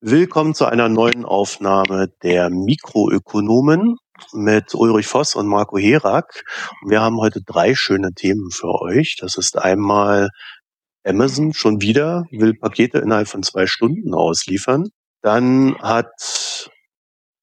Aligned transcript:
Willkommen 0.00 0.54
zu 0.54 0.66
einer 0.66 0.88
neuen 0.88 1.24
Aufnahme 1.24 2.06
der 2.22 2.50
Mikroökonomen 2.50 3.96
mit 4.32 4.72
Ulrich 4.72 5.08
Voss 5.08 5.34
und 5.34 5.48
Marco 5.48 5.76
Herak. 5.76 6.44
Wir 6.86 7.00
haben 7.00 7.16
heute 7.18 7.40
drei 7.44 7.74
schöne 7.74 8.12
Themen 8.12 8.52
für 8.52 8.80
euch. 8.80 9.16
Das 9.18 9.36
ist 9.36 9.58
einmal 9.58 10.28
Amazon 11.04 11.52
schon 11.52 11.80
wieder 11.82 12.26
will 12.30 12.54
Pakete 12.54 12.98
innerhalb 12.98 13.26
von 13.26 13.42
zwei 13.42 13.66
Stunden 13.66 14.14
ausliefern. 14.14 14.90
Dann 15.20 15.76
hat 15.80 16.70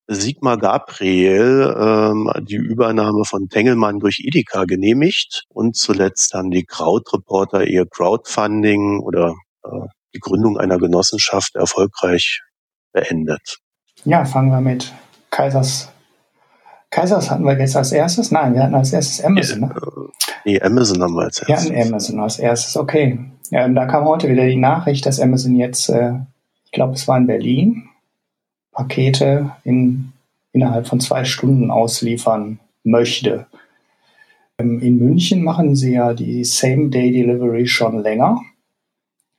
Sigmar 0.07 0.57
Gabriel 0.57 1.75
ähm, 1.77 2.31
die 2.45 2.55
Übernahme 2.55 3.25
von 3.25 3.49
Tengelmann 3.49 3.99
durch 3.99 4.21
Edeka 4.23 4.63
genehmigt. 4.63 5.43
Und 5.49 5.75
zuletzt 5.75 6.33
haben 6.33 6.51
die 6.51 6.63
Krautreporter 6.63 7.67
ihr 7.67 7.85
Crowdfunding 7.85 9.01
oder 9.01 9.35
äh, 9.65 9.87
die 10.13 10.19
Gründung 10.19 10.57
einer 10.57 10.77
Genossenschaft 10.77 11.55
erfolgreich 11.55 12.44
beendet. 12.95 13.59
Ja, 14.05 14.25
fangen 14.25 14.49
wir 14.49 14.61
mit 14.61 14.93
Kaisers. 15.29 15.91
Kaisers 16.89 17.29
hatten 17.29 17.43
wir 17.43 17.59
jetzt 17.59 17.75
als 17.75 17.91
erstes? 17.91 18.31
Nein, 18.31 18.53
wir 18.53 18.63
hatten 18.63 18.75
als 18.75 18.93
erstes 18.93 19.23
Amazon. 19.23 19.59
Ne? 19.59 19.75
Nee, 20.45 20.61
Amazon 20.61 21.03
haben 21.03 21.13
wir 21.13 21.23
als 21.23 21.39
erstes. 21.39 21.69
Wir 21.69 21.79
hatten 21.79 21.87
Amazon 21.89 22.19
als 22.21 22.39
erstes, 22.39 22.77
okay. 22.77 23.19
Ja, 23.51 23.67
da 23.67 23.85
kam 23.85 24.05
heute 24.05 24.29
wieder 24.29 24.45
die 24.45 24.55
Nachricht, 24.55 25.05
dass 25.05 25.19
Amazon 25.19 25.55
jetzt, 25.55 25.89
äh, 25.89 26.13
ich 26.63 26.71
glaube, 26.71 26.93
es 26.93 27.07
war 27.07 27.17
in 27.17 27.27
Berlin, 27.27 27.89
Pakete 28.71 29.51
in, 29.63 30.13
innerhalb 30.53 30.87
von 30.87 30.99
zwei 30.99 31.25
Stunden 31.25 31.69
ausliefern 31.69 32.59
möchte. 32.83 33.47
Ähm, 34.57 34.79
in 34.79 34.99
München 34.99 35.43
machen 35.43 35.75
sie 35.75 35.93
ja 35.93 36.13
die 36.13 36.43
Same-Day-Delivery 36.43 37.67
schon 37.67 37.99
länger, 38.01 38.39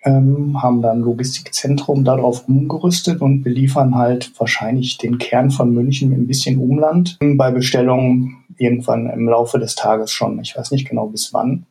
ähm, 0.06 0.62
haben 0.62 0.80
dann 0.80 1.00
Logistikzentrum 1.00 2.04
darauf 2.04 2.48
umgerüstet 2.48 3.20
und 3.20 3.42
beliefern 3.42 3.96
halt 3.96 4.32
wahrscheinlich 4.38 4.98
den 4.98 5.18
Kern 5.18 5.50
von 5.50 5.74
München 5.74 6.10
mit 6.10 6.18
ein 6.18 6.26
bisschen 6.26 6.58
Umland 6.58 7.18
bei 7.20 7.50
Bestellungen 7.50 8.36
irgendwann 8.56 9.10
im 9.10 9.28
Laufe 9.28 9.58
des 9.58 9.74
Tages 9.74 10.12
schon. 10.12 10.40
Ich 10.40 10.56
weiß 10.56 10.70
nicht 10.70 10.88
genau 10.88 11.08
bis 11.08 11.34
wann. 11.34 11.66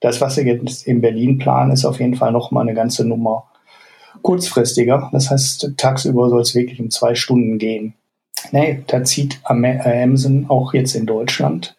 Das, 0.00 0.20
was 0.20 0.36
sie 0.36 0.42
jetzt 0.42 0.86
in 0.86 1.00
Berlin 1.00 1.38
planen, 1.38 1.72
ist 1.72 1.84
auf 1.84 1.98
jeden 1.98 2.14
Fall 2.14 2.30
noch 2.30 2.50
mal 2.50 2.60
eine 2.60 2.74
ganze 2.74 3.04
Nummer 3.04 3.44
kurzfristiger. 4.22 5.08
Das 5.12 5.30
heißt, 5.30 5.72
tagsüber 5.76 6.28
soll 6.28 6.42
es 6.42 6.54
wirklich 6.54 6.78
um 6.80 6.90
zwei 6.90 7.14
Stunden 7.14 7.58
gehen. 7.58 7.94
Nee, 8.52 8.82
da 8.86 9.02
zieht 9.02 9.40
äh, 9.48 10.02
Amazon 10.02 10.46
auch 10.48 10.74
jetzt 10.74 10.94
in 10.94 11.06
Deutschland 11.06 11.74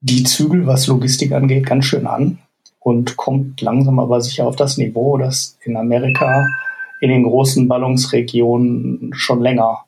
die 0.00 0.24
Zügel, 0.24 0.66
was 0.66 0.88
Logistik 0.88 1.32
angeht, 1.32 1.66
ganz 1.66 1.86
schön 1.86 2.06
an 2.06 2.38
und 2.82 3.16
kommt 3.16 3.60
langsam 3.60 3.98
aber 3.98 4.20
sicher 4.20 4.46
auf 4.46 4.56
das 4.56 4.76
Niveau, 4.76 5.18
das 5.18 5.58
in 5.64 5.76
Amerika 5.76 6.46
in 7.00 7.10
den 7.10 7.24
großen 7.24 7.68
Ballungsregionen 7.68 9.12
schon 9.14 9.40
länger 9.40 9.84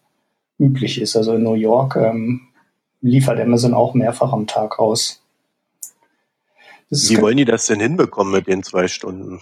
üblich 0.58 1.00
ist. 1.00 1.16
Also 1.16 1.34
in 1.34 1.42
New 1.42 1.54
York 1.54 1.96
ähm, 1.96 2.48
liefert 3.00 3.40
Amazon 3.40 3.74
auch 3.74 3.94
mehrfach 3.94 4.32
am 4.32 4.46
Tag 4.46 4.78
aus. 4.78 5.20
Wie 6.90 7.20
wollen 7.20 7.36
die 7.36 7.44
das 7.44 7.66
denn 7.66 7.80
hinbekommen 7.80 8.32
mit 8.32 8.46
den 8.46 8.62
zwei 8.62 8.88
Stunden? 8.88 9.40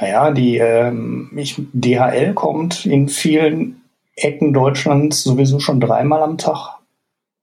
Naja, 0.00 0.30
die 0.30 0.58
ähm, 0.58 1.30
ich, 1.36 1.60
DHL 1.72 2.34
kommt 2.34 2.84
in 2.86 3.08
vielen 3.08 3.82
Ecken 4.14 4.52
Deutschlands 4.52 5.22
sowieso 5.22 5.58
schon 5.60 5.80
dreimal 5.80 6.22
am 6.22 6.38
Tag, 6.38 6.78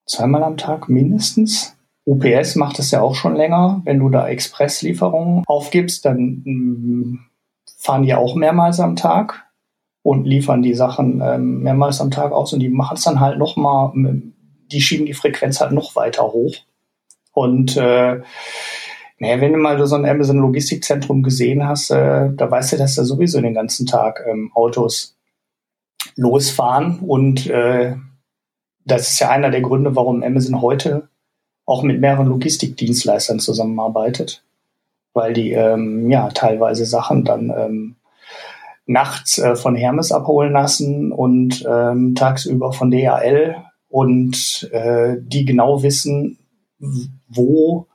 zweimal 0.05 0.43
am 0.43 0.57
Tag 0.57 0.89
mindestens. 0.89 1.75
UPS 2.05 2.55
macht 2.55 2.79
es 2.79 2.91
ja 2.91 3.01
auch 3.01 3.15
schon 3.15 3.35
länger. 3.35 3.81
Wenn 3.85 3.99
du 3.99 4.09
da 4.09 4.27
Expresslieferungen 4.27 5.43
aufgibst, 5.47 6.05
dann 6.05 6.43
ähm, 6.45 7.19
fahren 7.77 8.03
die 8.03 8.13
auch 8.13 8.35
mehrmals 8.35 8.79
am 8.79 8.95
Tag 8.95 9.45
und 10.01 10.25
liefern 10.25 10.61
die 10.61 10.73
Sachen 10.73 11.21
ähm, 11.21 11.63
mehrmals 11.63 12.01
am 12.01 12.11
Tag 12.11 12.31
aus 12.33 12.53
und 12.53 12.59
die 12.59 12.69
machen 12.69 12.97
es 12.97 13.03
dann 13.03 13.19
halt 13.19 13.37
noch 13.37 13.55
mal, 13.55 13.93
die 13.95 14.81
schieben 14.81 15.05
die 15.05 15.13
Frequenz 15.13 15.61
halt 15.61 15.71
noch 15.71 15.95
weiter 15.95 16.23
hoch. 16.23 16.55
Und 17.31 17.77
äh, 17.77 18.21
naja, 19.19 19.41
wenn 19.41 19.53
du 19.53 19.59
mal 19.59 19.85
so 19.87 19.95
ein 19.95 20.05
Amazon 20.05 20.39
Logistikzentrum 20.39 21.23
gesehen 21.23 21.65
hast, 21.65 21.89
äh, 21.89 22.29
da 22.33 22.51
weißt 22.51 22.73
du, 22.73 22.77
dass 22.77 22.95
da 22.95 23.05
sowieso 23.05 23.39
den 23.39 23.53
ganzen 23.53 23.85
Tag 23.85 24.23
ähm, 24.29 24.51
Autos 24.53 25.17
losfahren. 26.15 26.99
Und 26.99 27.47
äh, 27.47 27.95
das 28.85 29.11
ist 29.11 29.19
ja 29.19 29.29
einer 29.29 29.49
der 29.49 29.61
Gründe, 29.61 29.95
warum 29.95 30.23
Amazon 30.23 30.61
heute 30.61 31.09
auch 31.65 31.83
mit 31.83 31.99
mehreren 31.99 32.27
Logistikdienstleistern 32.27 33.39
zusammenarbeitet, 33.39 34.43
weil 35.13 35.33
die 35.33 35.51
ähm, 35.51 36.09
ja 36.09 36.29
teilweise 36.29 36.85
Sachen 36.85 37.23
dann 37.23 37.53
ähm, 37.55 37.95
nachts 38.85 39.37
äh, 39.37 39.55
von 39.55 39.75
Hermes 39.75 40.11
abholen 40.11 40.53
lassen 40.53 41.11
und 41.11 41.65
ähm, 41.69 42.15
tagsüber 42.15 42.73
von 42.73 42.91
DHL 42.91 43.55
und 43.89 44.69
äh, 44.73 45.15
die 45.19 45.45
genau 45.45 45.83
wissen, 45.83 46.37
wo 47.29 47.87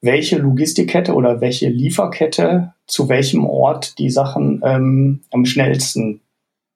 welche 0.00 0.38
Logistikkette 0.38 1.14
oder 1.14 1.40
welche 1.40 1.68
Lieferkette 1.68 2.74
zu 2.86 3.08
welchem 3.08 3.44
Ort 3.44 3.98
die 3.98 4.10
Sachen 4.10 4.62
ähm, 4.64 5.22
am 5.32 5.44
schnellsten 5.44 6.20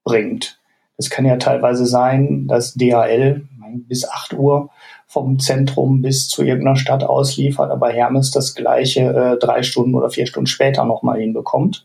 bringt. 0.03 0.59
Es 0.97 1.11
kann 1.11 1.25
ja 1.25 1.37
teilweise 1.37 1.87
sein, 1.87 2.47
dass 2.49 2.75
DHL 2.75 3.47
bis 3.89 4.09
8 4.09 4.33
Uhr 4.35 4.71
vom 5.11 5.41
Zentrum 5.41 6.03
bis 6.03 6.29
zu 6.29 6.45
irgendeiner 6.45 6.77
Stadt 6.77 7.03
ausliefert, 7.03 7.73
aber 7.73 7.91
Hermes 7.91 8.31
das 8.31 8.55
gleiche 8.55 9.01
äh, 9.01 9.39
drei 9.39 9.65
Stunden 9.65 9.97
oder 9.97 10.09
vier 10.09 10.25
Stunden 10.25 10.47
später 10.47 10.85
nochmal 10.85 11.19
hinbekommt. 11.19 11.85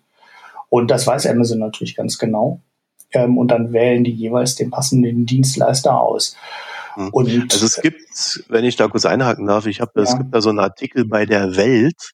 Und 0.70 0.92
das 0.92 1.08
weiß 1.08 1.26
Amazon 1.26 1.58
natürlich 1.58 1.96
ganz 1.96 2.20
genau. 2.20 2.62
Ähm, 3.14 3.40
und 3.40 3.48
dann 3.48 3.74
wählen 3.74 4.04
die 4.04 4.12
jeweils 4.12 4.54
den 4.54 4.70
passenden 4.70 5.26
Dienstleister 5.26 6.00
aus. 6.00 6.36
Hm. 6.94 7.10
Und, 7.10 7.52
also 7.52 7.66
es 7.66 7.82
gibt, 7.82 8.46
wenn 8.48 8.64
ich 8.64 8.76
da 8.76 8.88
kurz 8.88 9.08
einhaken 9.08 9.48
darf, 9.48 9.66
ich 9.66 9.82
habe, 9.82 9.94
ja. 9.96 10.04
es 10.04 10.16
gibt 10.16 10.32
da 10.32 10.40
so 10.40 10.50
einen 10.50 10.60
Artikel 10.60 11.06
bei 11.06 11.26
der 11.26 11.56
Welt, 11.56 12.12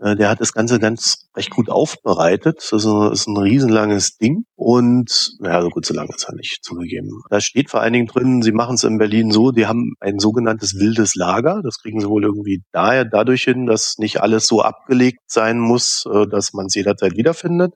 der 0.00 0.28
hat 0.28 0.40
das 0.40 0.52
Ganze 0.52 0.78
ganz 0.78 1.28
recht 1.36 1.50
gut 1.50 1.70
aufbereitet. 1.70 2.58
Das 2.70 2.84
ist 2.84 3.26
ein, 3.26 3.36
riesenlanges 3.36 4.16
Ding 4.16 4.44
und, 4.56 5.36
naja, 5.40 5.62
so 5.62 5.68
gut, 5.70 5.86
so 5.86 5.94
lange 5.94 6.10
ist 6.14 6.28
er 6.28 6.34
nicht 6.34 6.62
zugegeben. 6.62 7.08
Da 7.30 7.40
steht 7.40 7.70
vor 7.70 7.80
allen 7.80 7.92
Dingen 7.92 8.06
drin, 8.06 8.42
sie 8.42 8.52
machen 8.52 8.74
es 8.74 8.84
in 8.84 8.98
Berlin 8.98 9.30
so, 9.30 9.50
die 9.50 9.66
haben 9.66 9.94
ein 10.00 10.18
sogenanntes 10.18 10.74
wildes 10.78 11.14
Lager. 11.14 11.60
Das 11.62 11.78
kriegen 11.78 12.00
sie 12.00 12.08
wohl 12.08 12.24
irgendwie 12.24 12.62
daher, 12.72 13.04
dadurch 13.04 13.44
hin, 13.44 13.66
dass 13.66 13.94
nicht 13.98 14.20
alles 14.20 14.46
so 14.46 14.62
abgelegt 14.62 15.20
sein 15.26 15.58
muss, 15.58 16.04
äh, 16.12 16.26
dass 16.26 16.52
man 16.52 16.66
es 16.66 16.74
jederzeit 16.74 17.16
wiederfindet, 17.16 17.74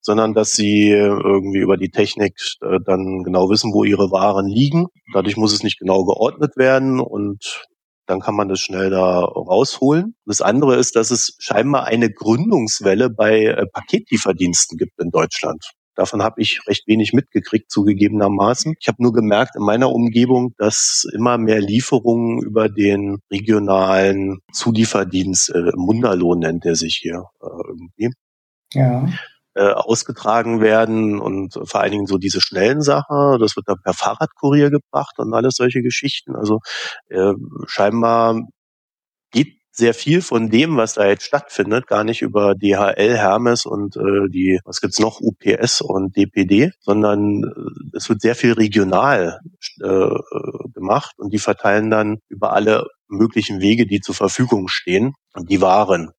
sondern 0.00 0.34
dass 0.34 0.52
sie 0.52 0.90
irgendwie 0.90 1.58
über 1.58 1.76
die 1.76 1.90
Technik 1.90 2.34
äh, 2.62 2.78
dann 2.84 3.22
genau 3.24 3.50
wissen, 3.50 3.72
wo 3.72 3.84
ihre 3.84 4.10
Waren 4.10 4.46
liegen. 4.46 4.86
Dadurch 5.12 5.36
muss 5.36 5.52
es 5.52 5.62
nicht 5.62 5.78
genau 5.78 6.04
geordnet 6.04 6.56
werden 6.56 7.00
und 7.00 7.64
dann 8.10 8.20
kann 8.20 8.34
man 8.34 8.48
das 8.48 8.60
schnell 8.60 8.90
da 8.90 9.20
rausholen. 9.20 10.14
Das 10.26 10.40
andere 10.40 10.76
ist, 10.76 10.96
dass 10.96 11.10
es 11.10 11.36
scheinbar 11.38 11.84
eine 11.84 12.10
Gründungswelle 12.10 13.08
bei 13.08 13.44
äh, 13.44 13.66
Paketlieferdiensten 13.72 14.76
gibt 14.76 14.98
in 15.00 15.10
Deutschland. 15.10 15.64
Davon 15.94 16.22
habe 16.22 16.40
ich 16.40 16.60
recht 16.66 16.86
wenig 16.86 17.12
mitgekriegt, 17.12 17.70
zugegebenermaßen. 17.70 18.74
Ich 18.80 18.88
habe 18.88 19.02
nur 19.02 19.12
gemerkt 19.12 19.56
in 19.56 19.62
meiner 19.62 19.92
Umgebung, 19.92 20.54
dass 20.56 21.06
immer 21.14 21.36
mehr 21.36 21.60
Lieferungen 21.60 22.42
über 22.42 22.68
den 22.68 23.18
regionalen 23.30 24.38
Zulieferdienst, 24.52 25.50
äh, 25.50 25.72
Munderlohn 25.76 26.40
nennt 26.40 26.64
er 26.64 26.74
sich 26.74 26.98
hier 27.00 27.24
äh, 27.40 27.46
irgendwie. 27.46 28.10
Ja 28.72 29.08
äh, 29.60 29.72
ausgetragen 29.74 30.62
werden 30.62 31.20
und 31.20 31.52
vor 31.64 31.82
allen 31.82 31.92
Dingen 31.92 32.06
so 32.06 32.16
diese 32.16 32.40
schnellen 32.40 32.80
Sachen, 32.80 33.38
das 33.38 33.56
wird 33.56 33.68
dann 33.68 33.76
per 33.84 33.92
Fahrradkurier 33.92 34.70
gebracht 34.70 35.18
und 35.18 35.34
alles 35.34 35.56
solche 35.56 35.82
Geschichten. 35.82 36.34
Also 36.34 36.60
äh, 37.10 37.34
scheinbar 37.66 38.40
geht 39.30 39.58
sehr 39.70 39.92
viel 39.92 40.22
von 40.22 40.48
dem, 40.48 40.78
was 40.78 40.94
da 40.94 41.06
jetzt 41.06 41.24
stattfindet, 41.24 41.86
gar 41.86 42.04
nicht 42.04 42.22
über 42.22 42.54
DHL, 42.54 43.18
Hermes 43.18 43.66
und 43.66 43.96
äh, 43.96 44.28
die, 44.30 44.60
was 44.64 44.80
gibt's 44.80 44.98
noch, 44.98 45.20
UPS 45.20 45.82
und 45.82 46.16
DPD, 46.16 46.70
sondern 46.80 47.44
äh, 47.44 47.96
es 47.96 48.08
wird 48.08 48.22
sehr 48.22 48.34
viel 48.34 48.52
regional 48.52 49.40
äh, 49.82 50.08
gemacht 50.72 51.16
und 51.18 51.34
die 51.34 51.38
verteilen 51.38 51.90
dann 51.90 52.20
über 52.30 52.54
alle 52.54 52.86
möglichen 53.08 53.60
Wege, 53.60 53.86
die 53.86 54.00
zur 54.00 54.14
Verfügung 54.14 54.68
stehen, 54.68 55.12
die 55.36 55.60
Waren 55.60 56.12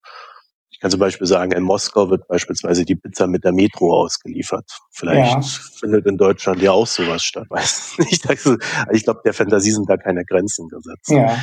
kann 0.81 0.89
zum 0.89 0.99
Beispiel 0.99 1.27
sagen, 1.27 1.51
in 1.51 1.63
Moskau 1.63 2.09
wird 2.09 2.27
beispielsweise 2.27 2.85
die 2.85 2.95
Pizza 2.95 3.27
mit 3.27 3.43
der 3.43 3.53
Metro 3.53 3.93
ausgeliefert. 3.93 4.65
Vielleicht 4.89 5.31
ja. 5.31 5.41
findet 5.79 6.07
in 6.07 6.17
Deutschland 6.17 6.59
ja 6.61 6.71
auch 6.71 6.87
sowas 6.87 7.21
statt. 7.21 7.45
Weiß 7.49 7.97
nicht. 7.99 8.27
Also, 8.27 8.57
ich 8.91 9.03
glaube, 9.03 9.21
der 9.23 9.33
Fantasie 9.33 9.71
sind 9.71 9.87
da 9.87 9.97
keine 9.97 10.25
Grenzen 10.25 10.67
gesetzt. 10.67 11.09
Ja. 11.09 11.37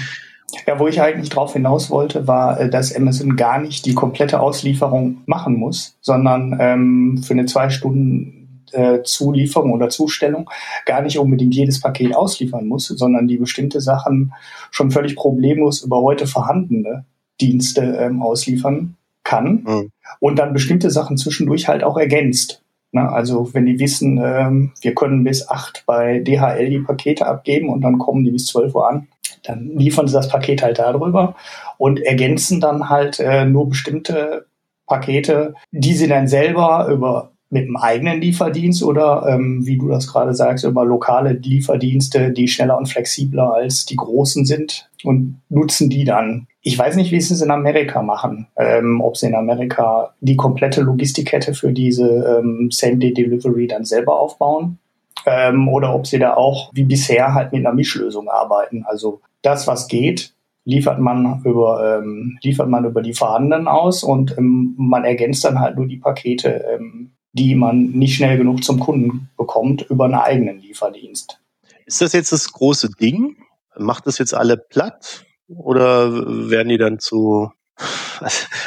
Ja, 0.66 0.78
wo 0.78 0.88
ich 0.88 1.02
eigentlich 1.02 1.28
drauf 1.28 1.52
hinaus 1.52 1.90
wollte, 1.90 2.26
war, 2.26 2.58
äh, 2.58 2.70
dass 2.70 2.94
Amazon 2.96 3.36
gar 3.36 3.60
nicht 3.60 3.84
die 3.84 3.94
komplette 3.94 4.40
Auslieferung 4.40 5.18
machen 5.26 5.56
muss, 5.56 5.98
sondern 6.00 6.56
ähm, 6.58 7.22
für 7.22 7.34
eine 7.34 7.44
zwei 7.44 7.68
Stunden 7.68 8.64
äh, 8.72 9.02
Zulieferung 9.02 9.72
oder 9.72 9.90
Zustellung 9.90 10.48
gar 10.86 11.02
nicht 11.02 11.18
unbedingt 11.18 11.54
jedes 11.54 11.80
Paket 11.80 12.16
ausliefern 12.16 12.66
muss, 12.66 12.86
sondern 12.86 13.28
die 13.28 13.36
bestimmte 13.36 13.82
Sachen 13.82 14.32
schon 14.70 14.90
völlig 14.90 15.16
problemlos 15.16 15.82
über 15.82 16.00
heute 16.00 16.26
vorhandene 16.26 17.04
Dienste 17.40 17.82
ähm, 17.82 18.22
ausliefern 18.22 18.96
kann 19.28 19.64
mhm. 19.66 19.90
und 20.20 20.38
dann 20.38 20.54
bestimmte 20.54 20.90
Sachen 20.90 21.18
zwischendurch 21.18 21.68
halt 21.68 21.84
auch 21.84 21.98
ergänzt. 21.98 22.62
Na, 22.92 23.10
also 23.10 23.52
wenn 23.52 23.66
die 23.66 23.78
wissen, 23.78 24.18
ähm, 24.24 24.72
wir 24.80 24.94
können 24.94 25.22
bis 25.22 25.46
acht 25.46 25.84
bei 25.84 26.20
DHL 26.20 26.70
die 26.70 26.78
Pakete 26.78 27.26
abgeben 27.26 27.68
und 27.68 27.82
dann 27.82 27.98
kommen 27.98 28.24
die 28.24 28.30
bis 28.30 28.46
12 28.46 28.74
Uhr 28.74 28.88
an, 28.88 29.08
dann 29.44 29.76
liefern 29.76 30.08
sie 30.08 30.14
das 30.14 30.30
Paket 30.30 30.62
halt 30.62 30.78
darüber 30.78 31.34
und 31.76 32.00
ergänzen 32.00 32.60
dann 32.60 32.88
halt 32.88 33.20
äh, 33.20 33.44
nur 33.44 33.68
bestimmte 33.68 34.46
Pakete, 34.86 35.52
die 35.70 35.92
sie 35.92 36.08
dann 36.08 36.26
selber 36.26 36.88
über 36.90 37.32
mit 37.50 37.64
einem 37.64 37.76
eigenen 37.76 38.20
Lieferdienst 38.20 38.82
oder 38.82 39.26
ähm, 39.28 39.66
wie 39.66 39.78
du 39.78 39.88
das 39.88 40.06
gerade 40.06 40.34
sagst, 40.34 40.64
über 40.64 40.84
lokale 40.84 41.32
Lieferdienste, 41.32 42.30
die 42.30 42.48
schneller 42.48 42.76
und 42.76 42.88
flexibler 42.88 43.54
als 43.54 43.86
die 43.86 43.96
großen 43.96 44.44
sind 44.44 44.90
und 45.04 45.40
nutzen 45.48 45.88
die 45.88 46.04
dann. 46.04 46.46
Ich 46.68 46.78
weiß 46.78 46.96
nicht, 46.96 47.12
wie 47.12 47.20
sie 47.22 47.32
es 47.32 47.40
in 47.40 47.50
Amerika 47.50 48.02
machen, 48.02 48.46
ähm, 48.58 49.00
ob 49.00 49.16
sie 49.16 49.26
in 49.26 49.34
Amerika 49.34 50.12
die 50.20 50.36
komplette 50.36 50.82
Logistikkette 50.82 51.54
für 51.54 51.72
diese 51.72 52.40
ähm, 52.40 52.68
Same-Day-Delivery 52.70 53.68
dann 53.68 53.86
selber 53.86 54.20
aufbauen 54.20 54.78
ähm, 55.24 55.66
oder 55.70 55.94
ob 55.94 56.06
sie 56.06 56.18
da 56.18 56.34
auch 56.34 56.70
wie 56.74 56.84
bisher 56.84 57.32
halt 57.32 57.54
mit 57.54 57.64
einer 57.64 57.74
Mischlösung 57.74 58.28
arbeiten. 58.28 58.84
Also 58.86 59.22
das, 59.40 59.66
was 59.66 59.88
geht, 59.88 60.34
liefert 60.66 60.98
man 60.98 61.40
über 61.42 62.02
ähm, 62.02 62.38
liefert 62.42 62.68
man 62.68 62.84
über 62.84 63.00
die 63.00 63.14
vorhandenen 63.14 63.66
aus 63.66 64.04
und 64.04 64.36
ähm, 64.36 64.74
man 64.76 65.06
ergänzt 65.06 65.46
dann 65.46 65.60
halt 65.60 65.76
nur 65.76 65.86
die 65.86 65.96
Pakete 65.96 66.66
ähm, 66.70 67.12
die 67.32 67.54
man 67.54 67.92
nicht 67.92 68.16
schnell 68.16 68.36
genug 68.36 68.62
zum 68.62 68.78
Kunden 68.78 69.30
bekommt 69.38 69.86
über 69.88 70.04
einen 70.04 70.14
eigenen 70.14 70.58
Lieferdienst. 70.58 71.40
Ist 71.86 72.02
das 72.02 72.12
jetzt 72.12 72.32
das 72.32 72.52
große 72.52 72.90
Ding? 73.00 73.36
Macht 73.74 74.06
das 74.06 74.18
jetzt 74.18 74.34
alle 74.34 74.58
platt? 74.58 75.24
Oder 75.48 76.12
werden 76.50 76.68
die 76.68 76.78
dann 76.78 76.98
zu, 76.98 77.50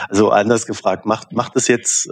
also 0.10 0.30
anders 0.30 0.66
gefragt, 0.66 1.06
macht, 1.06 1.32
macht 1.32 1.56
das 1.56 1.68
jetzt, 1.68 2.10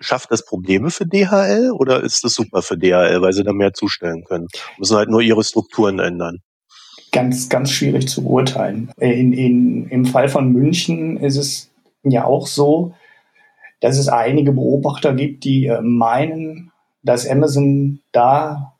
schafft 0.00 0.30
das 0.30 0.44
Probleme 0.44 0.90
für 0.90 1.06
DHL 1.06 1.70
oder 1.72 2.02
ist 2.02 2.24
das 2.24 2.34
super 2.34 2.62
für 2.62 2.76
DHL, 2.76 3.20
weil 3.22 3.32
sie 3.32 3.44
da 3.44 3.52
mehr 3.52 3.72
zustellen 3.72 4.24
können? 4.24 4.48
Müssen 4.78 4.96
halt 4.96 5.08
nur 5.08 5.20
ihre 5.20 5.44
Strukturen 5.44 5.98
ändern. 6.00 6.38
Ganz, 7.12 7.48
ganz 7.48 7.70
schwierig 7.70 8.08
zu 8.08 8.22
beurteilen. 8.24 8.90
In, 8.98 9.32
in, 9.32 9.88
Im 9.88 10.04
Fall 10.04 10.28
von 10.28 10.52
München 10.52 11.16
ist 11.16 11.36
es 11.36 11.70
ja 12.02 12.24
auch 12.24 12.46
so, 12.46 12.94
dass 13.80 13.96
es 13.96 14.08
einige 14.08 14.52
Beobachter 14.52 15.14
gibt, 15.14 15.44
die 15.44 15.66
äh, 15.66 15.80
meinen, 15.80 16.72
dass 17.02 17.26
Amazon 17.26 18.00
da 18.12 18.74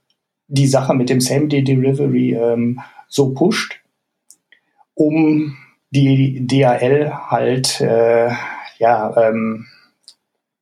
die 0.48 0.66
Sache 0.66 0.94
mit 0.94 1.08
dem 1.08 1.20
Same-Day-Delivery 1.20 2.34
ähm, 2.34 2.80
so 3.08 3.32
pusht, 3.32 3.80
um 4.98 5.56
die 5.90 6.46
DHL 6.46 7.12
halt, 7.30 7.80
äh, 7.80 8.30
ja, 8.78 9.16
ähm, 9.16 9.66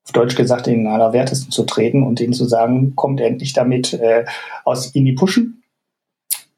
auf 0.05 0.13
Deutsch 0.13 0.37
gesagt, 0.37 0.69
in 0.69 0.87
allerwertesten 0.87 1.51
zu 1.51 1.65
treten 1.65 2.03
und 2.03 2.21
denen 2.21 2.33
zu 2.33 2.45
sagen, 2.45 2.95
kommt 2.95 3.21
endlich 3.21 3.55
damit 3.55 3.95
äh, 3.95 4.25
aus 4.65 4.87
in 4.95 5.05
die 5.05 5.15
Pushen 5.15 5.65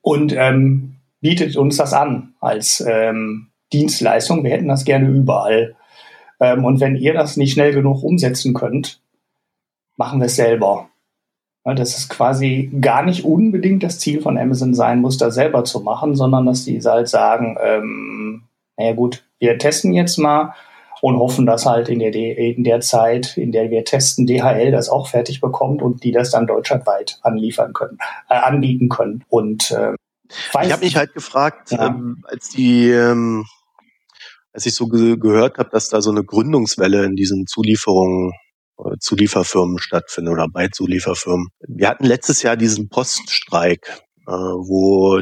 und 0.03 0.35
ähm, 0.37 0.97
bietet 1.21 1.57
uns 1.57 1.77
das 1.77 1.95
an 1.95 2.35
als 2.41 2.85
ähm, 2.87 3.49
Dienstleistung. 3.73 4.45
Wir 4.45 4.51
hätten 4.51 4.69
das 4.69 4.85
gerne 4.85 5.09
überall. 5.09 5.77
Ähm, 6.41 6.65
und 6.65 6.81
wenn 6.81 6.97
ihr 6.97 7.15
das 7.15 7.37
nicht 7.37 7.53
schnell 7.53 7.73
genug 7.73 8.03
umsetzen 8.03 8.55
könnt, 8.55 9.01
machen 9.97 10.21
wir 10.21 10.27
es 10.27 10.37
selber. 10.37 10.91
Dass 11.75 11.97
es 11.97 12.09
quasi 12.09 12.71
gar 12.81 13.03
nicht 13.05 13.25
unbedingt 13.25 13.83
das 13.83 13.99
Ziel 13.99 14.21
von 14.21 14.39
Amazon 14.39 14.75
sein 14.75 15.01
muss, 15.01 15.19
das 15.19 15.35
selber 15.35 15.65
zu 15.65 15.81
machen, 15.81 16.15
sondern 16.15 16.47
dass 16.47 16.65
die 16.65 16.81
halt 16.81 17.09
sagen, 17.09 17.57
ähm, 17.63 18.43
naja 18.77 18.95
gut, 18.95 19.25
wir 19.39 19.59
testen 19.59 19.93
jetzt 19.93 20.19
mal 20.19 20.55
und 21.01 21.19
hoffen, 21.19 21.47
dass 21.47 21.67
halt 21.67 21.89
in 21.89 22.01
der, 22.01 22.15
in 22.15 22.65
der 22.65 22.81
Zeit, 22.81 23.37
in 23.37 23.53
der 23.53 23.71
wir 23.71 23.85
testen, 23.85 24.27
DHL 24.27 24.71
das 24.71 24.89
auch 24.89 25.09
fertig 25.09 25.41
bekommt 25.41 25.83
und 25.83 26.03
die 26.03 26.13
das 26.13 26.31
dann 26.31 26.47
deutschlandweit 26.47 27.19
anliefern 27.23 27.73
können, 27.73 27.99
äh, 28.29 28.35
anbieten 28.35 28.89
können. 28.89 29.25
Und 29.29 29.71
äh, 29.71 29.95
ich 30.63 30.73
habe 30.73 30.85
mich 30.85 30.97
halt 30.97 31.15
gefragt, 31.15 31.71
ja. 31.71 31.87
ähm, 31.87 32.25
als 32.29 32.51
die 32.51 32.91
ähm, 32.91 33.47
als 34.53 34.67
ich 34.67 34.75
so 34.75 34.89
ge 34.89 35.17
gehört 35.17 35.59
habe, 35.59 35.71
dass 35.71 35.89
da 35.89 36.01
so 36.01 36.11
eine 36.11 36.25
Gründungswelle 36.25 37.05
in 37.05 37.15
diesen 37.15 37.47
Zulieferungen 37.47 38.33
Zulieferfirmen 39.01 39.79
stattfindet 39.79 40.33
oder 40.33 40.47
bei 40.49 40.69
Zulieferfirmen. 40.69 41.49
Wir 41.67 41.89
hatten 41.89 42.05
letztes 42.05 42.43
Jahr 42.43 42.57
diesen 42.57 42.89
Poststreik, 42.89 44.03
äh, 44.27 44.33
wo 44.33 45.21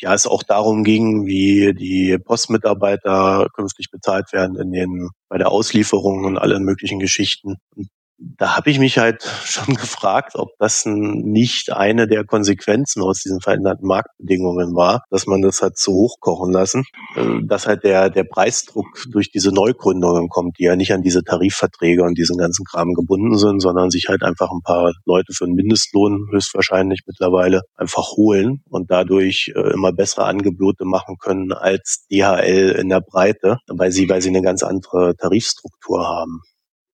ja 0.00 0.14
es 0.14 0.26
auch 0.26 0.42
darum 0.42 0.84
ging, 0.84 1.26
wie 1.26 1.74
die 1.74 2.18
Postmitarbeiter 2.18 3.48
künftig 3.54 3.90
bezahlt 3.90 4.32
werden 4.32 4.56
in 4.56 4.72
den 4.72 5.08
bei 5.28 5.38
der 5.38 5.50
Auslieferung 5.50 6.24
und 6.24 6.38
allen 6.38 6.64
möglichen 6.64 6.98
Geschichten. 6.98 7.56
Und 7.74 7.88
da 8.18 8.56
habe 8.56 8.70
ich 8.70 8.78
mich 8.78 8.98
halt 8.98 9.22
schon 9.44 9.74
gefragt, 9.74 10.32
ob 10.34 10.50
das 10.58 10.84
nicht 10.86 11.72
eine 11.72 12.06
der 12.08 12.24
Konsequenzen 12.24 13.02
aus 13.02 13.22
diesen 13.22 13.40
veränderten 13.40 13.86
Marktbedingungen 13.86 14.74
war, 14.74 15.02
dass 15.10 15.26
man 15.26 15.42
das 15.42 15.62
hat 15.62 15.76
zu 15.76 15.92
hochkochen 15.92 16.52
lassen, 16.52 16.84
äh, 17.16 17.40
dass 17.46 17.66
halt 17.66 17.84
der, 17.84 18.10
der 18.10 18.24
Preisdruck 18.24 18.86
durch 19.10 19.30
diese 19.30 19.52
Neugründungen 19.52 20.28
kommt, 20.28 20.58
die 20.58 20.64
ja 20.64 20.76
nicht 20.76 20.92
an 20.92 21.02
diese 21.02 21.22
Tarifverträge 21.22 22.02
und 22.02 22.18
diesen 22.18 22.36
ganzen 22.36 22.64
Kram 22.64 22.94
gebunden 22.94 23.36
sind, 23.38 23.60
sondern 23.60 23.90
sich 23.90 24.08
halt 24.08 24.22
einfach 24.22 24.50
ein 24.50 24.62
paar 24.62 24.92
Leute 25.04 25.32
für 25.32 25.44
einen 25.44 25.54
Mindestlohn 25.54 26.28
höchstwahrscheinlich 26.32 27.00
mittlerweile 27.06 27.62
einfach 27.76 28.12
holen 28.16 28.62
und 28.68 28.90
dadurch 28.90 29.52
äh, 29.54 29.72
immer 29.72 29.92
bessere 29.92 30.24
Angebote 30.24 30.84
machen 30.84 31.16
können 31.18 31.52
als 31.52 32.06
DHL 32.10 32.76
in 32.78 32.88
der 32.88 33.00
Breite, 33.00 33.58
weil 33.68 33.92
sie, 33.92 34.08
weil 34.08 34.22
sie 34.22 34.28
eine 34.28 34.42
ganz 34.42 34.62
andere 34.62 35.14
Tarifstruktur 35.16 36.06
haben. 36.06 36.42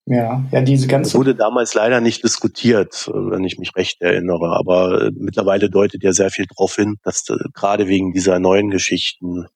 Ja, 0.06 0.44
ja, 0.52 0.60
diese 0.60 0.86
ganze. 0.86 1.12
Das 1.12 1.18
wurde 1.18 1.34
damals 1.34 1.74
leider 1.74 2.00
nicht 2.00 2.22
diskutiert, 2.22 3.10
wenn 3.12 3.44
ich 3.44 3.58
mich 3.58 3.74
recht 3.74 4.02
erinnere. 4.02 4.54
Aber 4.56 5.06
äh, 5.06 5.10
mittlerweile 5.14 5.70
deutet 5.70 6.02
ja 6.02 6.12
sehr 6.12 6.30
viel 6.30 6.46
darauf 6.46 6.74
hin, 6.74 6.96
dass 7.04 7.26
äh, 7.30 7.36
gerade 7.54 7.88
wegen 7.88 8.12
dieser 8.12 8.38
neuen 8.38 8.70
Geschichten 8.70 9.46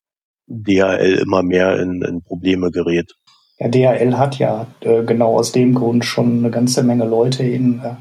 DHL 0.46 1.20
immer 1.22 1.42
mehr 1.42 1.78
in, 1.78 2.00
in 2.02 2.22
Probleme 2.22 2.70
gerät. 2.70 3.12
Ja, 3.58 3.68
DHL 3.68 4.16
hat 4.16 4.38
ja 4.38 4.66
äh, 4.80 5.02
genau 5.02 5.36
aus 5.36 5.52
dem 5.52 5.74
Grund 5.74 6.06
schon 6.06 6.38
eine 6.38 6.50
ganze 6.50 6.82
Menge 6.82 7.04
Leute 7.04 7.42
in 7.42 7.80
äh, 7.80 7.96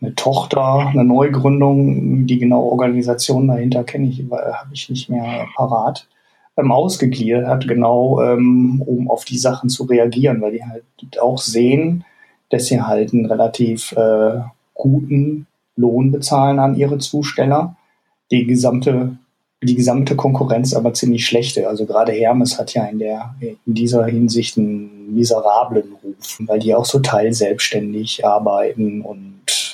eine 0.00 0.14
Tochter, 0.14 0.86
eine 0.86 1.04
Neugründung, 1.04 2.26
die 2.26 2.38
genaue 2.38 2.70
Organisation 2.70 3.48
dahinter 3.48 3.84
kenne 3.84 4.08
ich, 4.08 4.20
äh, 4.20 4.30
habe 4.30 4.70
ich 4.72 4.88
nicht 4.88 5.10
mehr 5.10 5.46
parat 5.54 6.08
ähm, 6.56 6.72
ausgegliedert 6.72 7.46
hat, 7.46 7.68
genau 7.68 8.20
ähm, 8.22 8.82
um 8.82 9.10
auf 9.10 9.24
die 9.24 9.38
Sachen 9.38 9.68
zu 9.68 9.84
reagieren, 9.84 10.40
weil 10.40 10.52
die 10.52 10.64
halt 10.64 10.84
auch 11.20 11.38
sehen, 11.38 12.04
dass 12.50 12.66
sie 12.66 12.82
halt 12.82 13.12
einen 13.12 13.26
relativ 13.26 13.92
äh, 13.92 14.40
guten 14.74 15.46
Lohn 15.76 16.12
bezahlen 16.12 16.58
an 16.58 16.74
ihre 16.74 16.98
Zusteller. 16.98 17.76
Die 18.30 18.46
gesamte, 18.46 19.16
die 19.62 19.74
gesamte 19.74 20.16
Konkurrenz 20.16 20.74
aber 20.74 20.94
ziemlich 20.94 21.26
schlechte. 21.26 21.68
Also 21.68 21.86
gerade 21.86 22.12
Hermes 22.12 22.58
hat 22.58 22.74
ja 22.74 22.84
in 22.86 22.98
der, 22.98 23.34
in 23.40 23.74
dieser 23.74 24.04
Hinsicht 24.06 24.58
einen 24.58 25.14
miserablen 25.14 25.92
Ruf, 26.02 26.38
weil 26.40 26.58
die 26.58 26.74
auch 26.74 26.84
so 26.84 27.00
teilselbstständig 27.00 28.24
arbeiten 28.24 29.02
und 29.02 29.69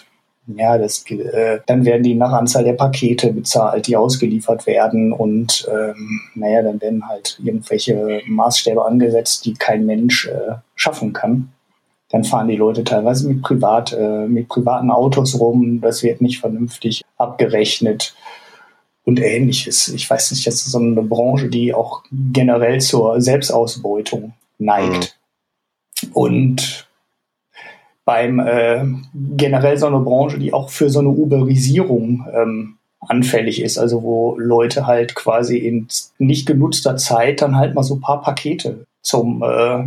ja, 0.47 0.79
das, 0.79 1.05
äh, 1.11 1.61
dann 1.67 1.85
werden 1.85 2.03
die 2.05 2.15
nach 2.15 2.33
Anzahl 2.33 2.65
der 2.65 2.75
Pakete 2.75 3.33
bezahlt, 3.33 3.87
die 3.87 3.97
ausgeliefert 3.97 4.67
werden 4.67 5.13
und 5.13 5.69
ähm, 5.71 6.21
naja, 6.35 6.63
dann 6.63 6.81
werden 6.81 7.09
halt 7.09 7.41
irgendwelche 7.43 8.21
Maßstäbe 8.27 8.85
angesetzt, 8.85 9.45
die 9.45 9.55
kein 9.55 9.87
Mensch 9.87 10.29
äh, 10.29 10.55
schaffen 10.77 11.13
kann. 11.13 11.53
Dann 12.11 12.23
fahren 12.23 12.49
die 12.49 12.57
Leute 12.57 12.85
teilweise 12.85 13.27
mit 13.27 13.43
privat, 13.43 13.93
äh, 13.93 14.29
mit 14.29 14.49
privaten 14.49 14.91
Autos 14.91 15.39
rum, 15.41 15.81
das 15.81 16.05
wird 16.05 16.21
nicht 16.21 16.39
vernünftig 16.39 17.03
abgerechnet 17.17 18.15
und 19.05 19.21
ähnliches. 19.21 19.89
Ich 19.89 20.09
weiß 20.09 20.31
nicht, 20.31 20.47
das 20.47 20.55
ist 20.55 20.71
so 20.71 20.79
eine 20.79 21.03
Branche, 21.03 21.49
die 21.49 21.75
auch 21.75 22.03
generell 22.13 22.81
zur 22.81 23.21
Selbstausbeutung 23.21 24.35
neigt. 24.59 25.19
Mhm. 26.03 26.13
Und 26.13 26.86
beim 28.07 28.39
äh, 28.39 28.85
generell 29.37 29.77
so 29.77 29.87
eine 29.87 29.99
Branche, 29.99 30.39
die 30.39 30.55
auch 30.55 30.71
für 30.71 30.89
so 30.89 31.01
eine 31.01 31.09
Uberisierung 31.09 32.25
ähm, 32.33 32.77
anfällig 33.01 33.61
ist, 33.61 33.79
also 33.79 34.03
wo 34.03 34.39
Leute 34.39 34.87
halt 34.87 35.15
quasi 35.17 35.59
in 35.59 35.89
nicht 36.19 36.47
genutzter 36.47 36.97
Zeit 36.97 37.43
dann 37.43 37.57
halt 37.57 37.75
mal 37.75 37.83
so 37.83 37.97
paar 37.97 38.23
Pakete 38.23 38.87
zum 39.03 39.43
äh, 39.43 39.85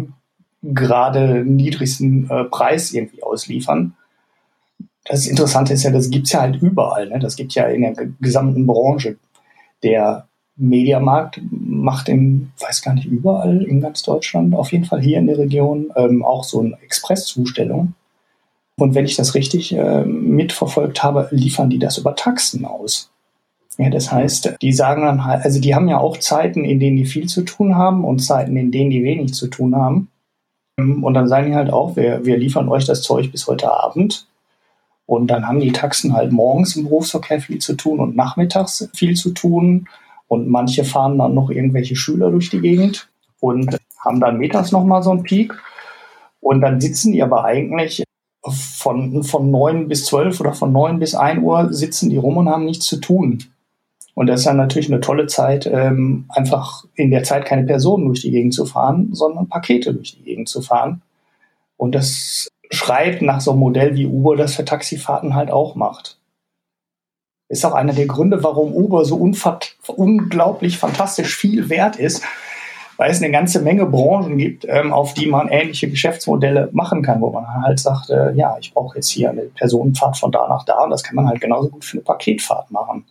gerade 0.62 1.46
niedrigsten 1.46 2.30
äh, 2.30 2.44
Preis 2.44 2.94
irgendwie 2.94 3.24
ausliefern. 3.24 3.94
Das 5.06 5.26
Interessante 5.26 5.74
ist 5.74 5.84
ja, 5.84 5.92
das 5.92 6.10
gibt's 6.10 6.34
ja 6.34 6.42
halt 6.42 6.62
überall. 6.62 7.08
Ne? 7.08 7.20
Das 7.20 7.38
gibt 7.38 7.54
ja 7.54 7.68
in 7.68 7.82
der 7.82 7.94
gesamten 8.20 8.68
Branche. 8.68 9.16
Der 9.82 10.28
Mediamarkt 10.58 11.40
macht 11.50 12.10
in, 12.10 12.52
weiß 12.60 12.82
gar 12.82 12.94
nicht, 12.94 13.06
überall 13.06 13.64
in 13.64 13.80
ganz 13.80 14.04
Deutschland, 14.04 14.54
auf 14.54 14.74
jeden 14.74 14.84
Fall 14.84 15.02
hier 15.02 15.20
in 15.20 15.28
der 15.28 15.38
Region, 15.38 15.90
ähm, 15.96 16.24
auch 16.24 16.44
so 16.44 16.60
eine 16.60 16.78
Expresszustellung. 16.82 17.94
Und 18.80 18.96
wenn 18.96 19.06
ich 19.06 19.18
das 19.18 19.36
richtig 19.36 19.76
äh, 19.76 20.06
mitverfolgt 20.06 21.04
habe, 21.04 21.28
liefern 21.32 21.70
die 21.70 21.80
das 21.80 21.98
über 21.98 22.16
Taxen 22.16 22.66
aus. 22.66 23.12
Ja, 23.78 23.90
das 23.90 24.12
heißt, 24.12 24.56
die 24.62 24.74
sagen 24.74 25.04
dann 25.04 25.26
halt, 25.26 25.44
also 25.44 25.60
die 25.62 25.76
haben 25.76 25.88
ja 25.88 26.00
auch 26.00 26.18
Zeiten, 26.18 26.66
in 26.66 26.80
denen 26.80 26.98
die 26.98 27.06
viel 27.06 27.28
zu 27.28 27.44
tun 27.44 27.76
haben 27.76 28.04
und 28.04 28.20
Zeiten, 28.20 28.58
in 28.58 28.72
denen 28.72 28.90
die 28.90 29.04
wenig 29.04 29.34
zu 29.34 29.48
tun 29.48 29.76
haben. 29.76 30.10
Und 30.78 31.14
dann 31.14 31.28
sagen 31.28 31.48
die 31.48 31.56
halt 31.56 31.72
auch, 31.72 31.96
wir, 31.96 32.26
wir 32.26 32.38
liefern 32.38 32.70
euch 32.70 32.86
das 32.86 33.02
Zeug 33.02 33.32
bis 33.32 33.48
heute 33.48 33.72
Abend. 33.72 34.28
Und 35.06 35.28
dann 35.28 35.48
haben 35.48 35.60
die 35.60 35.72
Taxen 35.72 36.14
halt 36.14 36.32
morgens 36.32 36.76
im 36.76 36.84
Berufsverkehr 36.84 37.42
viel 37.42 37.60
zu 37.60 37.76
tun 37.76 38.00
und 38.00 38.16
nachmittags 38.16 38.90
viel 38.94 39.16
zu 39.16 39.32
tun. 39.32 39.88
Und 40.28 40.48
manche 40.48 40.84
fahren 40.84 41.18
dann 41.18 41.34
noch 41.34 41.50
irgendwelche 41.50 41.96
Schüler 41.96 42.32
durch 42.32 42.50
die 42.50 42.62
Gegend 42.62 43.10
und 43.40 43.78
haben 43.98 44.20
dann 44.20 44.38
mittags 44.38 44.72
nochmal 44.72 45.04
so 45.04 45.12
einen 45.12 45.24
Peak. 45.24 45.54
Und 46.42 46.62
dann 46.62 46.80
sitzen 46.80 47.12
die 47.12 47.24
aber 47.24 47.44
eigentlich 47.44 48.04
von, 48.48 49.24
von 49.24 49.52
9 49.52 49.88
bis 49.88 50.06
12 50.06 50.40
oder 50.40 50.54
von 50.54 50.72
9 50.72 51.00
bis 51.00 51.16
1 51.16 51.44
Uhr 51.44 51.74
sitzen 51.74 52.10
die 52.10 52.18
rum 52.18 52.38
und 52.38 52.50
haben 52.50 52.66
nichts 52.66 52.86
zu 52.86 52.98
tun. 52.98 53.44
Und 54.16 54.28
das 54.28 54.42
ist 54.42 54.48
dann 54.48 54.58
natürlich 54.58 54.92
eine 54.92 55.02
tolle 55.02 55.28
Zeit, 55.28 55.66
ähm, 55.66 56.26
einfach 56.30 56.84
in 56.96 57.12
der 57.12 57.24
Zeit 57.24 57.46
keine 57.46 57.64
Personen 57.64 58.06
durch 58.06 58.22
die 58.22 58.32
Gegend 58.32 58.54
zu 58.54 58.66
fahren, 58.66 59.10
sondern 59.14 59.48
Pakete 59.48 59.94
durch 59.94 60.18
die 60.18 60.24
Gegend 60.24 60.50
zu 60.50 60.62
fahren. 60.62 61.02
Und 61.78 61.96
das 61.96 62.50
schreibt 62.70 63.22
nach 63.22 63.42
so 63.42 63.52
einem 63.52 63.62
Modell, 63.62 63.96
wie 63.96 64.06
Uber 64.06 64.36
das 64.36 64.56
für 64.56 64.66
Taxifahrten 64.66 65.36
halt 65.36 65.52
auch 65.52 65.76
macht. 65.76 66.18
Ist 67.48 67.66
auch 67.66 67.74
einer 67.74 67.94
der 67.94 68.06
Gründe, 68.06 68.44
warum 68.44 68.74
Uber 68.74 69.06
so 69.06 69.16
unglaublich 69.16 70.78
fantastisch 70.78 71.36
viel 71.36 71.70
wert 71.70 71.96
ist, 71.96 72.24
weil 73.00 73.12
es 73.12 73.24
eine 73.24 73.32
ganze 73.32 73.62
Menge 73.62 73.86
Branchen 73.86 74.38
gibt, 74.38 74.66
ähm, 74.68 74.92
auf 74.92 75.14
die 75.14 75.28
man 75.28 75.48
ähnliche 75.48 75.90
Geschäftsmodelle 75.90 76.70
machen 76.74 77.02
kann, 77.02 77.22
wo 77.22 77.32
man 77.32 77.48
halt 77.64 77.80
sagt, 77.80 78.10
äh, 78.10 78.34
ja, 78.34 78.58
ich 78.60 78.74
brauche 78.74 78.98
jetzt 78.98 79.10
hier 79.10 79.30
eine 79.30 79.44
Personenfahrt 79.44 80.18
von 80.18 80.34
da 80.34 80.50
nach 80.50 80.66
da 80.66 80.84
und 80.84 80.90
das 80.90 81.02
kann 81.02 81.16
man 81.16 81.26
halt 81.26 81.40
genauso 81.40 81.70
gut 81.70 81.86
für 81.86 81.96
eine 81.96 82.04
Paketfahrt 82.04 82.70
machen. 82.72 83.06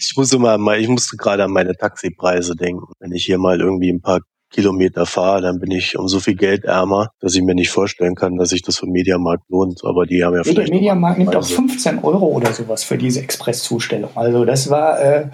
Ich 0.00 0.14
muss 0.16 0.32
immer 0.32 0.58
mal, 0.58 0.80
ich 0.80 0.88
musste 0.88 1.16
gerade 1.16 1.44
an 1.44 1.52
meine 1.52 1.76
Taxipreise 1.76 2.56
denken. 2.56 2.92
Wenn 2.98 3.12
ich 3.12 3.24
hier 3.24 3.38
mal 3.38 3.60
irgendwie 3.60 3.92
ein 3.92 4.00
paar 4.00 4.18
Kilometer 4.50 5.06
fahre, 5.06 5.42
dann 5.42 5.60
bin 5.60 5.70
ich 5.70 5.96
um 5.96 6.08
so 6.08 6.18
viel 6.18 6.34
Geld 6.34 6.64
ärmer, 6.64 7.10
dass 7.20 7.36
ich 7.36 7.42
mir 7.42 7.54
nicht 7.54 7.70
vorstellen 7.70 8.16
kann, 8.16 8.36
dass 8.36 8.48
sich 8.48 8.62
das 8.62 8.78
für 8.78 8.86
Mediamarkt 8.86 9.44
lohnt. 9.48 9.80
Aber 9.84 10.06
die 10.06 10.24
haben 10.24 10.34
ja 10.34 10.42
vielleicht. 10.42 10.70
Der 10.70 10.74
Mediamarkt 10.74 11.18
nimmt 11.18 11.36
auch 11.36 11.46
15 11.46 12.02
Euro 12.02 12.26
oder 12.26 12.52
sowas 12.52 12.82
für 12.82 12.98
diese 12.98 13.20
Expresszustellung. 13.20 14.10
Also 14.16 14.44
das 14.44 14.70
war, 14.70 15.00
äh, 15.00 15.28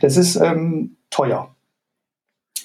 das 0.00 0.16
ist 0.16 0.36
ähm, 0.36 0.96
teuer. 1.10 1.54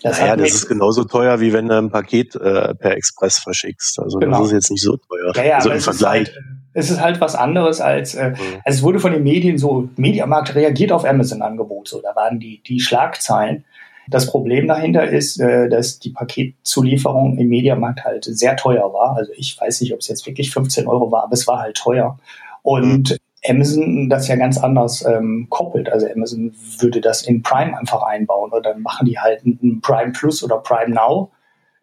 Das 0.03 0.19
naja, 0.19 0.35
das 0.35 0.53
ist 0.53 0.67
genauso 0.67 1.03
teuer, 1.03 1.39
wie 1.39 1.53
wenn 1.53 1.67
du 1.67 1.77
ein 1.77 1.89
Paket 1.89 2.35
äh, 2.35 2.75
per 2.75 2.95
Express 2.95 3.39
verschickst. 3.39 3.99
Also 3.99 4.19
genau. 4.19 4.39
das 4.39 4.47
ist 4.47 4.53
jetzt 4.53 4.71
nicht 4.71 4.83
so 4.83 4.97
teuer. 4.97 5.33
Ja, 5.35 5.43
ja, 5.43 5.55
also 5.57 5.69
im 5.69 5.79
Vergleich. 5.79 6.23
Ist 6.23 6.35
halt, 6.35 6.45
es 6.73 6.91
ist 6.91 7.01
halt 7.01 7.21
was 7.21 7.35
anderes 7.35 7.81
als, 7.81 8.15
äh, 8.15 8.31
mhm. 8.31 8.35
also 8.65 8.77
es 8.77 8.83
wurde 8.83 8.99
von 8.99 9.13
den 9.13 9.23
Medien 9.23 9.57
so, 9.57 9.89
Mediamarkt 9.95 10.55
reagiert 10.55 10.91
auf 10.91 11.05
Amazon-Angebot, 11.05 11.87
so, 11.87 12.01
da 12.01 12.15
waren 12.15 12.39
die, 12.39 12.61
die 12.63 12.79
Schlagzeilen. 12.79 13.63
Das 14.07 14.27
Problem 14.27 14.67
dahinter 14.67 15.07
ist, 15.07 15.39
äh, 15.39 15.67
dass 15.69 15.99
die 15.99 16.11
Paketzulieferung 16.11 17.37
im 17.37 17.47
Mediamarkt 17.47 18.03
halt 18.03 18.25
sehr 18.25 18.55
teuer 18.55 18.93
war. 18.93 19.15
Also 19.15 19.31
ich 19.35 19.59
weiß 19.59 19.81
nicht, 19.81 19.93
ob 19.93 19.99
es 19.99 20.07
jetzt 20.07 20.27
wirklich 20.27 20.51
15 20.51 20.85
Euro 20.87 21.11
war, 21.11 21.23
aber 21.23 21.33
es 21.33 21.47
war 21.47 21.59
halt 21.59 21.75
teuer. 21.77 22.19
Und 22.61 23.09
mhm. 23.09 23.17
Amazon 23.47 24.09
das 24.09 24.27
ja 24.27 24.35
ganz 24.35 24.57
anders 24.57 25.05
ähm, 25.05 25.47
koppelt. 25.49 25.91
Also 25.91 26.07
Amazon 26.07 26.53
würde 26.79 27.01
das 27.01 27.23
in 27.23 27.43
Prime 27.43 27.77
einfach 27.77 28.03
einbauen 28.03 28.51
oder 28.51 28.73
dann 28.73 28.81
machen 28.81 29.05
die 29.05 29.19
halt 29.19 29.45
ein 29.45 29.81
Prime 29.81 30.11
Plus 30.11 30.43
oder 30.43 30.57
Prime 30.57 30.93
Now. 30.93 31.31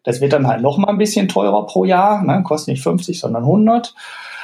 Das 0.03 0.19
wird 0.19 0.33
dann 0.33 0.47
halt 0.47 0.61
noch 0.61 0.77
mal 0.77 0.89
ein 0.89 0.97
bisschen 0.97 1.27
teurer 1.27 1.65
pro 1.65 1.85
Jahr, 1.85 2.23
ne? 2.23 2.43
kostet 2.43 2.73
nicht 2.73 2.83
50, 2.83 3.19
sondern 3.19 3.43
100. 3.43 3.95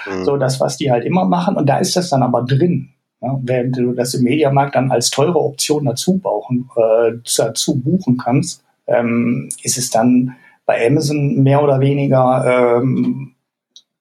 Mhm. 0.09 0.23
So 0.23 0.37
das, 0.37 0.59
was 0.59 0.77
die 0.77 0.91
halt 0.91 1.05
immer 1.05 1.25
machen. 1.25 1.55
Und 1.55 1.67
da 1.67 1.77
ist 1.77 1.95
das 1.95 2.09
dann 2.09 2.23
aber 2.23 2.43
drin. 2.43 2.89
Ja, 3.21 3.37
während 3.41 3.77
du 3.77 3.91
das 3.91 4.13
im 4.13 4.23
Mediamarkt 4.23 4.75
dann 4.75 4.91
als 4.91 5.09
teure 5.09 5.39
Option 5.39 5.83
dazu, 5.85 6.19
bauchen, 6.19 6.69
äh, 6.77 7.11
dazu 7.37 7.77
buchen 7.77 8.17
kannst, 8.17 8.63
ähm, 8.87 9.49
ist 9.61 9.77
es 9.77 9.89
dann 9.89 10.35
bei 10.65 10.87
Amazon 10.87 11.43
mehr 11.43 11.61
oder 11.61 11.81
weniger 11.81 12.77
ähm, 12.77 13.28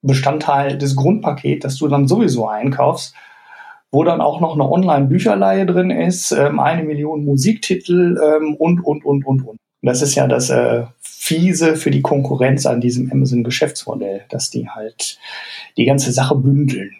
Bestandteil 0.08 0.76
des 0.76 0.96
Grundpakets, 0.96 1.62
das 1.62 1.76
du 1.76 1.86
dann 1.86 2.08
sowieso 2.08 2.48
einkaufst, 2.48 3.14
wo 3.92 4.02
dann 4.02 4.20
auch 4.20 4.40
noch 4.40 4.54
eine 4.54 4.68
Online-Bücherleihe 4.68 5.64
drin 5.66 5.90
ist, 5.90 6.32
ähm, 6.32 6.58
eine 6.58 6.82
Million 6.82 7.24
Musiktitel 7.24 8.18
ähm, 8.20 8.56
und, 8.56 8.80
und, 8.80 9.04
und, 9.04 9.24
und, 9.24 9.46
und. 9.46 9.58
Das 9.82 10.02
ist 10.02 10.16
ja 10.16 10.26
das 10.26 10.50
äh, 10.50 10.86
Fiese 11.00 11.76
für 11.76 11.92
die 11.92 12.02
Konkurrenz 12.02 12.66
an 12.66 12.80
diesem 12.80 13.10
Amazon-Geschäftsmodell, 13.12 14.24
dass 14.28 14.50
die 14.50 14.68
halt 14.68 15.18
die 15.76 15.84
ganze 15.84 16.10
Sache 16.10 16.34
bündeln 16.34 16.96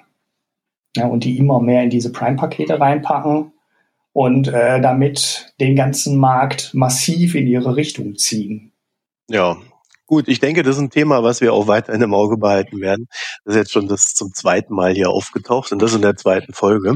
ja, 0.97 1.07
und 1.07 1.25
die 1.25 1.39
immer 1.39 1.61
mehr 1.61 1.83
in 1.83 1.91
diese 1.91 2.13
Prime-Pakete 2.13 2.79
reinpacken 2.81 3.53
und 4.13 4.49
äh, 4.49 4.81
damit 4.81 5.53
den 5.61 5.77
ganzen 5.77 6.17
Markt 6.17 6.73
massiv 6.75 7.35
in 7.35 7.47
ihre 7.47 7.77
Richtung 7.77 8.17
ziehen. 8.17 8.73
Ja, 9.29 9.59
Gut, 10.09 10.27
ich 10.27 10.41
denke, 10.41 10.63
das 10.63 10.77
ist 10.77 10.83
ein 10.83 10.89
Thema, 10.89 11.23
was 11.23 11.43
wir 11.43 11.53
auch 11.53 11.67
weiterhin 11.67 12.01
im 12.01 12.15
Auge 12.15 12.39
behalten 12.39 12.81
werden. 12.81 13.09
Das 13.45 13.55
ist 13.55 13.59
jetzt 13.59 13.73
schon 13.73 13.89
das 13.89 14.15
zum 14.15 14.33
zweiten 14.33 14.75
Mal 14.75 14.95
hier 14.95 15.11
aufgetaucht 15.11 15.71
und 15.71 15.83
das 15.83 15.95
in 15.95 16.01
der 16.01 16.17
zweiten 16.17 16.55
Folge. 16.55 16.95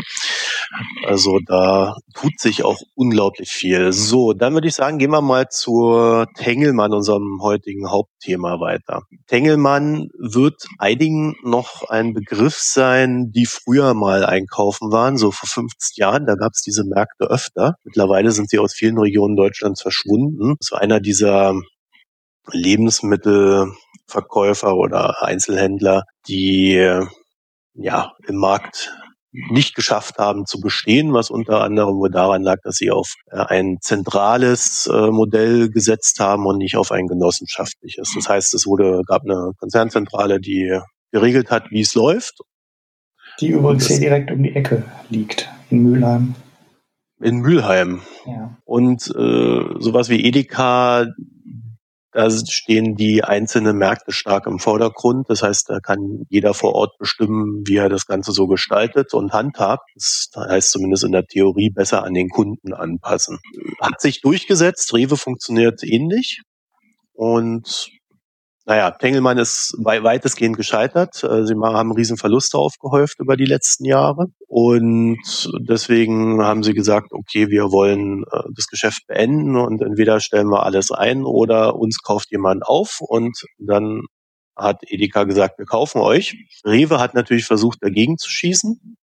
Also 1.04 1.38
da 1.46 1.94
tut 2.14 2.40
sich 2.40 2.64
auch 2.64 2.78
unglaublich 2.94 3.50
viel. 3.50 3.92
So, 3.92 4.32
dann 4.32 4.54
würde 4.54 4.68
ich 4.68 4.74
sagen, 4.74 4.96
gehen 4.96 5.10
wir 5.10 5.20
mal 5.20 5.48
zu 5.50 6.24
Tengelmann, 6.38 6.94
unserem 6.94 7.40
heutigen 7.42 7.90
Hauptthema 7.90 8.60
weiter. 8.60 9.02
Tengelmann 9.26 10.08
wird 10.18 10.64
einigen 10.78 11.34
noch 11.42 11.82
ein 11.90 12.14
Begriff 12.14 12.56
sein, 12.56 13.30
die 13.30 13.44
früher 13.44 13.92
mal 13.92 14.24
einkaufen 14.24 14.90
waren, 14.90 15.18
so 15.18 15.32
vor 15.32 15.50
50 15.50 15.98
Jahren. 15.98 16.24
Da 16.24 16.34
gab 16.34 16.52
es 16.54 16.62
diese 16.62 16.84
Märkte 16.84 17.26
öfter. 17.26 17.74
Mittlerweile 17.84 18.30
sind 18.30 18.48
sie 18.48 18.58
aus 18.58 18.72
vielen 18.72 18.96
Regionen 18.98 19.36
Deutschlands 19.36 19.82
verschwunden. 19.82 20.54
So 20.60 20.76
einer 20.76 20.98
dieser 20.98 21.54
Lebensmittelverkäufer 22.50 24.74
oder 24.74 25.22
Einzelhändler, 25.22 26.04
die 26.26 26.72
ja 27.74 28.12
im 28.26 28.36
Markt 28.36 28.90
nicht 29.32 29.74
geschafft 29.74 30.18
haben 30.18 30.44
zu 30.44 30.60
bestehen, 30.60 31.14
was 31.14 31.30
unter 31.30 31.62
anderem 31.62 31.96
wohl 31.96 32.10
daran 32.10 32.42
lag, 32.42 32.58
dass 32.62 32.76
sie 32.76 32.90
auf 32.90 33.14
äh, 33.30 33.38
ein 33.38 33.78
zentrales 33.80 34.88
äh, 34.92 35.10
Modell 35.10 35.70
gesetzt 35.70 36.20
haben 36.20 36.46
und 36.46 36.58
nicht 36.58 36.76
auf 36.76 36.92
ein 36.92 37.06
genossenschaftliches. 37.06 38.12
Das 38.14 38.28
heißt, 38.28 38.54
es 38.54 38.66
wurde, 38.66 39.00
gab 39.06 39.22
eine 39.22 39.52
Konzernzentrale, 39.58 40.38
die 40.38 40.78
geregelt 41.12 41.50
hat, 41.50 41.70
wie 41.70 41.80
es 41.80 41.94
läuft. 41.94 42.40
Die 43.40 43.48
übrigens 43.48 43.86
hier 43.86 44.00
direkt 44.00 44.30
um 44.30 44.42
die 44.42 44.54
Ecke 44.54 44.84
liegt, 45.08 45.48
in 45.70 45.82
Mülheim. 45.82 46.34
In 47.20 47.38
Mülheim. 47.38 48.02
Ja. 48.26 48.58
Und 48.64 49.06
äh, 49.16 49.60
sowas 49.78 50.10
wie 50.10 50.26
Edeka, 50.26 51.06
da 52.12 52.30
stehen 52.30 52.94
die 52.94 53.24
einzelnen 53.24 53.78
Märkte 53.78 54.12
stark 54.12 54.46
im 54.46 54.58
Vordergrund. 54.58 55.30
Das 55.30 55.42
heißt, 55.42 55.70
da 55.70 55.80
kann 55.80 56.24
jeder 56.28 56.52
vor 56.52 56.74
Ort 56.74 56.98
bestimmen, 56.98 57.62
wie 57.66 57.76
er 57.76 57.88
das 57.88 58.06
Ganze 58.06 58.32
so 58.32 58.46
gestaltet 58.46 59.14
und 59.14 59.32
handhabt. 59.32 59.90
Das 59.94 60.28
heißt 60.36 60.70
zumindest 60.70 61.04
in 61.04 61.12
der 61.12 61.26
Theorie 61.26 61.70
besser 61.70 62.04
an 62.04 62.12
den 62.12 62.28
Kunden 62.28 62.74
anpassen. 62.74 63.38
Hat 63.80 64.00
sich 64.00 64.20
durchgesetzt. 64.20 64.92
Rewe 64.92 65.16
funktioniert 65.16 65.82
ähnlich. 65.82 66.42
Und 67.14 67.90
naja, 68.64 68.92
Tengelmann 68.92 69.38
ist 69.38 69.74
weitestgehend 69.78 70.56
gescheitert. 70.56 71.24
Äh, 71.24 71.46
sie 71.46 71.54
haben 71.54 71.92
riesen 71.92 72.16
Verluste 72.16 72.58
aufgehäuft 72.58 73.18
über 73.18 73.36
die 73.36 73.44
letzten 73.44 73.84
Jahre. 73.84 74.26
Und 74.46 75.18
deswegen 75.60 76.42
haben 76.42 76.62
sie 76.62 76.72
gesagt, 76.72 77.12
okay, 77.12 77.48
wir 77.48 77.72
wollen 77.72 78.22
äh, 78.30 78.42
das 78.54 78.66
Geschäft 78.68 79.06
beenden 79.08 79.56
und 79.56 79.82
entweder 79.82 80.20
stellen 80.20 80.48
wir 80.48 80.62
alles 80.62 80.92
ein 80.92 81.24
oder 81.24 81.76
uns 81.76 82.02
kauft 82.02 82.30
jemand 82.30 82.64
auf. 82.64 82.98
Und 83.00 83.36
dann 83.58 84.02
hat 84.56 84.80
Edeka 84.86 85.24
gesagt, 85.24 85.58
wir 85.58 85.66
kaufen 85.66 86.00
euch. 86.00 86.36
Rewe 86.64 87.00
hat 87.00 87.14
natürlich 87.14 87.46
versucht, 87.46 87.78
dagegen 87.80 88.16
zu 88.16 88.30
schießen, 88.30 88.96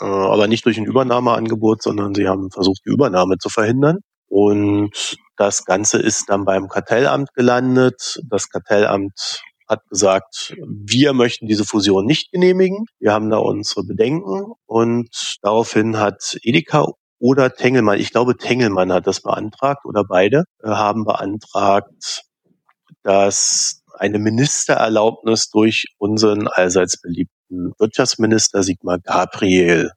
äh, 0.00 0.04
aber 0.04 0.46
nicht 0.46 0.64
durch 0.64 0.78
ein 0.78 0.86
Übernahmeangebot, 0.86 1.82
sondern 1.82 2.14
sie 2.14 2.26
haben 2.26 2.50
versucht, 2.50 2.80
die 2.86 2.92
Übernahme 2.92 3.36
zu 3.38 3.50
verhindern. 3.50 3.98
Und 4.28 5.16
das 5.36 5.64
Ganze 5.64 5.98
ist 5.98 6.28
dann 6.28 6.44
beim 6.44 6.68
Kartellamt 6.68 7.32
gelandet. 7.34 8.20
Das 8.28 8.48
Kartellamt 8.50 9.42
hat 9.68 9.86
gesagt, 9.88 10.56
wir 10.66 11.12
möchten 11.12 11.46
diese 11.46 11.64
Fusion 11.64 12.06
nicht 12.06 12.32
genehmigen. 12.32 12.86
Wir 12.98 13.12
haben 13.12 13.30
da 13.30 13.38
unsere 13.38 13.84
Bedenken. 13.84 14.52
Und 14.66 15.38
daraufhin 15.42 15.98
hat 15.98 16.38
Edeka 16.42 16.86
oder 17.18 17.52
Tengelmann, 17.52 17.98
ich 17.98 18.12
glaube 18.12 18.36
Tengelmann 18.36 18.92
hat 18.92 19.06
das 19.06 19.22
beantragt 19.22 19.84
oder 19.84 20.04
beide 20.04 20.44
äh, 20.62 20.68
haben 20.68 21.04
beantragt, 21.04 22.22
dass 23.02 23.82
eine 23.94 24.18
Ministererlaubnis 24.18 25.50
durch 25.50 25.86
unseren 25.98 26.46
allseits 26.46 27.00
beliebten 27.00 27.72
Wirtschaftsminister 27.78 28.62
Sigmar 28.62 29.00
Gabriel 29.00 29.90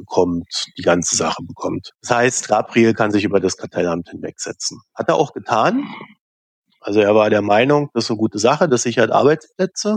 bekommt, 0.00 0.66
die 0.78 0.82
ganze 0.82 1.14
Sache 1.14 1.42
bekommt. 1.42 1.92
Das 2.00 2.10
heißt, 2.10 2.48
Gabriel 2.48 2.94
kann 2.94 3.12
sich 3.12 3.24
über 3.24 3.38
das 3.38 3.56
Kartellamt 3.56 4.08
hinwegsetzen. 4.08 4.80
Hat 4.94 5.08
er 5.08 5.16
auch 5.16 5.32
getan. 5.34 5.84
Also 6.80 7.00
er 7.00 7.14
war 7.14 7.28
der 7.28 7.42
Meinung, 7.42 7.90
das 7.92 8.04
ist 8.04 8.10
eine 8.10 8.18
gute 8.18 8.38
Sache, 8.38 8.68
das 8.68 8.82
sichert 8.82 9.12
Arbeitsplätze 9.12 9.96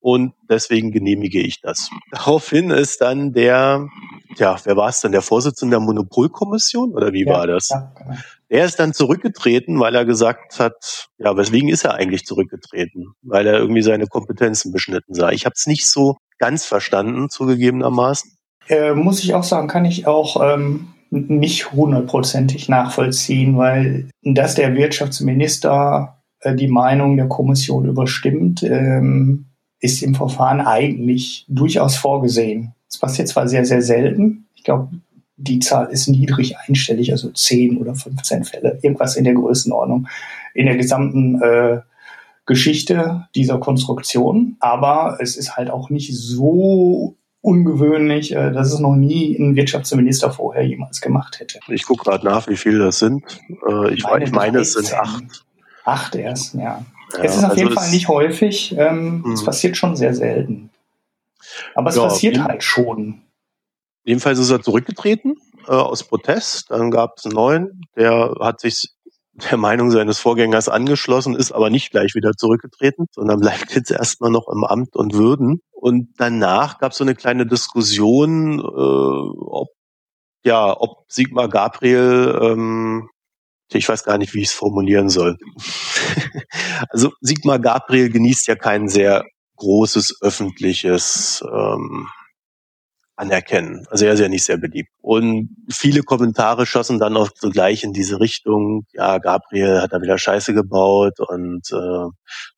und 0.00 0.34
deswegen 0.50 0.92
genehmige 0.92 1.40
ich 1.40 1.62
das. 1.62 1.88
Daraufhin 2.10 2.70
ist 2.70 3.00
dann 3.00 3.32
der 3.32 3.88
tja, 4.36 4.56
wer 4.64 4.76
war 4.76 4.88
es 4.88 5.00
denn? 5.00 5.12
Der 5.12 5.22
Vorsitzende 5.22 5.76
der 5.76 5.80
Monopolkommission 5.80 6.92
oder 6.92 7.12
wie 7.12 7.24
ja, 7.24 7.32
war 7.32 7.46
das? 7.46 7.68
Ja, 7.68 7.92
genau. 7.96 8.16
Er 8.48 8.64
ist 8.66 8.78
dann 8.78 8.92
zurückgetreten, 8.92 9.80
weil 9.80 9.94
er 9.94 10.04
gesagt 10.04 10.58
hat, 10.58 11.08
ja, 11.18 11.36
weswegen 11.36 11.70
ist 11.70 11.84
er 11.84 11.94
eigentlich 11.94 12.26
zurückgetreten? 12.26 13.14
Weil 13.22 13.46
er 13.46 13.58
irgendwie 13.58 13.82
seine 13.82 14.06
Kompetenzen 14.06 14.72
beschnitten 14.72 15.14
sah. 15.14 15.30
Ich 15.30 15.46
habe 15.46 15.54
es 15.56 15.66
nicht 15.66 15.88
so 15.88 16.16
ganz 16.38 16.66
verstanden, 16.66 17.30
zugegebenermaßen. 17.30 18.36
Äh, 18.68 18.94
muss 18.94 19.22
ich 19.22 19.34
auch 19.34 19.44
sagen, 19.44 19.68
kann 19.68 19.84
ich 19.84 20.06
auch 20.06 20.40
ähm, 20.42 20.88
nicht 21.10 21.72
hundertprozentig 21.72 22.68
nachvollziehen, 22.68 23.56
weil 23.58 24.08
dass 24.22 24.54
der 24.54 24.74
Wirtschaftsminister 24.74 26.22
äh, 26.40 26.54
die 26.54 26.68
Meinung 26.68 27.16
der 27.16 27.28
Kommission 27.28 27.86
überstimmt, 27.86 28.62
ähm, 28.62 29.46
ist 29.80 30.02
im 30.02 30.14
Verfahren 30.14 30.60
eigentlich 30.60 31.44
durchaus 31.48 31.96
vorgesehen. 31.96 32.74
Das 32.88 32.98
passiert 32.98 33.28
zwar 33.28 33.48
sehr, 33.48 33.64
sehr 33.64 33.82
selten. 33.82 34.46
Ich 34.54 34.64
glaube, 34.64 34.90
die 35.36 35.58
Zahl 35.58 35.88
ist 35.90 36.08
niedrig 36.08 36.56
einstellig, 36.58 37.10
also 37.10 37.30
10 37.30 37.78
oder 37.78 37.94
15 37.94 38.44
Fälle, 38.44 38.78
irgendwas 38.82 39.16
in 39.16 39.24
der 39.24 39.34
Größenordnung 39.34 40.06
in 40.54 40.66
der 40.66 40.76
gesamten 40.76 41.40
äh, 41.42 41.80
Geschichte 42.46 43.26
dieser 43.34 43.58
Konstruktion. 43.58 44.56
Aber 44.60 45.18
es 45.20 45.36
ist 45.36 45.56
halt 45.56 45.70
auch 45.70 45.90
nicht 45.90 46.14
so 46.14 47.16
ungewöhnlich, 47.42 48.32
äh, 48.32 48.52
dass 48.52 48.72
es 48.72 48.78
noch 48.78 48.94
nie 48.94 49.36
ein 49.36 49.54
Wirtschaftsminister 49.54 50.30
vorher 50.30 50.66
jemals 50.66 51.00
gemacht 51.00 51.40
hätte. 51.40 51.58
Ich 51.68 51.84
gucke 51.84 52.04
gerade 52.04 52.24
nach, 52.24 52.48
wie 52.48 52.56
viele 52.56 52.78
das 52.78 53.00
sind. 53.00 53.24
Äh, 53.68 53.92
ich, 53.92 54.04
meine, 54.04 54.24
ich 54.24 54.32
meine 54.32 54.60
es 54.60 54.72
sind 54.72 54.94
acht. 54.94 55.44
Acht 55.84 56.14
erst, 56.14 56.54
ja. 56.54 56.60
ja 56.60 56.84
es 57.22 57.36
ist 57.36 57.44
auf 57.44 57.50
also 57.50 57.56
jeden 57.56 57.74
Fall 57.74 57.90
nicht 57.90 58.08
häufig. 58.08 58.74
Ähm, 58.78 59.24
es 59.34 59.40
hm. 59.40 59.46
passiert 59.46 59.76
schon 59.76 59.96
sehr 59.96 60.14
selten. 60.14 60.70
Aber 61.74 61.90
es 61.90 61.96
ja, 61.96 62.04
passiert 62.04 62.42
halt 62.42 62.62
schon. 62.62 63.22
Jedenfalls 64.04 64.38
ist 64.38 64.50
er 64.50 64.62
zurückgetreten 64.62 65.36
äh, 65.66 65.72
aus 65.72 66.04
Protest. 66.04 66.70
Dann 66.70 66.90
gab 66.92 67.18
es 67.18 67.24
einen 67.24 67.34
neuen, 67.34 67.80
der 67.96 68.34
hat 68.40 68.60
sich 68.60 68.90
der 69.34 69.56
Meinung 69.56 69.90
seines 69.90 70.18
Vorgängers 70.18 70.68
angeschlossen, 70.68 71.34
ist 71.34 71.52
aber 71.52 71.70
nicht 71.70 71.90
gleich 71.90 72.14
wieder 72.14 72.32
zurückgetreten, 72.32 73.06
sondern 73.12 73.40
bleibt 73.40 73.74
jetzt 73.74 73.90
erstmal 73.90 74.30
noch 74.30 74.46
im 74.52 74.64
Amt 74.64 74.94
und 74.94 75.14
Würden. 75.14 75.60
Und 75.72 76.10
danach 76.18 76.78
gab 76.78 76.92
es 76.92 76.98
so 76.98 77.04
eine 77.04 77.14
kleine 77.14 77.46
Diskussion, 77.46 78.58
äh, 78.60 78.62
ob 78.62 79.68
ja, 80.44 80.76
ob 80.76 81.04
Sigmar 81.08 81.48
Gabriel, 81.48 82.38
ähm, 82.42 83.08
ich 83.72 83.88
weiß 83.88 84.04
gar 84.04 84.18
nicht, 84.18 84.34
wie 84.34 84.40
ich 84.40 84.48
es 84.48 84.52
formulieren 84.52 85.08
soll. 85.08 85.38
also 86.90 87.12
Sigmar 87.20 87.58
Gabriel 87.58 88.10
genießt 88.10 88.48
ja 88.48 88.56
kein 88.56 88.88
sehr 88.88 89.24
großes 89.56 90.18
öffentliches 90.20 91.42
ähm, 91.48 92.08
anerkennen. 93.16 93.86
Also 93.90 94.06
er 94.06 94.14
ist 94.14 94.20
ja 94.20 94.28
nicht 94.28 94.44
sehr 94.44 94.56
beliebt. 94.56 94.88
Und 95.00 95.50
viele 95.70 96.02
Kommentare 96.02 96.66
schossen 96.66 96.98
dann 96.98 97.16
auch 97.16 97.28
so 97.34 97.50
gleich 97.50 97.84
in 97.84 97.92
diese 97.92 98.20
Richtung, 98.20 98.84
ja, 98.92 99.18
Gabriel 99.18 99.80
hat 99.80 99.92
da 99.92 100.00
wieder 100.00 100.18
Scheiße 100.18 100.54
gebaut 100.54 101.20
und 101.20 101.62
äh, 101.72 102.08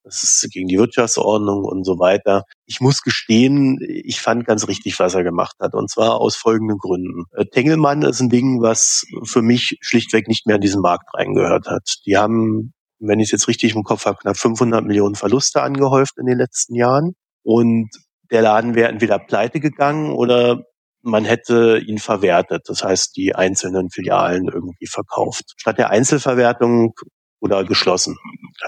das 0.04 0.22
ist 0.22 0.48
gegen 0.52 0.68
die 0.68 0.78
Wirtschaftsordnung 0.78 1.64
und 1.64 1.84
so 1.84 1.98
weiter. 1.98 2.44
Ich 2.66 2.80
muss 2.80 3.02
gestehen, 3.02 3.78
ich 3.88 4.20
fand 4.20 4.46
ganz 4.46 4.68
richtig, 4.68 4.98
was 4.98 5.14
er 5.14 5.24
gemacht 5.24 5.56
hat. 5.60 5.74
Und 5.74 5.90
zwar 5.90 6.20
aus 6.20 6.36
folgenden 6.36 6.78
Gründen. 6.78 7.24
Äh, 7.32 7.46
Tengelmann 7.46 8.02
ist 8.02 8.20
ein 8.20 8.30
Ding, 8.30 8.62
was 8.62 9.04
für 9.24 9.42
mich 9.42 9.78
schlichtweg 9.80 10.28
nicht 10.28 10.46
mehr 10.46 10.56
in 10.56 10.62
diesen 10.62 10.82
Markt 10.82 11.12
reingehört 11.14 11.66
hat. 11.66 11.96
Die 12.06 12.16
haben 12.16 12.72
wenn 13.00 13.20
ich 13.20 13.26
es 13.26 13.32
jetzt 13.32 13.48
richtig 13.48 13.74
im 13.74 13.82
Kopf 13.82 14.06
habe, 14.06 14.18
knapp 14.18 14.36
500 14.38 14.84
Millionen 14.84 15.14
Verluste 15.14 15.62
angehäuft 15.62 16.16
in 16.18 16.26
den 16.26 16.38
letzten 16.38 16.74
Jahren. 16.74 17.14
Und 17.42 17.90
der 18.30 18.42
Laden 18.42 18.74
wäre 18.74 18.88
entweder 18.88 19.18
pleite 19.18 19.60
gegangen 19.60 20.12
oder 20.12 20.62
man 21.02 21.24
hätte 21.24 21.82
ihn 21.86 21.98
verwertet, 21.98 22.62
das 22.66 22.82
heißt 22.82 23.16
die 23.16 23.34
einzelnen 23.34 23.90
Filialen 23.90 24.48
irgendwie 24.48 24.86
verkauft. 24.86 25.52
Statt 25.56 25.78
der 25.78 25.90
Einzelverwertung 25.90 26.94
oder 27.40 27.64
geschlossen, 27.64 28.16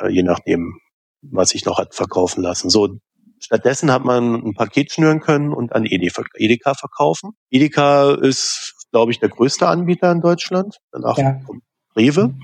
äh, 0.01 0.09
je 0.09 0.23
nachdem, 0.23 0.79
was 1.23 1.51
sich 1.51 1.65
noch 1.65 1.79
hat 1.79 1.95
verkaufen 1.95 2.43
lassen. 2.43 2.69
So, 2.69 2.99
stattdessen 3.41 3.91
hat 3.91 4.05
man 4.05 4.35
ein 4.35 4.55
Paket 4.55 4.93
schnüren 4.93 5.21
können 5.21 5.53
und 5.53 5.73
an 5.73 5.87
Edeka 5.87 6.75
verkaufen. 6.75 7.31
Edeka 7.51 8.15
ist, 8.15 8.75
glaube 8.93 9.13
ich, 9.13 9.19
der 9.19 9.31
größte 9.31 9.67
Anbieter 9.67 10.13
in 10.13 10.21
Deutschland. 10.21 10.77
Danach 10.93 11.17
ja. 11.17 11.41
kommt 11.47 11.63
Rewe. 11.97 12.35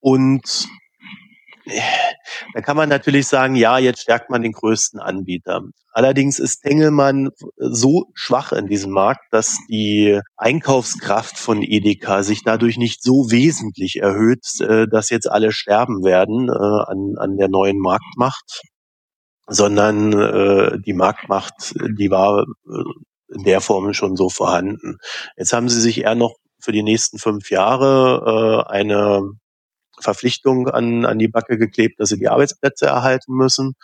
Und 0.00 0.68
da 2.54 2.60
kann 2.60 2.76
man 2.76 2.88
natürlich 2.88 3.26
sagen, 3.26 3.54
ja, 3.56 3.78
jetzt 3.78 4.00
stärkt 4.00 4.30
man 4.30 4.42
den 4.42 4.52
größten 4.52 5.00
Anbieter. 5.00 5.62
Allerdings 5.98 6.38
ist 6.38 6.60
Tengelmann 6.60 7.30
so 7.56 8.04
schwach 8.14 8.52
in 8.52 8.68
diesem 8.68 8.92
Markt, 8.92 9.24
dass 9.32 9.58
die 9.68 10.20
Einkaufskraft 10.36 11.36
von 11.36 11.62
Edeka 11.62 12.22
sich 12.22 12.44
dadurch 12.44 12.78
nicht 12.78 13.02
so 13.02 13.30
wesentlich 13.30 13.96
erhöht, 14.00 14.44
äh, 14.60 14.86
dass 14.86 15.10
jetzt 15.10 15.28
alle 15.28 15.50
sterben 15.50 16.04
werden 16.04 16.48
äh, 16.48 16.52
an, 16.52 17.14
an 17.16 17.36
der 17.36 17.48
neuen 17.48 17.78
Marktmacht, 17.78 18.62
sondern 19.48 20.12
äh, 20.12 20.78
die 20.86 20.92
Marktmacht, 20.92 21.74
die 21.98 22.10
war 22.10 22.44
in 23.34 23.42
der 23.42 23.60
Form 23.60 23.92
schon 23.92 24.14
so 24.14 24.28
vorhanden. 24.28 24.98
Jetzt 25.36 25.52
haben 25.52 25.68
sie 25.68 25.80
sich 25.80 26.02
eher 26.02 26.14
noch 26.14 26.36
für 26.60 26.72
die 26.72 26.82
nächsten 26.82 27.18
fünf 27.18 27.50
Jahre 27.50 28.70
eine 28.70 29.32
Verpflichtung 30.00 30.68
an, 30.68 31.04
an 31.04 31.18
die 31.18 31.28
Backe 31.28 31.58
geklebt, 31.58 32.00
dass 32.00 32.10
sie 32.10 32.18
die 32.18 32.28
Arbeitsplätze 32.28 32.86
erhalten 32.86 33.34
müssen. 33.34 33.74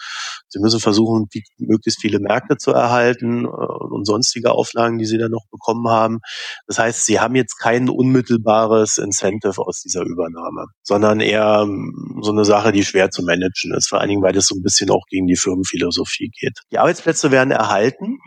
Sie 0.48 0.59
müssen 0.61 0.81
versuchen, 0.81 1.27
die, 1.33 1.42
möglichst 1.59 2.00
viele 2.00 2.20
Märkte 2.20 2.57
zu 2.57 2.72
erhalten 2.72 3.44
äh, 3.44 3.48
und 3.48 4.07
sonstige 4.07 4.53
Auflagen, 4.53 4.98
die 4.98 5.07
sie 5.07 5.18
dann 5.18 5.31
noch 5.31 5.46
bekommen 5.50 5.88
haben. 5.88 6.20
Das 6.66 6.79
heißt, 6.79 7.05
sie 7.05 7.20
haben 7.20 7.35
jetzt 7.35 7.59
kein 7.59 7.88
unmittelbares 7.88 8.98
Incentive 8.98 9.61
aus 9.61 9.81
dieser 9.81 10.03
Übernahme, 10.03 10.66
sondern 10.83 11.20
eher 11.20 11.62
ähm, 11.64 12.20
so 12.22 12.33
eine 12.33 12.44
Sache, 12.44 12.72
die 12.72 12.85
schwer 12.85 13.11
zu 13.11 13.22
managen 13.22 13.74
ist, 13.74 13.88
vor 13.88 14.00
allen 14.00 14.11
Dingen, 14.11 14.22
weil 14.22 14.33
das 14.33 14.46
so 14.46 14.55
ein 14.55 14.62
bisschen 14.62 14.90
auch 14.90 15.05
gegen 15.09 15.27
die 15.27 15.37
Firmenphilosophie 15.37 16.31
geht. 16.31 16.61
Die 16.70 16.79
Arbeitsplätze 16.79 17.31
werden 17.31 17.50
erhalten, 17.50 18.18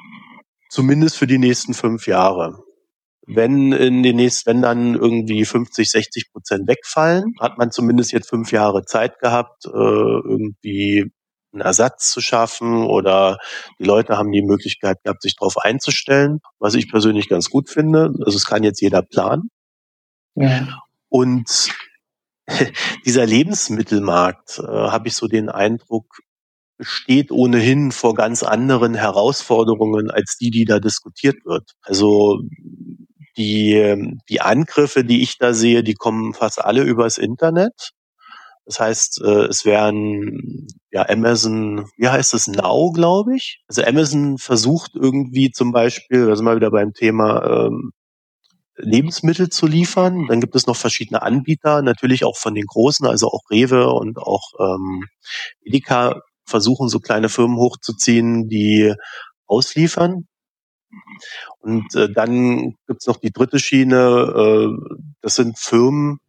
zumindest 0.69 1.17
für 1.17 1.27
die 1.27 1.37
nächsten 1.37 1.73
fünf 1.73 2.07
Jahre. 2.07 2.66
Wenn 3.27 3.73
in 3.73 4.03
den 4.03 4.15
nächsten, 4.15 4.49
wenn 4.49 4.61
dann 4.61 4.95
irgendwie 4.95 5.43
50, 5.43 5.89
60 5.89 6.31
Prozent 6.31 6.67
wegfallen, 6.67 7.33
hat 7.39 7.57
man 7.57 7.71
zumindest 7.71 8.13
jetzt 8.13 8.29
fünf 8.29 8.51
Jahre 8.51 8.85
Zeit 8.85 9.19
gehabt, 9.19 9.65
äh, 9.65 9.69
irgendwie 9.69 11.11
einen 11.51 11.61
Ersatz 11.61 12.11
zu 12.11 12.21
schaffen 12.21 12.85
oder 12.85 13.37
die 13.79 13.83
Leute 13.83 14.17
haben 14.17 14.31
die 14.31 14.43
Möglichkeit 14.43 15.03
gehabt, 15.03 15.21
sich 15.21 15.35
darauf 15.35 15.57
einzustellen, 15.57 16.39
was 16.59 16.75
ich 16.75 16.89
persönlich 16.89 17.29
ganz 17.29 17.49
gut 17.49 17.69
finde. 17.69 18.13
Also 18.25 18.37
es 18.37 18.45
kann 18.45 18.63
jetzt 18.63 18.81
jeder 18.81 19.01
planen. 19.01 19.49
Ja. 20.35 20.67
Und 21.09 21.69
dieser 23.05 23.25
Lebensmittelmarkt, 23.25 24.59
äh, 24.59 24.63
habe 24.63 25.07
ich 25.07 25.15
so 25.15 25.27
den 25.27 25.49
Eindruck, 25.49 26.05
steht 26.79 27.31
ohnehin 27.31 27.91
vor 27.91 28.13
ganz 28.13 28.43
anderen 28.43 28.93
Herausforderungen 28.93 30.11
als 30.11 30.37
die, 30.39 30.51
die 30.51 30.65
da 30.65 30.79
diskutiert 30.79 31.43
wird. 31.43 31.71
Also 31.81 32.39
die, 33.37 34.19
die 34.29 34.41
Angriffe, 34.41 35.03
die 35.03 35.21
ich 35.21 35.37
da 35.37 35.53
sehe, 35.53 35.83
die 35.83 35.93
kommen 35.93 36.33
fast 36.33 36.63
alle 36.63 36.83
übers 36.83 37.17
Internet. 37.17 37.91
Das 38.65 38.81
heißt, 38.81 39.21
äh, 39.23 39.45
es 39.45 39.63
werden 39.63 40.67
ja 40.91 41.07
Amazon, 41.07 41.89
wie 41.95 42.09
heißt 42.09 42.33
es, 42.33 42.47
Now, 42.47 42.91
glaube 42.91 43.35
ich. 43.37 43.63
Also 43.67 43.83
Amazon 43.83 44.37
versucht 44.37 44.91
irgendwie 44.93 45.51
zum 45.51 45.71
Beispiel, 45.71 46.27
da 46.27 46.35
sind 46.35 46.45
wir 46.45 46.57
wieder 46.57 46.71
beim 46.71 46.91
Thema 46.91 47.67
ähm, 47.67 47.91
Lebensmittel 48.75 49.49
zu 49.49 49.67
liefern. 49.67 50.27
Dann 50.27 50.41
gibt 50.41 50.55
es 50.55 50.67
noch 50.67 50.75
verschiedene 50.75 51.21
Anbieter, 51.21 51.81
natürlich 51.81 52.25
auch 52.25 52.37
von 52.37 52.55
den 52.55 52.65
großen, 52.65 53.07
also 53.07 53.27
auch 53.27 53.49
Rewe 53.49 53.89
und 53.89 54.17
auch 54.17 54.51
ähm, 54.59 55.05
Edeka 55.63 56.21
versuchen 56.45 56.89
so 56.89 56.99
kleine 56.99 57.29
Firmen 57.29 57.57
hochzuziehen, 57.57 58.49
die 58.49 58.93
ausliefern. 59.45 60.27
Und 61.59 61.95
äh, 61.95 62.11
dann 62.11 62.75
gibt's 62.87 63.07
noch 63.07 63.17
die 63.17 63.31
dritte 63.31 63.59
Schiene, 63.59 63.97
äh, 63.97 64.97
das 65.21 65.35
sind 65.35 65.57
Firmen, 65.57 66.19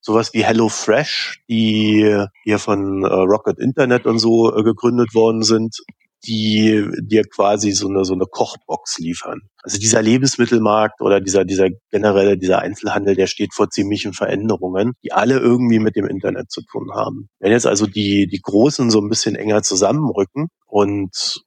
sowas 0.00 0.34
wie 0.34 0.44
HelloFresh, 0.44 1.44
die 1.48 2.24
hier 2.44 2.58
von 2.58 3.04
äh, 3.04 3.06
Rocket 3.06 3.58
Internet 3.58 4.06
und 4.06 4.18
so 4.18 4.54
äh, 4.54 4.62
gegründet 4.62 5.14
worden 5.14 5.42
sind, 5.42 5.76
die 6.24 6.86
dir 7.00 7.24
quasi 7.24 7.72
so 7.72 7.88
eine 7.88 8.04
so 8.04 8.14
eine 8.14 8.26
Kochbox 8.26 8.98
liefern. 8.98 9.40
Also 9.62 9.78
dieser 9.78 10.02
Lebensmittelmarkt 10.02 11.00
oder 11.00 11.20
dieser 11.20 11.44
dieser 11.44 11.68
generelle 11.90 12.38
dieser 12.38 12.60
Einzelhandel, 12.60 13.16
der 13.16 13.26
steht 13.26 13.54
vor 13.54 13.70
ziemlichen 13.70 14.12
Veränderungen, 14.12 14.92
die 15.02 15.12
alle 15.12 15.38
irgendwie 15.38 15.80
mit 15.80 15.96
dem 15.96 16.06
Internet 16.06 16.50
zu 16.50 16.62
tun 16.62 16.92
haben. 16.94 17.28
Wenn 17.40 17.52
jetzt 17.52 17.66
also 17.66 17.86
die 17.86 18.28
die 18.30 18.40
Großen 18.40 18.90
so 18.90 19.00
ein 19.00 19.08
bisschen 19.08 19.34
enger 19.34 19.62
zusammenrücken 19.62 20.48
und 20.66 21.42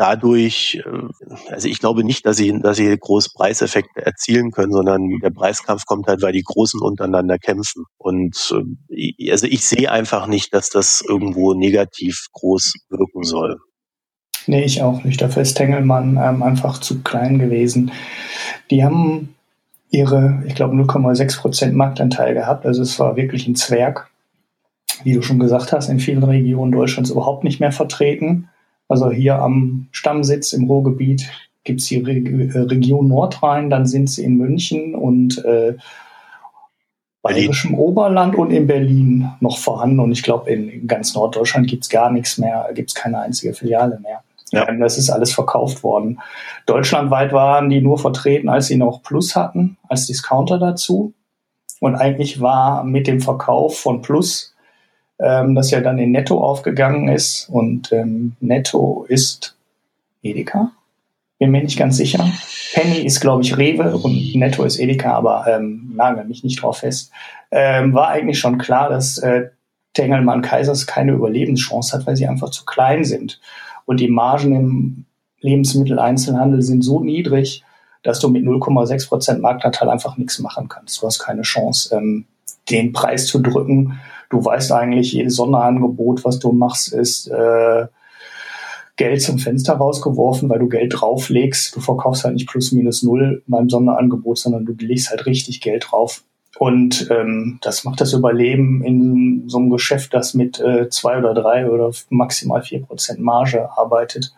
dadurch, 0.00 0.82
äh, 0.84 1.52
also 1.52 1.68
ich 1.68 1.78
glaube 1.78 2.04
nicht, 2.04 2.24
dass 2.24 2.38
sie, 2.38 2.58
dass 2.60 2.78
sie 2.78 2.96
groß 2.98 3.34
Preiseffekte 3.34 4.04
erzielen 4.04 4.50
können, 4.50 4.72
sondern 4.72 5.06
der 5.22 5.30
Preiskampf 5.30 5.84
kommt 5.84 6.06
halt, 6.06 6.22
weil 6.22 6.32
die 6.32 6.42
Großen 6.42 6.80
untereinander 6.80 7.38
kämpfen. 7.38 7.84
Und 7.98 8.54
äh, 8.88 9.30
also 9.30 9.46
ich 9.46 9.64
sehe 9.64 9.90
einfach 9.90 10.26
nicht, 10.26 10.54
dass 10.54 10.70
das 10.70 11.04
irgendwo 11.06 11.52
negativ 11.54 12.26
groß 12.32 12.72
wirken 12.88 13.22
soll. 13.24 13.58
Nee, 14.46 14.64
ich 14.64 14.82
auch 14.82 15.04
nicht. 15.04 15.20
Dafür 15.20 15.42
ist 15.42 15.54
Tengelmann 15.54 16.18
ähm, 16.20 16.42
einfach 16.42 16.78
zu 16.78 17.02
klein 17.02 17.38
gewesen. 17.38 17.92
Die 18.70 18.82
haben 18.82 19.34
ihre, 19.90 20.42
ich 20.46 20.54
glaube, 20.54 20.74
0,6% 20.76 21.72
Marktanteil 21.72 22.32
gehabt. 22.32 22.64
Also 22.64 22.80
es 22.80 22.98
war 22.98 23.16
wirklich 23.16 23.46
ein 23.46 23.54
Zwerg. 23.54 24.08
Wie 25.02 25.12
du 25.12 25.22
schon 25.22 25.38
gesagt 25.38 25.72
hast, 25.72 25.88
in 25.88 26.00
vielen 26.00 26.22
Regionen 26.22 26.72
Deutschlands 26.72 27.10
überhaupt 27.10 27.44
nicht 27.44 27.60
mehr 27.60 27.72
vertreten. 27.72 28.49
Also 28.90 29.10
hier 29.10 29.38
am 29.38 29.86
Stammsitz 29.92 30.52
im 30.52 30.64
Ruhrgebiet 30.64 31.30
gibt 31.62 31.80
es 31.80 31.86
die 31.86 31.98
Re 31.98 32.12
äh, 32.12 32.58
Region 32.58 33.06
Nordrhein, 33.06 33.70
dann 33.70 33.86
sind 33.86 34.10
sie 34.10 34.24
in 34.24 34.36
München 34.36 34.96
und 34.96 35.44
äh, 35.44 35.76
bayerischem 37.22 37.74
Oberland 37.74 38.34
und 38.34 38.50
in 38.50 38.66
Berlin 38.66 39.30
noch 39.38 39.58
vorhanden. 39.58 40.00
Und 40.00 40.10
ich 40.10 40.24
glaube, 40.24 40.50
in, 40.50 40.88
ganz 40.88 41.14
Norddeutschland 41.14 41.68
gibt 41.68 41.84
es 41.84 41.88
gar 41.88 42.10
nichts 42.10 42.38
mehr, 42.38 42.68
gibt 42.74 42.90
es 42.90 42.94
keine 42.96 43.20
einzige 43.20 43.54
Filiale 43.54 44.00
mehr. 44.00 44.24
Ja. 44.50 44.68
Ähm, 44.68 44.80
das 44.80 44.98
ist 44.98 45.08
alles 45.08 45.32
verkauft 45.32 45.84
worden. 45.84 46.18
Deutschlandweit 46.66 47.32
waren 47.32 47.70
die 47.70 47.80
nur 47.80 47.98
vertreten, 47.98 48.48
als 48.48 48.66
sie 48.66 48.76
noch 48.76 49.04
Plus 49.04 49.36
hatten, 49.36 49.76
als 49.88 50.06
Discounter 50.06 50.58
dazu. 50.58 51.14
Und 51.78 51.94
eigentlich 51.94 52.40
war 52.40 52.82
mit 52.82 53.06
dem 53.06 53.20
Verkauf 53.20 53.78
von 53.78 54.02
Plus, 54.02 54.54
ähm, 55.20 55.54
das 55.54 55.70
ja 55.70 55.80
dann 55.80 55.98
in 55.98 56.12
Netto 56.12 56.42
aufgegangen 56.42 57.08
ist, 57.08 57.48
und 57.50 57.92
ähm, 57.92 58.36
Netto 58.40 59.04
ist 59.08 59.56
Edeka, 60.22 60.72
bin 61.38 61.50
mir 61.50 61.62
nicht 61.62 61.78
ganz 61.78 61.96
sicher. 61.96 62.24
Penny 62.74 62.98
ist, 62.98 63.20
glaube 63.20 63.42
ich, 63.42 63.56
Rewe 63.56 63.96
und 63.96 64.34
Netto 64.34 64.62
ist 64.64 64.78
Edeka, 64.78 65.14
aber 65.14 65.46
ähm, 65.48 65.92
nagel 65.94 66.24
mich 66.24 66.44
nicht 66.44 66.62
drauf 66.62 66.78
fest. 66.78 67.10
Ähm, 67.50 67.94
war 67.94 68.08
eigentlich 68.08 68.38
schon 68.38 68.58
klar, 68.58 68.90
dass 68.90 69.18
äh, 69.18 69.48
Tengelmann 69.94 70.42
Kaisers 70.42 70.86
keine 70.86 71.12
Überlebenschance 71.12 71.96
hat, 71.96 72.06
weil 72.06 72.16
sie 72.16 72.26
einfach 72.26 72.50
zu 72.50 72.64
klein 72.64 73.04
sind. 73.04 73.40
Und 73.86 74.00
die 74.00 74.08
Margen 74.08 74.54
im 74.54 75.04
Lebensmitteleinzelhandel 75.40 76.62
sind 76.62 76.82
so 76.82 77.00
niedrig, 77.00 77.64
dass 78.02 78.20
du 78.20 78.28
mit 78.28 78.44
0,6 78.44 79.08
Prozent 79.08 79.42
Marktanteil 79.42 79.88
einfach 79.88 80.16
nichts 80.16 80.38
machen 80.38 80.68
kannst. 80.68 81.00
Du 81.00 81.06
hast 81.06 81.18
keine 81.18 81.42
Chance, 81.42 81.94
ähm, 81.96 82.26
den 82.70 82.92
Preis 82.92 83.26
zu 83.26 83.40
drücken. 83.40 83.98
Du 84.30 84.44
weißt 84.44 84.72
eigentlich, 84.72 85.12
jedes 85.12 85.36
Sonderangebot, 85.36 86.24
was 86.24 86.38
du 86.38 86.52
machst, 86.52 86.92
ist 86.92 87.28
äh, 87.28 87.86
Geld 88.96 89.22
zum 89.22 89.38
Fenster 89.38 89.74
rausgeworfen, 89.74 90.48
weil 90.48 90.60
du 90.60 90.68
Geld 90.68 90.94
drauflegst. 90.96 91.74
Du 91.74 91.80
verkaufst 91.80 92.24
halt 92.24 92.34
nicht 92.34 92.48
plus 92.48 92.70
minus 92.72 93.02
null 93.02 93.42
beim 93.46 93.68
Sonderangebot, 93.68 94.38
sondern 94.38 94.64
du 94.66 94.74
legst 94.78 95.10
halt 95.10 95.26
richtig 95.26 95.60
Geld 95.60 95.86
drauf. 95.90 96.22
Und 96.58 97.08
ähm, 97.10 97.58
das 97.62 97.84
macht 97.84 98.00
das 98.00 98.12
Überleben 98.12 98.84
in 98.84 99.48
so 99.48 99.58
einem 99.58 99.70
Geschäft, 99.70 100.12
das 100.14 100.34
mit 100.34 100.60
äh, 100.60 100.88
zwei 100.90 101.18
oder 101.18 101.32
drei 101.32 101.68
oder 101.68 101.90
maximal 102.10 102.62
vier 102.62 102.82
Prozent 102.82 103.20
Marge 103.20 103.68
arbeitet, 103.76 104.34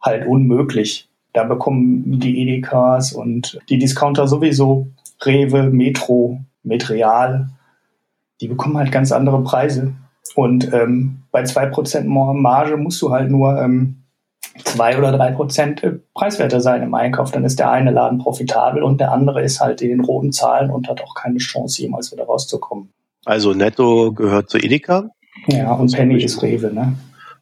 halt 0.00 0.26
unmöglich. 0.26 1.08
Da 1.32 1.44
bekommen 1.44 2.18
die 2.18 2.40
Edekas 2.42 3.12
und 3.12 3.60
die 3.68 3.78
Discounter 3.78 4.26
sowieso, 4.26 4.88
Rewe, 5.22 5.70
Metro, 5.70 6.40
Metreal, 6.64 7.50
die 8.40 8.48
bekommen 8.48 8.76
halt 8.76 8.92
ganz 8.92 9.12
andere 9.12 9.42
Preise. 9.42 9.94
Und 10.34 10.72
ähm, 10.72 11.22
bei 11.30 11.44
zwei 11.44 11.66
Prozent 11.66 12.06
Marge 12.06 12.76
musst 12.76 13.00
du 13.02 13.10
halt 13.10 13.30
nur 13.30 13.60
ähm, 13.60 14.00
zwei 14.64 14.98
oder 14.98 15.12
drei 15.12 15.32
Prozent 15.32 15.82
äh, 15.82 15.98
preiswerter 16.14 16.60
sein 16.60 16.82
im 16.82 16.94
Einkauf, 16.94 17.30
dann 17.30 17.44
ist 17.44 17.58
der 17.58 17.70
eine 17.70 17.90
Laden 17.90 18.18
profitabel 18.18 18.82
und 18.82 19.00
der 19.00 19.12
andere 19.12 19.42
ist 19.42 19.60
halt 19.60 19.82
in 19.82 19.88
den 19.88 20.00
roten 20.00 20.32
Zahlen 20.32 20.70
und 20.70 20.88
hat 20.88 21.02
auch 21.02 21.14
keine 21.14 21.38
Chance, 21.38 21.82
jemals 21.82 22.12
wieder 22.12 22.24
rauszukommen. 22.24 22.92
Also 23.24 23.52
Netto 23.52 24.12
gehört 24.12 24.50
zu 24.50 24.58
Edeka. 24.58 25.10
Ja, 25.46 25.72
und 25.72 25.92
Penny 25.92 26.22
ist 26.22 26.42
Rewe, 26.42 26.72
ne? 26.72 26.96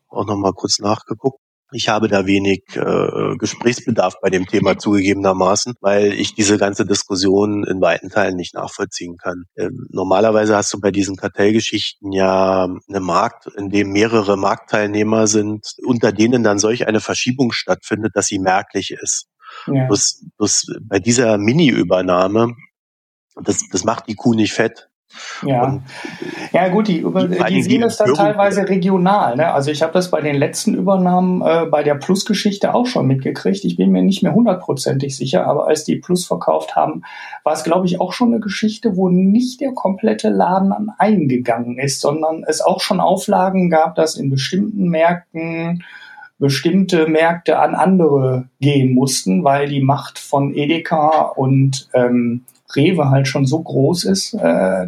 Auch 0.09 0.27
nochmal 0.27 0.53
kurz 0.53 0.79
nachgeguckt. 0.79 1.41
Ich 1.73 1.89
habe 1.89 2.09
da 2.09 2.25
wenig 2.27 2.63
äh, 2.75 3.37
Gesprächsbedarf 3.37 4.15
bei 4.23 4.31
dem 4.31 4.47
Thema 4.47 4.79
zugegebenermaßen, 4.79 5.75
weil 5.81 6.15
ich 6.15 6.35
diese 6.35 6.57
ganze 6.57 6.87
Diskussion 6.87 7.65
in 7.65 7.81
weiten 7.83 8.09
Teilen 8.09 8.37
nicht 8.37 8.55
nachvollziehen 8.55 9.17
kann. 9.19 9.45
Ähm, 9.57 9.87
normalerweise 9.91 10.57
hast 10.57 10.73
du 10.73 10.81
bei 10.81 10.91
diesen 10.91 11.17
Kartellgeschichten 11.17 12.13
ja 12.13 12.65
einen 12.65 13.03
Markt, 13.03 13.49
in 13.59 13.69
dem 13.69 13.91
mehrere 13.91 14.39
Marktteilnehmer 14.39 15.27
sind, 15.27 15.75
unter 15.85 16.11
denen 16.11 16.43
dann 16.43 16.59
solch 16.59 16.87
eine 16.87 17.01
Verschiebung 17.01 17.53
stattfindet, 17.53 18.13
dass 18.15 18.27
sie 18.27 18.39
merklich 18.39 18.91
ist. 18.91 19.29
Ja. 19.67 19.87
Bloß, 19.87 20.25
bloß 20.39 20.67
bei 20.83 20.99
dieser 20.99 21.37
Mini-Übernahme, 21.37 22.55
das, 23.43 23.69
das 23.71 23.85
macht 23.85 24.09
die 24.09 24.15
Kuh 24.15 24.35
nicht 24.35 24.53
fett. 24.53 24.89
Ja. 25.47 25.81
ja, 26.53 26.69
gut, 26.69 26.89
die, 26.89 26.99
über, 26.99 27.27
die, 27.27 27.39
die 27.49 27.63
sehen 27.63 27.83
es 27.83 27.97
dann 27.97 28.13
teilweise 28.13 28.69
regional. 28.69 29.37
Ne? 29.37 29.53
Also 29.53 29.71
ich 29.71 29.83
habe 29.83 29.93
das 29.93 30.11
bei 30.11 30.21
den 30.21 30.37
letzten 30.37 30.75
Übernahmen 30.75 31.41
äh, 31.43 31.67
bei 31.67 31.83
der 31.83 31.95
Plus-Geschichte 31.95 32.75
auch 32.75 32.87
schon 32.87 33.07
mitgekriegt. 33.07 33.65
Ich 33.65 33.77
bin 33.77 33.91
mir 33.91 34.03
nicht 34.03 34.23
mehr 34.23 34.35
hundertprozentig 34.35 35.17
sicher, 35.17 35.47
aber 35.47 35.67
als 35.67 35.85
die 35.85 35.97
Plus 35.97 36.27
verkauft 36.27 36.77
haben, 36.77 37.03
war 37.43 37.55
es, 37.55 37.65
glaube 37.65 37.87
ich, 37.87 38.01
auch 38.01 38.13
schon 38.13 38.33
eine 38.33 38.41
Geschichte, 38.41 38.97
wo 38.97 39.09
nicht 39.09 39.61
der 39.61 39.73
komplette 39.73 40.29
Laden 40.29 40.73
an 40.73 40.91
eingegangen 40.99 41.79
ist, 41.79 42.01
sondern 42.01 42.45
es 42.47 42.61
auch 42.61 42.81
schon 42.81 43.01
Auflagen 43.01 43.71
gab, 43.71 43.95
dass 43.95 44.17
in 44.17 44.31
bestimmten 44.31 44.89
Märkten 44.89 45.85
bestimmte 46.39 47.09
Märkte 47.09 47.59
an 47.59 47.75
andere 47.75 48.49
gehen 48.61 48.95
mussten, 48.95 49.43
weil 49.43 49.69
die 49.69 49.83
Macht 49.83 50.21
von 50.21 50.55
Edeka 50.55 51.33
und 51.35 51.89
ähm, 51.95 52.45
Rewe 52.75 53.11
halt 53.11 53.29
schon 53.29 53.47
so 53.47 53.61
groß 53.61 54.05
ist, 54.05 54.35
äh, 54.35 54.87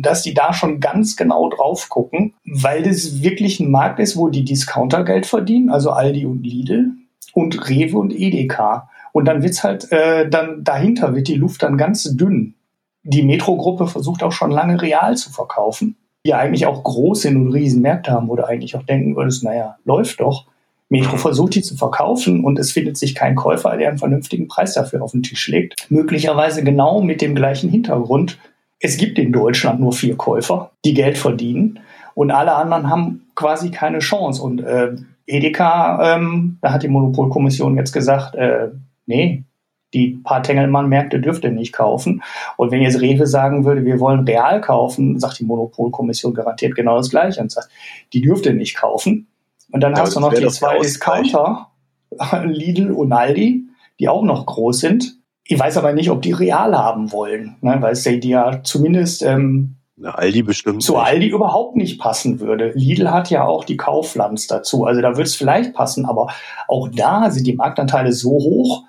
dass 0.00 0.22
die 0.22 0.34
da 0.34 0.52
schon 0.52 0.80
ganz 0.80 1.16
genau 1.16 1.48
drauf 1.48 1.88
gucken, 1.88 2.34
weil 2.44 2.82
das 2.82 3.22
wirklich 3.22 3.60
ein 3.60 3.70
Markt 3.70 4.00
ist, 4.00 4.16
wo 4.16 4.28
die 4.28 4.44
Discounter 4.44 5.04
Geld 5.04 5.26
verdienen, 5.26 5.70
also 5.70 5.90
Aldi 5.90 6.26
und 6.26 6.42
Lidl 6.42 6.92
und 7.32 7.68
Rewe 7.68 7.98
und 7.98 8.12
Edeka. 8.12 8.88
Und 9.12 9.26
dann 9.26 9.42
wird's 9.42 9.64
halt, 9.64 9.90
äh, 9.92 10.28
dann 10.28 10.62
dahinter 10.64 11.14
wird 11.14 11.28
die 11.28 11.34
Luft 11.34 11.62
dann 11.62 11.78
ganz 11.78 12.04
dünn. 12.16 12.54
Die 13.02 13.22
Metro-Gruppe 13.22 13.86
versucht 13.86 14.22
auch 14.22 14.32
schon 14.32 14.50
lange 14.50 14.82
real 14.82 15.16
zu 15.16 15.30
verkaufen, 15.30 15.96
die 16.26 16.34
eigentlich 16.34 16.66
auch 16.66 16.82
groß 16.82 17.22
sind 17.22 17.36
und 17.36 17.52
Riesenmärkte 17.52 18.10
haben, 18.10 18.28
wo 18.28 18.36
du 18.36 18.46
eigentlich 18.46 18.76
auch 18.76 18.82
denken 18.82 19.16
würdest, 19.16 19.44
naja, 19.44 19.76
läuft 19.84 20.20
doch. 20.20 20.46
Metro 20.88 21.16
versucht 21.16 21.54
die 21.54 21.62
zu 21.62 21.76
verkaufen 21.76 22.44
und 22.44 22.58
es 22.58 22.72
findet 22.72 22.96
sich 22.96 23.14
kein 23.14 23.34
Käufer, 23.34 23.76
der 23.76 23.88
einen 23.88 23.98
vernünftigen 23.98 24.48
Preis 24.48 24.74
dafür 24.74 25.02
auf 25.02 25.12
den 25.12 25.22
Tisch 25.22 25.48
legt. 25.48 25.86
Möglicherweise 25.90 26.62
genau 26.62 27.00
mit 27.00 27.20
dem 27.20 27.34
gleichen 27.34 27.70
Hintergrund. 27.70 28.38
Es 28.78 28.96
gibt 28.96 29.18
in 29.18 29.32
Deutschland 29.32 29.80
nur 29.80 29.92
vier 29.92 30.16
Käufer, 30.16 30.70
die 30.84 30.94
Geld 30.94 31.18
verdienen 31.18 31.80
und 32.14 32.30
alle 32.30 32.54
anderen 32.54 32.88
haben 32.88 33.26
quasi 33.34 33.70
keine 33.70 33.98
Chance. 33.98 34.42
Und 34.42 34.60
äh, 34.62 34.96
Edeka, 35.26 36.16
ähm, 36.16 36.58
da 36.62 36.72
hat 36.72 36.82
die 36.82 36.88
Monopolkommission 36.88 37.76
jetzt 37.76 37.92
gesagt, 37.92 38.34
äh, 38.34 38.68
nee, 39.06 39.44
die 39.92 40.18
paar 40.24 40.42
Tengelmann-Märkte 40.42 41.20
dürft 41.20 41.44
ihr 41.44 41.50
nicht 41.50 41.72
kaufen. 41.72 42.22
Und 42.56 42.70
wenn 42.70 42.82
jetzt 42.82 43.00
Rewe 43.00 43.26
sagen 43.26 43.64
würde, 43.64 43.84
wir 43.84 44.00
wollen 44.00 44.24
real 44.24 44.60
kaufen, 44.60 45.18
sagt 45.20 45.38
die 45.38 45.44
Monopolkommission 45.44 46.34
garantiert 46.34 46.74
genau 46.74 46.96
das 46.96 47.10
Gleiche 47.10 47.40
und 47.40 47.50
sagt, 47.50 47.68
die 48.12 48.20
dürft 48.20 48.46
ihr 48.46 48.54
nicht 48.54 48.76
kaufen. 48.76 49.26
Und 49.70 49.80
dann 49.80 49.94
ja, 49.94 50.00
hast 50.00 50.16
du 50.16 50.20
noch 50.20 50.32
die 50.32 50.46
zwei 50.48 50.78
Discounter, 50.78 51.70
Lidl 52.44 52.92
und 52.92 53.12
Aldi, 53.12 53.64
die 53.98 54.08
auch 54.08 54.22
noch 54.22 54.46
groß 54.46 54.80
sind. 54.80 55.16
Ich 55.44 55.58
weiß 55.58 55.76
aber 55.76 55.92
nicht, 55.92 56.10
ob 56.10 56.22
die 56.22 56.32
real 56.32 56.76
haben 56.76 57.12
wollen, 57.12 57.56
ne? 57.60 57.76
weil 57.80 57.92
es 57.92 58.02
die 58.02 58.20
ja 58.28 58.62
zumindest 58.64 59.22
ähm, 59.22 59.76
Na, 59.96 60.10
Aldi 60.10 60.42
bestimmt 60.42 60.82
zu 60.82 60.92
nicht. 60.94 61.02
Aldi 61.02 61.28
überhaupt 61.28 61.76
nicht 61.76 62.00
passen 62.00 62.40
würde. 62.40 62.72
Lidl 62.74 63.10
hat 63.10 63.30
ja 63.30 63.44
auch 63.44 63.64
die 63.64 63.76
Kauflands 63.76 64.48
dazu. 64.48 64.84
Also 64.84 65.00
da 65.00 65.10
würde 65.10 65.22
es 65.22 65.36
vielleicht 65.36 65.72
passen, 65.72 66.04
aber 66.04 66.32
auch 66.68 66.88
da 66.88 67.30
sind 67.30 67.46
die 67.46 67.54
Marktanteile 67.54 68.12
so 68.12 68.30
hoch, 68.30 68.84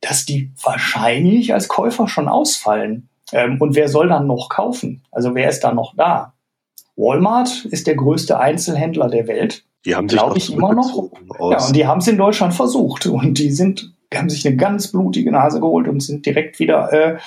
dass 0.00 0.24
die 0.24 0.52
wahrscheinlich 0.62 1.52
als 1.52 1.68
Käufer 1.68 2.06
schon 2.06 2.28
ausfallen. 2.28 3.08
Ähm, 3.32 3.60
und 3.60 3.74
wer 3.74 3.88
soll 3.88 4.08
dann 4.08 4.26
noch 4.26 4.48
kaufen? 4.48 5.02
Also 5.10 5.34
wer 5.34 5.48
ist 5.48 5.60
da 5.60 5.72
noch 5.72 5.94
da? 5.96 6.34
Walmart 6.96 7.64
ist 7.66 7.86
der 7.86 7.96
größte 7.96 8.38
Einzelhändler 8.38 9.08
der 9.08 9.26
Welt. 9.28 9.64
Die 9.84 9.94
haben 9.94 10.08
sich 10.08 10.18
glaube 10.18 10.38
ich 10.38 10.52
immer 10.52 10.74
noch. 10.74 11.10
Ja, 11.40 11.66
und 11.66 11.76
die 11.76 11.86
haben 11.86 11.98
es 11.98 12.08
in 12.08 12.18
Deutschland 12.18 12.54
versucht 12.54 13.06
und 13.06 13.38
die 13.38 13.50
sind, 13.50 13.94
die 14.12 14.18
haben 14.18 14.28
sich 14.28 14.46
eine 14.46 14.56
ganz 14.56 14.90
blutige 14.90 15.30
Nase 15.30 15.60
geholt 15.60 15.88
und 15.88 16.00
sind 16.02 16.26
direkt 16.26 16.58
wieder, 16.58 16.92
äh, 16.92 17.18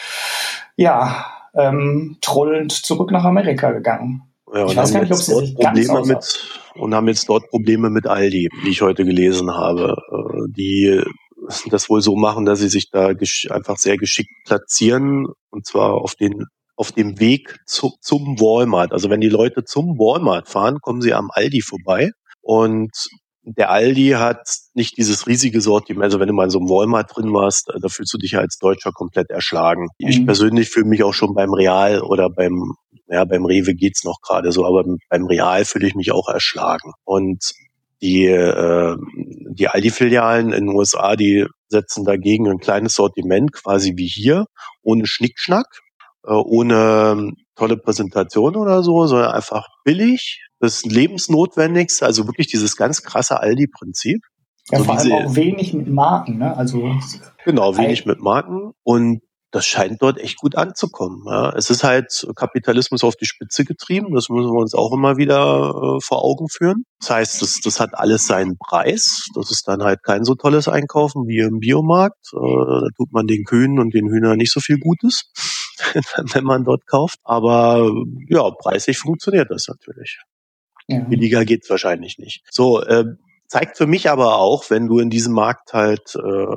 ja, 0.75 1.25
ähm, 1.53 2.17
trollend 2.21 2.71
zurück 2.71 3.11
nach 3.11 3.23
Amerika 3.23 3.71
gegangen. 3.71 4.23
Ja, 4.53 4.65
ich 4.65 4.75
weiß 4.75 4.93
gar 4.93 5.01
nicht, 5.01 5.11
ob 5.11 5.17
sie 5.17 5.35
sich 5.35 5.55
Probleme 5.55 6.05
mit 6.05 6.61
und 6.75 6.93
haben 6.93 7.07
jetzt 7.07 7.27
dort 7.29 7.49
Probleme 7.49 7.89
mit 7.89 8.07
Aldi, 8.07 8.49
die 8.65 8.69
ich 8.69 8.81
heute 8.81 9.05
gelesen 9.05 9.51
habe, 9.51 9.95
äh, 10.11 10.51
die 10.55 11.01
das 11.69 11.89
wohl 11.89 12.01
so 12.01 12.15
machen, 12.15 12.45
dass 12.45 12.59
sie 12.59 12.69
sich 12.69 12.89
da 12.91 13.07
einfach 13.49 13.77
sehr 13.77 13.97
geschickt 13.97 14.31
platzieren 14.45 15.27
und 15.49 15.65
zwar 15.65 15.95
auf 15.95 16.15
den 16.15 16.45
auf 16.75 16.91
dem 16.91 17.19
Weg 17.19 17.59
zu, 17.65 17.91
zum 18.01 18.39
Walmart. 18.39 18.91
Also 18.91 19.09
wenn 19.09 19.21
die 19.21 19.29
Leute 19.29 19.63
zum 19.63 19.99
Walmart 19.99 20.47
fahren, 20.47 20.79
kommen 20.81 21.01
sie 21.01 21.13
am 21.13 21.29
Aldi 21.31 21.61
vorbei 21.61 22.11
und 22.41 22.91
der 23.43 23.71
Aldi 23.71 24.09
hat 24.17 24.41
nicht 24.73 24.97
dieses 24.97 25.25
riesige 25.27 25.61
Sortiment. 25.61 26.03
Also 26.03 26.19
wenn 26.19 26.27
du 26.27 26.33
mal 26.33 26.43
in 26.45 26.49
so 26.51 26.59
einem 26.59 26.69
Walmart 26.69 27.15
drin 27.15 27.33
warst, 27.33 27.71
da 27.81 27.87
fühlst 27.89 28.13
du 28.13 28.17
dich 28.17 28.31
ja 28.31 28.39
als 28.39 28.57
Deutscher 28.59 28.91
komplett 28.91 29.31
erschlagen. 29.31 29.87
Mhm. 29.99 30.07
Ich 30.07 30.25
persönlich 30.25 30.69
fühle 30.69 30.85
mich 30.87 31.03
auch 31.03 31.13
schon 31.13 31.33
beim 31.33 31.53
Real 31.53 32.01
oder 32.01 32.29
beim, 32.29 32.73
ja, 33.07 33.25
beim 33.25 33.45
Rewe 33.45 33.73
geht's 33.73 34.03
noch 34.03 34.19
gerade 34.21 34.51
so, 34.51 34.65
aber 34.65 34.83
beim 35.09 35.25
Real 35.25 35.65
fühle 35.65 35.87
ich 35.87 35.95
mich 35.95 36.11
auch 36.11 36.29
erschlagen. 36.29 36.91
Und 37.03 37.51
Die, 38.03 38.25
äh, 38.25 38.95
die 39.51 39.67
Aldi-Filialen 39.67 40.53
in 40.53 40.65
den 40.65 40.75
USA, 40.75 41.15
die 41.15 41.45
setzen 41.67 42.03
dagegen 42.03 42.47
ein 42.49 42.57
kleines 42.57 42.95
Sortiment, 42.95 43.53
quasi 43.53 43.93
wie 43.95 44.07
hier, 44.07 44.45
ohne 44.81 45.05
Schnickschnack, 45.05 45.67
äh, 46.25 46.31
ohne 46.33 47.13
ähm, 47.13 47.35
tolle 47.55 47.77
Präsentation 47.77 48.55
oder 48.55 48.81
so, 48.81 49.05
sondern 49.05 49.31
einfach 49.33 49.67
billig, 49.83 50.41
das 50.61 50.83
Lebensnotwendigste, 50.83 52.05
also 52.05 52.27
wirklich 52.27 52.47
dieses 52.47 52.75
ganz 52.75 53.01
krasse 53.01 53.39
Aldi-Prinzip. 53.39 54.21
Ja, 54.69 54.77
also 54.77 54.85
vor 54.85 54.97
allem 54.99 55.11
auch 55.11 55.35
wenig 55.35 55.73
mit 55.73 55.87
Marken, 55.87 56.37
ne? 56.37 56.55
Also 56.55 56.95
genau, 57.43 57.77
wenig 57.77 58.05
mit 58.05 58.21
Marken 58.21 58.71
und 58.83 59.21
das 59.51 59.65
scheint 59.65 60.01
dort 60.01 60.17
echt 60.17 60.37
gut 60.37 60.55
anzukommen. 60.55 61.23
Ja. 61.27 61.53
Es 61.55 61.69
ist 61.69 61.83
halt 61.83 62.25
Kapitalismus 62.35 63.03
auf 63.03 63.15
die 63.17 63.25
Spitze 63.25 63.65
getrieben, 63.65 64.13
das 64.13 64.29
müssen 64.29 64.51
wir 64.51 64.59
uns 64.59 64.73
auch 64.73 64.93
immer 64.93 65.17
wieder 65.17 65.97
äh, 65.97 65.99
vor 66.01 66.23
Augen 66.23 66.47
führen. 66.47 66.85
Das 67.01 67.09
heißt, 67.09 67.41
das, 67.41 67.59
das 67.59 67.79
hat 67.81 67.89
alles 67.93 68.25
seinen 68.27 68.57
Preis. 68.57 69.27
Das 69.35 69.51
ist 69.51 69.67
dann 69.67 69.83
halt 69.83 70.03
kein 70.03 70.23
so 70.23 70.35
tolles 70.35 70.69
Einkaufen 70.69 71.27
wie 71.27 71.39
im 71.39 71.59
Biomarkt. 71.59 72.31
Äh, 72.33 72.37
da 72.37 72.87
tut 72.95 73.11
man 73.11 73.27
den 73.27 73.43
Kühen 73.43 73.77
und 73.77 73.93
den 73.93 74.07
Hühnern 74.07 74.37
nicht 74.37 74.53
so 74.53 74.61
viel 74.61 74.77
Gutes, 74.79 75.31
wenn 76.33 76.45
man 76.45 76.63
dort 76.63 76.87
kauft. 76.87 77.19
Aber 77.23 77.91
ja, 78.29 78.49
preislich 78.51 78.99
funktioniert 78.99 79.51
das 79.51 79.67
natürlich. 79.67 80.21
Ja. 80.91 80.99
Billiger 81.01 81.45
geht's 81.45 81.69
wahrscheinlich 81.69 82.17
nicht. 82.17 82.43
So, 82.49 82.81
äh, 82.81 83.05
zeigt 83.47 83.77
für 83.77 83.87
mich 83.87 84.09
aber 84.09 84.37
auch, 84.37 84.69
wenn 84.69 84.87
du 84.87 84.99
in 84.99 85.09
diesem 85.09 85.33
Markt 85.33 85.73
halt 85.73 86.15
äh, 86.15 86.55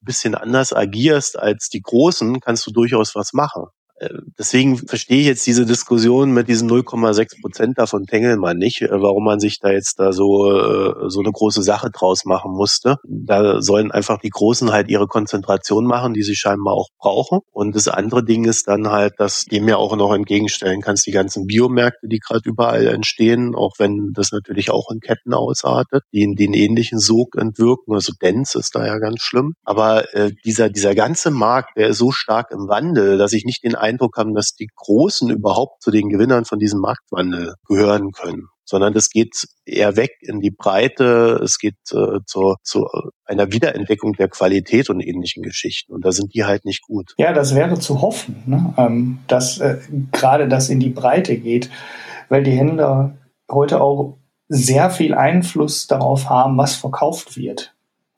bisschen 0.00 0.34
anders 0.34 0.72
agierst 0.72 1.38
als 1.38 1.68
die 1.68 1.82
Großen, 1.82 2.40
kannst 2.40 2.66
du 2.66 2.70
durchaus 2.70 3.14
was 3.14 3.32
machen. 3.32 3.64
Äh, 3.98 4.08
deswegen 4.38 4.76
verstehe 4.76 5.20
ich 5.20 5.26
jetzt 5.26 5.46
diese 5.46 5.66
Diskussion 5.66 6.32
mit 6.32 6.48
diesen 6.48 6.70
0,6 6.70 7.40
Prozent 7.40 7.78
davon 7.78 8.06
Tengelmann 8.06 8.56
nicht, 8.56 8.82
äh, 8.82 8.88
warum 8.90 9.24
man 9.24 9.40
sich 9.40 9.58
da 9.58 9.70
jetzt 9.70 9.98
da 9.98 10.12
so, 10.12 10.50
äh, 10.50 11.08
so 11.08 11.20
eine 11.20 11.32
große 11.32 11.62
Sache 11.62 11.90
draus 11.90 12.24
machen 12.24 12.52
musste. 12.52 12.96
Da 13.04 13.60
sollen 13.60 13.90
einfach 13.90 14.18
die 14.18 14.30
Großen 14.30 14.70
halt 14.72 14.88
ihre 14.88 15.06
Konzentration 15.06 15.84
machen, 15.84 16.14
die 16.14 16.22
sie 16.22 16.36
scheinbar 16.36 16.74
auch 16.74 16.88
brauchen. 16.98 17.40
Und 17.50 17.74
das 17.74 17.88
andere 17.88 18.24
Ding 18.24 18.44
ist 18.44 18.68
dann 18.68 18.88
halt, 18.88 19.14
dass 19.18 19.44
dem 19.44 19.68
ja 19.68 19.76
auch 19.76 19.96
noch 19.96 20.12
entgegenstellen 20.12 20.80
kannst, 20.80 21.06
die 21.06 21.12
ganzen 21.12 21.46
Biomärkte, 21.46 22.08
die 22.08 22.18
gerade 22.18 22.48
überall 22.48 22.86
entstehen, 22.86 23.54
auch 23.54 23.74
wenn 23.78 24.12
das 24.14 24.32
natürlich 24.32 24.70
auch 24.70 24.90
in 24.90 25.00
Ketten 25.00 25.34
ausartet, 25.34 26.04
die 26.12 26.22
in 26.22 26.34
den 26.34 26.54
ähnlichen 26.54 26.98
Sog 26.98 27.36
entwirken. 27.36 27.94
Also 27.94 28.12
Dance 28.18 28.58
ist 28.58 28.74
da 28.74 28.86
ja 28.86 28.98
ganz 28.98 29.22
schlimm. 29.22 29.54
Aber 29.64 30.14
äh, 30.14 30.32
dieser, 30.44 30.70
dieser 30.70 30.94
ganze 30.94 31.30
Markt, 31.30 31.76
der 31.76 31.88
ist 31.88 31.98
so 31.98 32.12
stark 32.12 32.50
im 32.52 32.68
Wandel, 32.68 33.18
dass 33.18 33.32
ich 33.32 33.44
nicht 33.44 33.64
den 33.64 33.74
Eindruck 33.88 34.16
haben, 34.16 34.34
dass 34.34 34.54
die 34.54 34.68
Großen 34.74 35.30
überhaupt 35.30 35.82
zu 35.82 35.90
den 35.90 36.08
Gewinnern 36.08 36.44
von 36.44 36.58
diesem 36.58 36.80
Marktwandel 36.80 37.54
gehören 37.66 38.12
können 38.12 38.48
sondern 38.68 38.92
das 38.92 39.08
geht 39.08 39.46
eher 39.64 39.96
weg 39.96 40.10
in 40.20 40.40
die 40.40 40.50
Breite, 40.50 41.40
es 41.42 41.58
geht 41.58 41.78
äh, 41.90 42.18
zu, 42.26 42.54
zu 42.62 42.86
einer 43.24 43.50
Wiederentdeckung 43.50 44.12
der 44.12 44.28
Qualität 44.28 44.90
und 44.90 45.00
ähnlichen 45.00 45.42
Geschichten. 45.42 45.94
Und 45.94 46.04
da 46.04 46.12
sind 46.12 46.34
die 46.34 46.44
halt 46.44 46.66
nicht 46.66 46.82
gut. 46.82 47.14
Ja, 47.16 47.32
das 47.32 47.54
wäre 47.54 47.78
zu 47.78 48.02
hoffen, 48.02 48.42
ne? 48.44 48.74
ähm, 48.76 49.20
dass 49.26 49.58
äh, 49.58 49.78
gerade 50.12 50.48
das 50.48 50.68
in 50.68 50.80
die 50.80 50.90
Breite 50.90 51.38
geht, 51.38 51.70
weil 52.28 52.42
die 52.42 52.50
Händler 52.50 53.16
heute 53.50 53.80
auch 53.80 54.18
sehr 54.48 54.90
viel 54.90 55.14
Einfluss 55.14 55.86
darauf 55.86 56.28
haben, 56.28 56.58
was 56.58 56.76
verkauft 56.76 57.38
wird. 57.38 57.74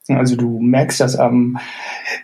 Also 0.08 0.36
du 0.36 0.58
merkst 0.60 1.00
dass 1.00 1.18
ähm, 1.18 1.58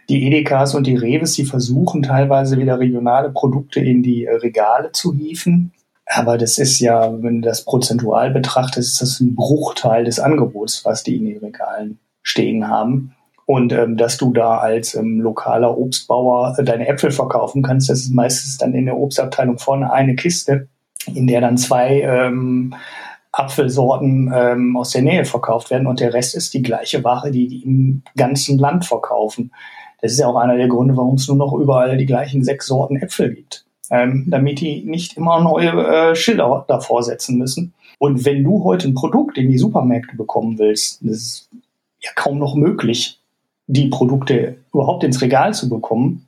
die 0.09 0.27
Edekas 0.27 0.75
und 0.75 0.87
die 0.87 0.97
Reves, 0.97 1.35
die 1.35 1.45
versuchen 1.45 2.03
teilweise 2.03 2.59
wieder 2.59 2.79
regionale 2.79 3.31
Produkte 3.31 3.81
in 3.81 4.03
die 4.03 4.25
äh, 4.25 4.35
Regale 4.35 4.93
zu 4.93 5.13
hieven. 5.13 5.73
Aber 6.07 6.39
das 6.39 6.59
ist 6.59 6.79
ja, 6.79 7.23
wenn 7.23 7.43
du 7.43 7.49
das 7.49 7.65
prozentual 7.65 8.31
betrachtest, 8.31 8.93
ist 8.93 9.03
das 9.03 9.21
ein 9.21 9.35
Bruchteil 9.35 10.05
des 10.05 10.21
Angebots, 10.21 10.85
was 10.85 11.03
die 11.03 11.17
in 11.17 11.27
den 11.27 11.39
Regalen 11.39 11.99
stehen 12.23 12.69
haben. 12.69 13.15
Und 13.45 13.73
ähm, 13.73 13.97
dass 13.97 14.17
du 14.17 14.33
da 14.33 14.59
als 14.59 14.95
ähm, 14.95 15.21
lokaler 15.21 15.77
Obstbauer 15.79 16.57
äh, 16.59 16.65
deine 16.65 16.89
Äpfel 16.89 17.13
verkaufen 17.13 17.63
kannst, 17.63 17.89
das 17.89 18.01
ist 18.01 18.13
meistens 18.13 18.59
dann 18.59 18.75
in 18.75 18.87
der 18.87 18.97
Obstabteilung 18.97 19.59
vorne 19.59 19.93
eine 19.93 20.17
Kiste, 20.17 20.69
in 21.07 21.29
der 21.29 21.41
dann 21.41 21.57
zwei 21.57 22.01
ähm, 22.01 22.75
Apfelsorten 23.37 24.33
ähm, 24.35 24.77
aus 24.77 24.91
der 24.91 25.03
Nähe 25.03 25.27
verkauft 25.27 25.71
werden 25.71 25.87
und 25.87 26.01
der 26.01 26.15
Rest 26.15 26.35
ist 26.35 26.55
die 26.55 26.63
gleiche 26.63 27.05
Ware, 27.05 27.31
die 27.31 27.49
die 27.49 27.63
im 27.65 28.03
ganzen 28.17 28.59
Land 28.59 28.87
verkaufen. 28.87 29.53
Das 30.01 30.13
ist 30.13 30.19
ja 30.19 30.27
auch 30.27 30.37
einer 30.37 30.57
der 30.57 30.69
Gründe, 30.69 30.97
warum 30.97 31.17
es 31.17 31.29
nur 31.29 31.37
noch 31.37 31.53
überall 31.53 31.99
die 31.99 32.07
gleichen 32.07 32.45
sechs 32.45 32.67
Sorten 32.67 32.97
Äpfel 32.97 33.35
gibt, 33.35 33.67
ähm, 33.91 34.25
damit 34.29 34.61
die 34.61 34.85
nicht 34.85 35.19
immer 35.19 35.41
neue 35.41 35.71
äh, 35.71 36.15
Schilder 36.15 36.65
davor 36.67 37.03
setzen 37.03 37.37
müssen. 37.37 37.75
Und 37.99 38.25
wenn 38.25 38.43
du 38.43 38.65
heute 38.65 38.89
ein 38.89 38.95
Produkt 38.95 39.37
in 39.37 39.51
die 39.51 39.59
Supermärkte 39.59 40.17
bekommen 40.17 40.59
willst, 40.59 41.03
das 41.03 41.17
ist 41.17 41.51
ja 42.01 42.11
kaum 42.15 42.39
noch 42.39 42.55
möglich, 42.55 43.21
die 43.67 43.89
Produkte 43.89 44.57
überhaupt 44.73 45.05
ins 45.05 45.21
Regal 45.21 45.53
zu 45.53 45.69
bekommen, 45.69 46.27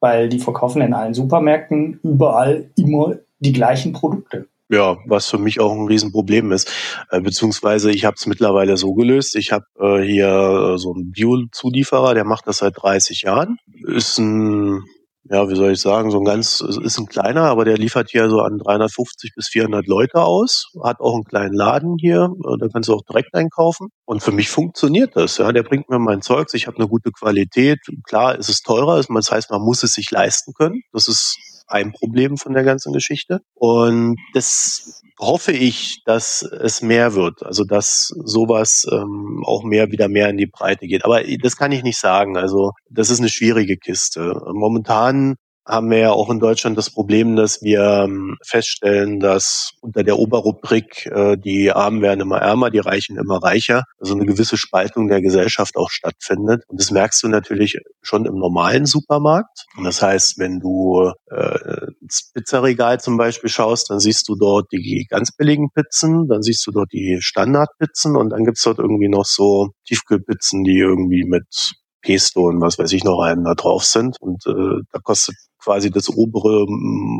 weil 0.00 0.28
die 0.28 0.40
verkaufen 0.40 0.82
in 0.82 0.94
allen 0.94 1.14
Supermärkten 1.14 2.00
überall 2.02 2.70
immer 2.76 3.16
die 3.38 3.52
gleichen 3.52 3.92
Produkte. 3.92 4.46
Ja, 4.70 4.98
was 5.06 5.30
für 5.30 5.38
mich 5.38 5.60
auch 5.60 5.72
ein 5.72 5.86
Riesenproblem 5.86 6.52
ist. 6.52 6.70
Äh, 7.10 7.20
beziehungsweise 7.22 7.90
ich 7.90 8.04
habe 8.04 8.16
es 8.18 8.26
mittlerweile 8.26 8.76
so 8.76 8.92
gelöst. 8.92 9.34
Ich 9.36 9.50
habe 9.50 9.64
äh, 9.80 10.02
hier 10.02 10.74
äh, 10.74 10.78
so 10.78 10.92
einen 10.92 11.10
Bio-Zulieferer, 11.10 12.12
der 12.14 12.24
macht 12.24 12.46
das 12.46 12.58
seit 12.58 12.74
30 12.76 13.22
Jahren. 13.22 13.56
Ist 13.86 14.18
ein, 14.18 14.82
ja, 15.24 15.48
wie 15.48 15.56
soll 15.56 15.72
ich 15.72 15.80
sagen, 15.80 16.10
so 16.10 16.18
ein 16.18 16.24
ganz, 16.26 16.60
ist 16.60 16.98
ein 16.98 17.06
kleiner, 17.06 17.44
aber 17.44 17.64
der 17.64 17.78
liefert 17.78 18.10
hier 18.10 18.28
so 18.28 18.40
an 18.40 18.58
350 18.58 19.32
bis 19.34 19.48
400 19.48 19.86
Leute 19.86 20.20
aus. 20.20 20.66
Hat 20.84 21.00
auch 21.00 21.14
einen 21.14 21.24
kleinen 21.24 21.54
Laden 21.54 21.96
hier, 21.98 22.28
äh, 22.44 22.58
da 22.60 22.68
kannst 22.68 22.90
du 22.90 22.94
auch 22.94 23.02
direkt 23.08 23.34
einkaufen. 23.34 23.88
Und 24.04 24.22
für 24.22 24.32
mich 24.32 24.50
funktioniert 24.50 25.16
das. 25.16 25.38
Ja, 25.38 25.50
der 25.50 25.62
bringt 25.62 25.88
mir 25.88 25.98
mein 25.98 26.20
Zeugs. 26.20 26.52
Ich 26.52 26.66
habe 26.66 26.76
eine 26.76 26.88
gute 26.88 27.10
Qualität. 27.10 27.78
Klar, 28.06 28.38
ist 28.38 28.50
es 28.50 28.60
teurer. 28.60 29.02
Das 29.02 29.30
heißt, 29.30 29.50
man 29.50 29.62
muss 29.62 29.82
es 29.82 29.94
sich 29.94 30.10
leisten 30.10 30.52
können. 30.52 30.82
Das 30.92 31.08
ist 31.08 31.38
ein 31.68 31.92
Problem 31.92 32.36
von 32.36 32.54
der 32.54 32.64
ganzen 32.64 32.92
Geschichte. 32.92 33.40
Und 33.54 34.16
das 34.34 35.02
hoffe 35.18 35.52
ich, 35.52 36.02
dass 36.04 36.42
es 36.42 36.82
mehr 36.82 37.14
wird. 37.14 37.44
Also 37.44 37.64
dass 37.64 38.12
sowas 38.24 38.86
ähm, 38.90 39.42
auch 39.44 39.62
mehr 39.64 39.90
wieder 39.90 40.08
mehr 40.08 40.28
in 40.28 40.36
die 40.36 40.46
Breite 40.46 40.86
geht. 40.86 41.04
Aber 41.04 41.22
das 41.22 41.56
kann 41.56 41.72
ich 41.72 41.82
nicht 41.82 41.98
sagen. 41.98 42.36
Also 42.36 42.72
das 42.90 43.10
ist 43.10 43.20
eine 43.20 43.28
schwierige 43.28 43.76
Kiste. 43.76 44.40
Momentan 44.52 45.36
haben 45.68 45.90
wir 45.90 45.98
ja 45.98 46.10
auch 46.10 46.30
in 46.30 46.40
Deutschland 46.40 46.78
das 46.78 46.90
Problem, 46.90 47.36
dass 47.36 47.62
wir 47.62 48.04
ähm, 48.04 48.36
feststellen, 48.44 49.20
dass 49.20 49.72
unter 49.82 50.02
der 50.02 50.18
Oberrubrik 50.18 51.06
äh, 51.06 51.36
die 51.36 51.70
Armen 51.70 52.00
werden 52.00 52.20
immer 52.20 52.38
ärmer, 52.38 52.70
die 52.70 52.78
Reichen 52.78 53.18
immer 53.18 53.42
reicher, 53.42 53.84
also 54.00 54.14
eine 54.14 54.24
gewisse 54.24 54.56
Spaltung 54.56 55.08
der 55.08 55.20
Gesellschaft 55.20 55.76
auch 55.76 55.90
stattfindet. 55.90 56.62
Und 56.68 56.80
das 56.80 56.90
merkst 56.90 57.22
du 57.22 57.28
natürlich 57.28 57.78
schon 58.02 58.24
im 58.24 58.36
normalen 58.36 58.86
Supermarkt. 58.86 59.66
Und 59.76 59.84
das 59.84 60.00
heißt, 60.00 60.38
wenn 60.38 60.58
du 60.58 61.12
äh, 61.30 61.86
ins 62.00 62.30
Pizzaregal 62.32 62.98
zum 63.00 63.18
Beispiel 63.18 63.50
schaust, 63.50 63.90
dann 63.90 64.00
siehst 64.00 64.28
du 64.28 64.36
dort 64.36 64.72
die 64.72 65.06
ganz 65.10 65.32
billigen 65.36 65.68
Pizzen, 65.74 66.28
dann 66.28 66.42
siehst 66.42 66.66
du 66.66 66.70
dort 66.70 66.92
die 66.92 67.18
Standardpizzen 67.20 68.16
und 68.16 68.30
dann 68.30 68.44
gibt's 68.44 68.62
dort 68.62 68.78
irgendwie 68.78 69.08
noch 69.08 69.26
so 69.26 69.68
Tiefkühlpizzen, 69.86 70.64
die 70.64 70.78
irgendwie 70.78 71.24
mit 71.24 71.74
Pesto 72.00 72.48
und 72.48 72.60
was 72.60 72.78
weiß 72.78 72.92
ich 72.92 73.04
noch 73.04 73.20
einen 73.20 73.44
da 73.44 73.54
drauf 73.54 73.84
sind. 73.84 74.16
Und 74.20 74.46
äh, 74.46 74.82
da 74.92 74.98
kostet 75.00 75.36
quasi 75.68 75.90
das 75.90 76.08
obere 76.08 76.64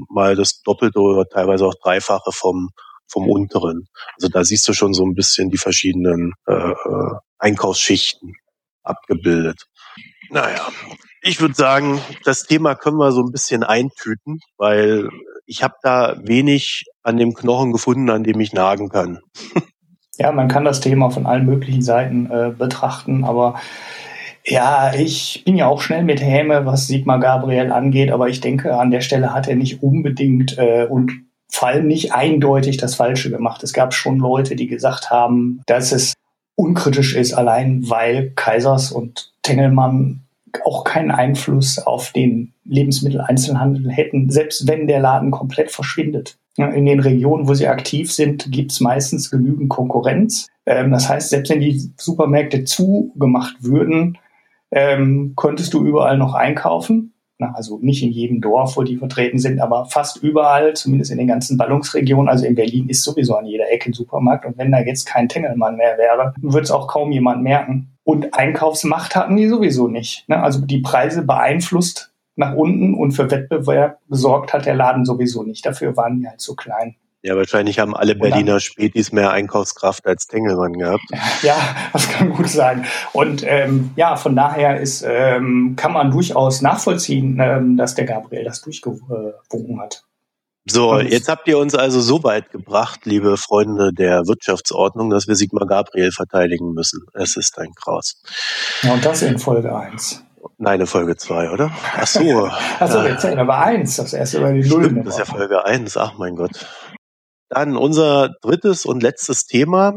mal 0.08 0.34
das 0.34 0.62
Doppelte 0.62 0.98
oder 1.00 1.28
teilweise 1.28 1.66
auch 1.66 1.74
Dreifache 1.82 2.32
vom, 2.32 2.70
vom 3.06 3.28
unteren. 3.28 3.88
Also 4.14 4.28
da 4.28 4.42
siehst 4.42 4.66
du 4.66 4.72
schon 4.72 4.94
so 4.94 5.04
ein 5.04 5.12
bisschen 5.12 5.50
die 5.50 5.58
verschiedenen 5.58 6.32
äh, 6.46 6.54
äh 6.54 7.14
Einkaufsschichten 7.38 8.32
abgebildet. 8.82 9.66
Naja, 10.30 10.66
ich 11.20 11.42
würde 11.42 11.54
sagen, 11.54 12.00
das 12.24 12.44
Thema 12.44 12.74
können 12.74 12.96
wir 12.96 13.12
so 13.12 13.22
ein 13.22 13.30
bisschen 13.30 13.62
eintüten, 13.62 14.40
weil 14.56 15.10
ich 15.44 15.62
habe 15.62 15.74
da 15.82 16.16
wenig 16.24 16.84
an 17.02 17.18
dem 17.18 17.34
Knochen 17.34 17.72
gefunden, 17.72 18.08
an 18.08 18.24
dem 18.24 18.40
ich 18.40 18.54
nagen 18.54 18.88
kann. 18.88 19.20
ja, 20.16 20.32
man 20.32 20.48
kann 20.48 20.64
das 20.64 20.80
Thema 20.80 21.10
von 21.10 21.26
allen 21.26 21.44
möglichen 21.44 21.82
Seiten 21.82 22.30
äh, 22.30 22.50
betrachten, 22.56 23.24
aber 23.24 23.60
ja, 24.50 24.94
ich 24.94 25.42
bin 25.44 25.56
ja 25.56 25.66
auch 25.66 25.80
schnell 25.80 26.04
mit 26.04 26.22
Häme, 26.22 26.64
was 26.64 26.86
Sigmar 26.86 27.20
Gabriel 27.20 27.70
angeht, 27.70 28.10
aber 28.10 28.28
ich 28.28 28.40
denke, 28.40 28.76
an 28.76 28.90
der 28.90 29.00
Stelle 29.00 29.34
hat 29.34 29.48
er 29.48 29.56
nicht 29.56 29.82
unbedingt 29.82 30.56
äh, 30.58 30.86
und 30.88 31.12
vor 31.50 31.68
allem 31.68 31.86
nicht 31.86 32.12
eindeutig 32.12 32.76
das 32.76 32.94
Falsche 32.94 33.30
gemacht. 33.30 33.62
Es 33.62 33.72
gab 33.72 33.94
schon 33.94 34.18
Leute, 34.18 34.56
die 34.56 34.66
gesagt 34.66 35.10
haben, 35.10 35.62
dass 35.66 35.92
es 35.92 36.14
unkritisch 36.54 37.14
ist, 37.14 37.34
allein 37.34 37.88
weil 37.88 38.32
Kaisers 38.34 38.92
und 38.92 39.32
Tengelmann 39.42 40.24
auch 40.64 40.84
keinen 40.84 41.10
Einfluss 41.10 41.78
auf 41.78 42.12
den 42.12 42.52
Lebensmitteleinzelhandel 42.64 43.90
hätten, 43.90 44.30
selbst 44.30 44.66
wenn 44.66 44.86
der 44.86 45.00
Laden 45.00 45.30
komplett 45.30 45.70
verschwindet. 45.70 46.36
In 46.56 46.86
den 46.86 47.00
Regionen, 47.00 47.46
wo 47.46 47.54
sie 47.54 47.68
aktiv 47.68 48.12
sind, 48.12 48.50
gibt 48.50 48.72
es 48.72 48.80
meistens 48.80 49.30
genügend 49.30 49.68
Konkurrenz. 49.68 50.48
Ähm, 50.66 50.90
das 50.90 51.08
heißt, 51.08 51.30
selbst 51.30 51.50
wenn 51.50 51.60
die 51.60 51.92
Supermärkte 51.96 52.64
zugemacht 52.64 53.62
würden, 53.62 54.18
ähm, 54.70 55.32
konntest 55.34 55.74
du 55.74 55.84
überall 55.84 56.18
noch 56.18 56.34
einkaufen. 56.34 57.14
Na, 57.40 57.52
also 57.54 57.78
nicht 57.80 58.02
in 58.02 58.10
jedem 58.10 58.40
Dorf, 58.40 58.76
wo 58.76 58.82
die 58.82 58.96
vertreten 58.96 59.38
sind, 59.38 59.60
aber 59.60 59.84
fast 59.84 60.20
überall, 60.20 60.74
zumindest 60.74 61.12
in 61.12 61.18
den 61.18 61.28
ganzen 61.28 61.56
Ballungsregionen. 61.56 62.28
Also 62.28 62.44
in 62.46 62.56
Berlin 62.56 62.88
ist 62.88 63.04
sowieso 63.04 63.36
an 63.36 63.46
jeder 63.46 63.70
Ecke 63.70 63.90
ein 63.90 63.92
Supermarkt. 63.92 64.44
Und 64.44 64.58
wenn 64.58 64.72
da 64.72 64.80
jetzt 64.80 65.04
kein 65.04 65.28
Tengelmann 65.28 65.76
mehr 65.76 65.96
wäre, 65.98 66.34
würde 66.40 66.64
es 66.64 66.72
auch 66.72 66.88
kaum 66.88 67.12
jemand 67.12 67.44
merken. 67.44 67.92
Und 68.02 68.34
Einkaufsmacht 68.34 69.14
hatten 69.14 69.36
die 69.36 69.46
sowieso 69.46 69.86
nicht. 69.86 70.28
Ne? 70.28 70.42
Also 70.42 70.62
die 70.66 70.80
Preise 70.80 71.22
beeinflusst 71.22 72.12
nach 72.34 72.54
unten 72.54 72.94
und 72.94 73.12
für 73.12 73.30
Wettbewerb 73.30 74.00
gesorgt 74.08 74.52
hat 74.52 74.66
der 74.66 74.74
Laden 74.74 75.04
sowieso 75.04 75.44
nicht. 75.44 75.64
Dafür 75.64 75.96
waren 75.96 76.18
die 76.18 76.26
halt 76.28 76.40
so 76.40 76.54
klein. 76.54 76.96
Ja, 77.22 77.36
wahrscheinlich 77.36 77.80
haben 77.80 77.96
alle 77.96 78.14
Berliner 78.14 78.60
Spätis 78.60 79.10
mehr 79.10 79.32
Einkaufskraft 79.32 80.06
als 80.06 80.26
Tengelmann 80.26 80.74
gehabt. 80.74 81.04
Ja, 81.42 81.56
das 81.92 82.08
kann 82.08 82.30
gut 82.30 82.48
sein. 82.48 82.84
Und 83.12 83.44
ähm, 83.46 83.90
ja, 83.96 84.16
von 84.16 84.34
daher 84.34 84.80
ist, 84.80 85.04
ähm, 85.06 85.74
kann 85.76 85.92
man 85.92 86.10
durchaus 86.10 86.62
nachvollziehen, 86.62 87.38
ähm, 87.40 87.76
dass 87.76 87.94
der 87.94 88.06
Gabriel 88.06 88.44
das 88.44 88.60
durchgewunken 88.60 89.80
hat. 89.80 90.04
So, 90.70 90.98
jetzt 90.98 91.28
habt 91.28 91.48
ihr 91.48 91.58
uns 91.58 91.74
also 91.74 92.00
so 92.00 92.22
weit 92.24 92.50
gebracht, 92.50 93.00
liebe 93.04 93.36
Freunde 93.36 93.92
der 93.92 94.26
Wirtschaftsordnung, 94.26 95.10
dass 95.10 95.26
wir 95.26 95.34
Sigmar 95.34 95.66
Gabriel 95.66 96.10
verteidigen 96.12 96.72
müssen. 96.72 97.06
Es 97.14 97.36
ist 97.36 97.58
ein 97.58 97.72
Kraus. 97.74 98.20
Ja, 98.82 98.92
und 98.92 99.04
das 99.04 99.22
in 99.22 99.38
Folge 99.38 99.74
1. 99.74 100.24
Nein, 100.58 100.80
in 100.80 100.86
Folge 100.86 101.16
2, 101.16 101.50
oder? 101.50 101.70
Ach 101.96 102.06
so. 102.06 102.48
Ach 102.80 102.90
so, 102.90 103.02
wir 103.02 103.16
zählen 103.18 103.38
aber 103.38 103.58
1, 103.58 103.96
das 103.96 104.12
erste 104.12 104.38
über 104.38 104.52
die 104.52 104.68
Null. 104.68 105.02
Das 105.04 105.14
ist 105.14 105.18
ja 105.18 105.24
Folge 105.24 105.64
1, 105.64 105.96
ach 105.96 106.18
mein 106.18 106.36
Gott. 106.36 106.66
Dann 107.48 107.76
unser 107.76 108.30
drittes 108.42 108.84
und 108.84 109.02
letztes 109.02 109.46
Thema 109.46 109.94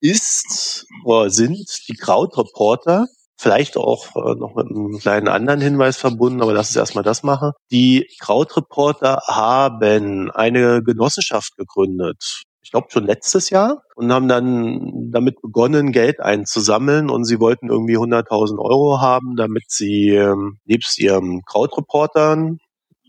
ist 0.00 0.86
oder 1.04 1.30
sind 1.30 1.58
die 1.88 1.94
Krautreporter. 1.94 3.06
Vielleicht 3.36 3.76
auch 3.76 4.14
äh, 4.14 4.34
noch 4.36 4.54
mit 4.54 4.66
einem 4.66 4.98
kleinen 5.00 5.28
anderen 5.28 5.60
Hinweis 5.60 5.96
verbunden, 5.96 6.40
aber 6.40 6.52
lass 6.52 6.68
uns 6.68 6.76
erstmal 6.76 7.04
das 7.04 7.24
machen. 7.24 7.50
Die 7.72 8.06
Krautreporter 8.20 9.22
haben 9.26 10.30
eine 10.30 10.82
Genossenschaft 10.82 11.56
gegründet. 11.56 12.42
Ich 12.62 12.70
glaube 12.70 12.86
schon 12.90 13.04
letztes 13.04 13.50
Jahr 13.50 13.82
und 13.96 14.12
haben 14.12 14.28
dann 14.28 15.10
damit 15.10 15.42
begonnen, 15.42 15.92
Geld 15.92 16.20
einzusammeln 16.20 17.10
und 17.10 17.24
sie 17.24 17.38
wollten 17.40 17.68
irgendwie 17.68 17.98
100.000 17.98 18.58
Euro 18.58 19.00
haben, 19.00 19.36
damit 19.36 19.64
sie 19.68 20.10
ähm, 20.10 20.58
nebst 20.64 20.98
ihrem 20.98 21.42
Krautreportern 21.44 22.58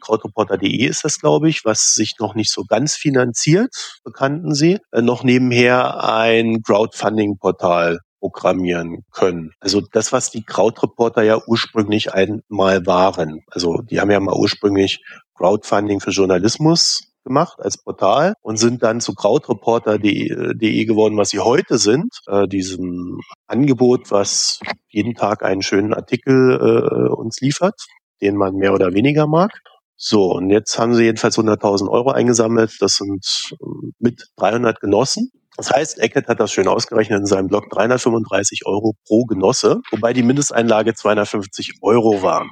krautreporter.de 0.05 0.85
ist 0.85 1.03
das, 1.03 1.19
glaube 1.19 1.49
ich, 1.49 1.65
was 1.65 1.93
sich 1.93 2.13
noch 2.19 2.35
nicht 2.35 2.51
so 2.51 2.63
ganz 2.67 2.95
finanziert, 2.95 3.99
bekannten 4.03 4.53
Sie, 4.53 4.79
äh, 4.91 5.01
noch 5.01 5.23
nebenher 5.23 6.03
ein 6.03 6.61
Crowdfunding-Portal 6.61 7.99
programmieren 8.19 9.03
können. 9.11 9.51
Also 9.59 9.81
das, 9.91 10.11
was 10.11 10.31
die 10.31 10.43
Krautreporter 10.43 11.21
ja 11.21 11.39
ursprünglich 11.45 12.13
einmal 12.13 12.85
waren. 12.85 13.41
Also 13.51 13.81
die 13.81 13.99
haben 13.99 14.09
ja 14.09 14.19
mal 14.19 14.35
ursprünglich 14.35 15.03
Crowdfunding 15.35 15.99
für 15.99 16.11
Journalismus 16.11 17.11
gemacht 17.23 17.59
als 17.59 17.77
Portal 17.77 18.35
und 18.41 18.57
sind 18.57 18.83
dann 18.83 19.01
zu 19.01 19.13
krautreporter.de 19.13 20.85
geworden, 20.85 21.17
was 21.17 21.29
sie 21.29 21.39
heute 21.39 21.77
sind, 21.77 22.07
äh, 22.27 22.47
diesem 22.47 23.19
Angebot, 23.47 24.11
was 24.11 24.59
jeden 24.89 25.15
Tag 25.15 25.43
einen 25.43 25.61
schönen 25.61 25.93
Artikel 25.93 26.53
äh, 26.53 27.13
uns 27.13 27.41
liefert, 27.41 27.75
den 28.21 28.37
man 28.37 28.55
mehr 28.55 28.73
oder 28.73 28.93
weniger 28.93 29.27
mag. 29.27 29.51
So, 29.97 30.33
und 30.33 30.49
jetzt 30.49 30.77
haben 30.77 30.93
sie 30.93 31.03
jedenfalls 31.03 31.37
100.000 31.37 31.89
Euro 31.89 32.11
eingesammelt. 32.11 32.77
Das 32.79 32.95
sind 32.95 33.25
ähm, 33.61 33.93
mit 33.99 34.27
300 34.37 34.79
Genossen. 34.81 35.31
Das 35.57 35.71
heißt, 35.71 35.99
Eckert 35.99 36.27
hat 36.27 36.39
das 36.39 36.51
schön 36.51 36.67
ausgerechnet 36.67 37.21
in 37.21 37.25
seinem 37.25 37.47
Blog 37.47 37.69
335 37.69 38.65
Euro 38.65 38.93
pro 39.07 39.23
Genosse, 39.23 39.79
wobei 39.89 40.11
die 40.11 40.23
Mindesteinlage 40.23 40.93
250 40.93 41.79
Euro 41.81 42.21
war. 42.21 42.45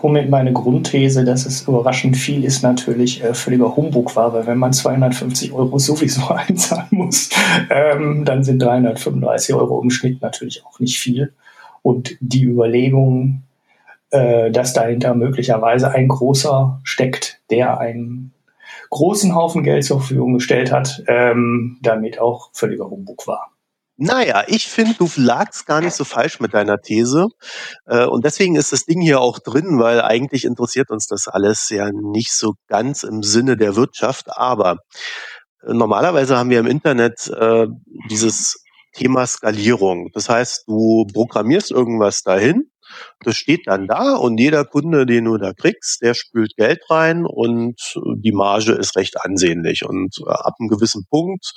Womit 0.00 0.28
meine 0.30 0.52
Grundthese, 0.52 1.24
dass 1.24 1.46
es 1.46 1.62
überraschend 1.68 2.16
viel 2.16 2.44
ist, 2.44 2.62
natürlich 2.62 3.22
äh, 3.22 3.32
völliger 3.34 3.76
Humbug 3.76 4.14
war, 4.16 4.32
weil 4.32 4.46
wenn 4.46 4.58
man 4.58 4.72
250 4.72 5.52
Euro 5.52 5.78
sowieso 5.78 6.28
einzahlen 6.28 6.88
muss, 6.90 7.30
ähm, 7.70 8.24
dann 8.24 8.44
sind 8.44 8.60
335 8.60 9.54
Euro 9.54 9.82
im 9.82 9.90
Schnitt 9.90 10.20
natürlich 10.20 10.64
auch 10.66 10.80
nicht 10.80 10.98
viel. 10.98 11.32
Und 11.82 12.16
die 12.20 12.44
Überlegung, 12.44 13.42
äh, 14.14 14.52
dass 14.52 14.72
dahinter 14.72 15.16
möglicherweise 15.16 15.90
ein 15.90 16.06
großer 16.06 16.80
steckt, 16.84 17.40
der 17.50 17.80
einen 17.80 18.32
großen 18.90 19.34
Haufen 19.34 19.64
Geld 19.64 19.84
zur 19.84 19.98
Verfügung 19.98 20.34
gestellt 20.34 20.70
hat, 20.70 21.02
ähm, 21.08 21.78
damit 21.82 22.20
auch 22.20 22.50
völliger 22.52 22.88
Humbug 22.88 23.26
war. 23.26 23.50
Naja, 23.96 24.44
ich 24.46 24.68
finde, 24.68 24.94
du 24.94 25.08
lagst 25.16 25.66
gar 25.66 25.80
nicht 25.80 25.94
so 25.94 26.04
falsch 26.04 26.38
mit 26.38 26.54
deiner 26.54 26.78
These. 26.80 27.26
Äh, 27.86 28.06
und 28.06 28.24
deswegen 28.24 28.54
ist 28.54 28.72
das 28.72 28.84
Ding 28.84 29.00
hier 29.00 29.20
auch 29.20 29.40
drin, 29.40 29.80
weil 29.80 30.00
eigentlich 30.00 30.44
interessiert 30.44 30.90
uns 30.92 31.08
das 31.08 31.26
alles 31.26 31.68
ja 31.70 31.90
nicht 31.90 32.32
so 32.32 32.52
ganz 32.68 33.02
im 33.02 33.24
Sinne 33.24 33.56
der 33.56 33.74
Wirtschaft. 33.74 34.26
Aber 34.28 34.76
äh, 35.66 35.72
normalerweise 35.72 36.38
haben 36.38 36.50
wir 36.50 36.60
im 36.60 36.68
Internet 36.68 37.32
dieses 38.10 38.62
Thema 38.92 39.26
Skalierung. 39.26 40.10
Das 40.14 40.28
heißt, 40.28 40.68
du 40.68 41.04
programmierst 41.12 41.72
irgendwas 41.72 42.22
dahin 42.22 42.70
das 43.20 43.36
steht 43.36 43.66
dann 43.66 43.86
da 43.86 44.14
und 44.16 44.38
jeder 44.38 44.64
Kunde, 44.64 45.06
den 45.06 45.24
du 45.24 45.38
da 45.38 45.52
kriegst, 45.52 46.02
der 46.02 46.14
spült 46.14 46.56
Geld 46.56 46.80
rein 46.90 47.24
und 47.26 47.80
die 48.16 48.32
Marge 48.32 48.72
ist 48.72 48.96
recht 48.96 49.20
ansehnlich. 49.22 49.84
Und 49.84 50.16
äh, 50.26 50.30
ab 50.30 50.54
einem 50.58 50.68
gewissen 50.68 51.06
Punkt 51.10 51.52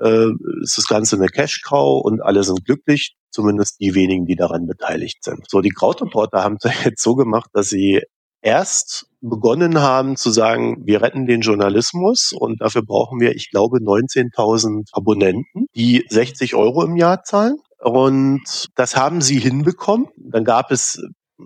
äh, 0.00 0.28
ist 0.62 0.78
das 0.78 0.86
Ganze 0.86 1.16
eine 1.16 1.28
Cash-Cow 1.28 2.02
und 2.04 2.20
alle 2.22 2.44
sind 2.44 2.64
glücklich, 2.64 3.16
zumindest 3.30 3.80
die 3.80 3.94
wenigen, 3.94 4.26
die 4.26 4.36
daran 4.36 4.66
beteiligt 4.66 5.24
sind. 5.24 5.44
So, 5.48 5.60
die 5.60 5.70
Krautreporter 5.70 6.42
haben 6.42 6.56
es 6.60 6.70
jetzt 6.84 7.02
so 7.02 7.14
gemacht, 7.14 7.50
dass 7.52 7.68
sie 7.68 8.02
erst 8.40 9.06
begonnen 9.20 9.80
haben 9.80 10.16
zu 10.16 10.30
sagen, 10.30 10.86
wir 10.86 11.02
retten 11.02 11.26
den 11.26 11.40
Journalismus 11.40 12.32
und 12.32 12.60
dafür 12.60 12.82
brauchen 12.82 13.20
wir, 13.20 13.34
ich 13.34 13.50
glaube, 13.50 13.78
19.000 13.78 14.88
Abonnenten, 14.92 15.66
die 15.74 16.04
60 16.08 16.54
Euro 16.54 16.84
im 16.84 16.96
Jahr 16.96 17.24
zahlen. 17.24 17.58
Und 17.80 18.68
das 18.74 18.96
haben 18.96 19.20
sie 19.20 19.38
hinbekommen. 19.38 20.08
Dann 20.16 20.44
gab 20.44 20.70
es, 20.70 21.00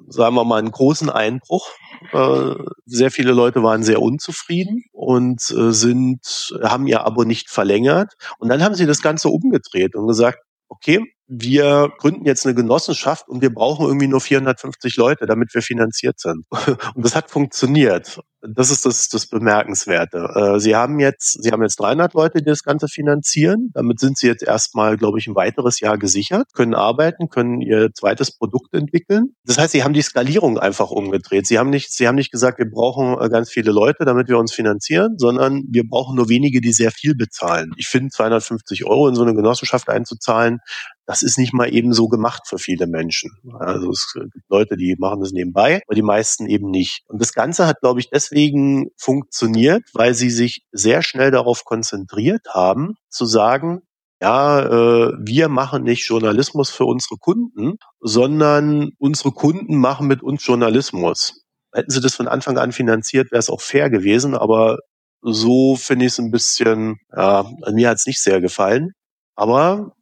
sagen 0.08 0.34
wir 0.34 0.44
mal, 0.44 0.58
einen 0.58 0.70
großen 0.70 1.10
Einbruch. 1.10 1.68
Äh, 2.12 2.54
sehr 2.86 3.10
viele 3.10 3.32
Leute 3.32 3.62
waren 3.62 3.82
sehr 3.82 4.00
unzufrieden 4.00 4.84
und 4.92 5.42
äh, 5.50 5.72
sind, 5.72 6.54
haben 6.62 6.86
ihr 6.86 7.04
Abo 7.04 7.24
nicht 7.24 7.50
verlängert. 7.50 8.14
Und 8.38 8.48
dann 8.48 8.62
haben 8.62 8.74
sie 8.74 8.86
das 8.86 9.02
Ganze 9.02 9.28
umgedreht 9.28 9.94
und 9.94 10.06
gesagt, 10.06 10.38
okay, 10.68 11.00
wir 11.34 11.90
gründen 11.96 12.26
jetzt 12.26 12.44
eine 12.44 12.54
Genossenschaft 12.54 13.26
und 13.26 13.40
wir 13.40 13.54
brauchen 13.54 13.86
irgendwie 13.86 14.06
nur 14.06 14.20
450 14.20 14.96
Leute, 14.96 15.26
damit 15.26 15.54
wir 15.54 15.62
finanziert 15.62 16.20
sind. 16.20 16.44
Und 16.94 17.04
das 17.04 17.16
hat 17.16 17.30
funktioniert. 17.30 18.20
Das 18.42 18.70
ist 18.70 18.84
das, 18.84 19.08
das 19.08 19.26
Bemerkenswerte. 19.28 20.18
Äh, 20.34 20.60
sie 20.60 20.74
haben 20.74 20.98
jetzt, 20.98 21.42
Sie 21.42 21.52
haben 21.52 21.62
jetzt 21.62 21.76
300 21.76 22.12
Leute, 22.14 22.38
die 22.38 22.44
das 22.44 22.64
Ganze 22.64 22.88
finanzieren. 22.88 23.70
Damit 23.72 24.00
sind 24.00 24.18
Sie 24.18 24.26
jetzt 24.26 24.42
erstmal, 24.42 24.96
glaube 24.96 25.20
ich, 25.20 25.28
ein 25.28 25.36
weiteres 25.36 25.78
Jahr 25.78 25.96
gesichert, 25.96 26.48
können 26.52 26.74
arbeiten, 26.74 27.28
können 27.28 27.60
Ihr 27.60 27.90
zweites 27.94 28.36
Produkt 28.36 28.74
entwickeln. 28.74 29.36
Das 29.44 29.58
heißt, 29.58 29.72
Sie 29.72 29.84
haben 29.84 29.94
die 29.94 30.02
Skalierung 30.02 30.58
einfach 30.58 30.90
umgedreht. 30.90 31.46
Sie 31.46 31.58
haben 31.58 31.70
nicht, 31.70 31.92
Sie 31.92 32.08
haben 32.08 32.16
nicht 32.16 32.32
gesagt, 32.32 32.58
wir 32.58 32.68
brauchen 32.68 33.16
äh, 33.20 33.28
ganz 33.28 33.48
viele 33.48 33.70
Leute, 33.70 34.04
damit 34.04 34.28
wir 34.28 34.38
uns 34.38 34.52
finanzieren, 34.52 35.14
sondern 35.18 35.62
wir 35.70 35.84
brauchen 35.88 36.16
nur 36.16 36.28
wenige, 36.28 36.60
die 36.60 36.72
sehr 36.72 36.90
viel 36.90 37.14
bezahlen. 37.14 37.70
Ich 37.76 37.86
finde, 37.86 38.10
250 38.10 38.84
Euro 38.86 39.06
in 39.06 39.14
so 39.14 39.22
eine 39.22 39.34
Genossenschaft 39.34 39.88
einzuzahlen, 39.88 40.58
das 41.06 41.22
ist 41.22 41.38
nicht 41.38 41.52
mal 41.52 41.72
eben 41.72 41.92
so 41.92 42.08
gemacht 42.08 42.42
für 42.46 42.58
viele 42.58 42.86
Menschen. 42.86 43.30
Also 43.58 43.90
es 43.90 44.12
gibt 44.14 44.48
Leute, 44.48 44.76
die 44.76 44.96
machen 44.98 45.20
das 45.20 45.32
nebenbei, 45.32 45.82
aber 45.86 45.94
die 45.94 46.02
meisten 46.02 46.46
eben 46.46 46.70
nicht. 46.70 47.02
Und 47.08 47.20
das 47.20 47.32
Ganze 47.32 47.66
hat, 47.66 47.80
glaube 47.80 48.00
ich, 48.00 48.08
deswegen 48.10 48.88
funktioniert, 48.98 49.82
weil 49.94 50.14
sie 50.14 50.30
sich 50.30 50.62
sehr 50.70 51.02
schnell 51.02 51.30
darauf 51.30 51.64
konzentriert 51.64 52.46
haben, 52.52 52.94
zu 53.08 53.26
sagen, 53.26 53.80
ja, 54.20 54.60
äh, 54.60 55.12
wir 55.18 55.48
machen 55.48 55.82
nicht 55.82 56.08
Journalismus 56.08 56.70
für 56.70 56.84
unsere 56.84 57.16
Kunden, 57.18 57.74
sondern 58.00 58.90
unsere 58.98 59.32
Kunden 59.32 59.76
machen 59.76 60.06
mit 60.06 60.22
uns 60.22 60.46
Journalismus. 60.46 61.42
Hätten 61.74 61.90
sie 61.90 62.00
das 62.00 62.14
von 62.14 62.28
Anfang 62.28 62.56
an 62.56 62.70
finanziert, 62.70 63.32
wäre 63.32 63.40
es 63.40 63.50
auch 63.50 63.60
fair 63.60 63.90
gewesen, 63.90 64.36
aber 64.36 64.78
so 65.22 65.74
finde 65.74 66.06
ich 66.06 66.12
es 66.12 66.18
ein 66.20 66.30
bisschen, 66.30 66.98
ja, 67.16 67.50
mir 67.72 67.88
hat 67.88 67.98
es 67.98 68.06
nicht 68.06 68.22
sehr 68.22 68.40
gefallen. 68.40 68.92
Aber 69.34 69.92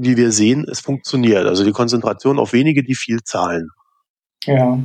wie 0.00 0.16
wir 0.16 0.32
sehen, 0.32 0.64
es 0.70 0.80
funktioniert. 0.80 1.46
Also 1.46 1.64
die 1.64 1.72
Konzentration 1.72 2.38
auf 2.38 2.52
wenige, 2.52 2.82
die 2.82 2.94
viel 2.94 3.22
zahlen. 3.24 3.68
Ja, 4.44 4.78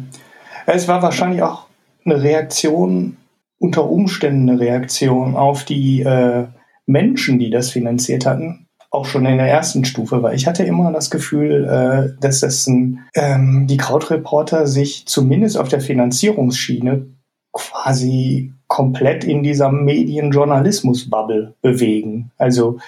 es 0.65 0.87
war 0.87 1.01
wahrscheinlich 1.01 1.41
auch 1.43 1.67
eine 2.03 2.21
Reaktion, 2.21 3.17
unter 3.59 3.89
Umständen 3.89 4.49
eine 4.49 4.59
Reaktion 4.59 5.35
auf 5.35 5.63
die 5.63 6.01
äh, 6.01 6.47
Menschen, 6.85 7.39
die 7.39 7.49
das 7.49 7.69
finanziert 7.69 8.25
hatten, 8.25 8.67
auch 8.89 9.05
schon 9.05 9.25
in 9.25 9.37
der 9.37 9.47
ersten 9.47 9.85
Stufe, 9.85 10.21
weil 10.23 10.35
ich 10.35 10.47
hatte 10.47 10.63
immer 10.63 10.91
das 10.91 11.09
Gefühl, 11.09 11.65
äh, 11.65 12.19
dass 12.19 12.41
das 12.41 12.67
ein, 12.67 13.05
ähm, 13.15 13.67
die 13.67 13.77
Krautreporter 13.77 14.67
sich 14.67 15.05
zumindest 15.05 15.57
auf 15.57 15.69
der 15.69 15.81
Finanzierungsschiene 15.81 17.07
quasi 17.53 18.51
komplett 18.67 19.23
in 19.23 19.43
dieser 19.43 19.71
Medienjournalismus-Bubble 19.71 21.53
bewegen. 21.61 22.31
Also 22.37 22.79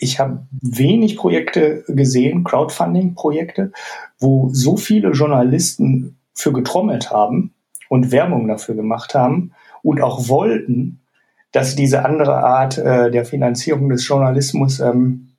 ich 0.00 0.18
habe 0.18 0.46
wenig 0.50 1.16
Projekte 1.16 1.84
gesehen, 1.86 2.42
Crowdfunding-Projekte, 2.42 3.72
wo 4.18 4.48
so 4.52 4.76
viele 4.76 5.10
Journalisten 5.10 6.16
für 6.34 6.52
getrommelt 6.52 7.10
haben 7.10 7.52
und 7.88 8.10
Werbung 8.10 8.48
dafür 8.48 8.74
gemacht 8.74 9.14
haben 9.14 9.52
und 9.82 10.00
auch 10.00 10.28
wollten, 10.28 11.00
dass 11.52 11.76
diese 11.76 12.04
andere 12.04 12.44
Art 12.44 12.78
äh, 12.78 13.10
der 13.10 13.24
Finanzierung 13.24 13.88
des 13.88 14.06
Journalismus 14.06 14.80
ähm, 14.80 15.32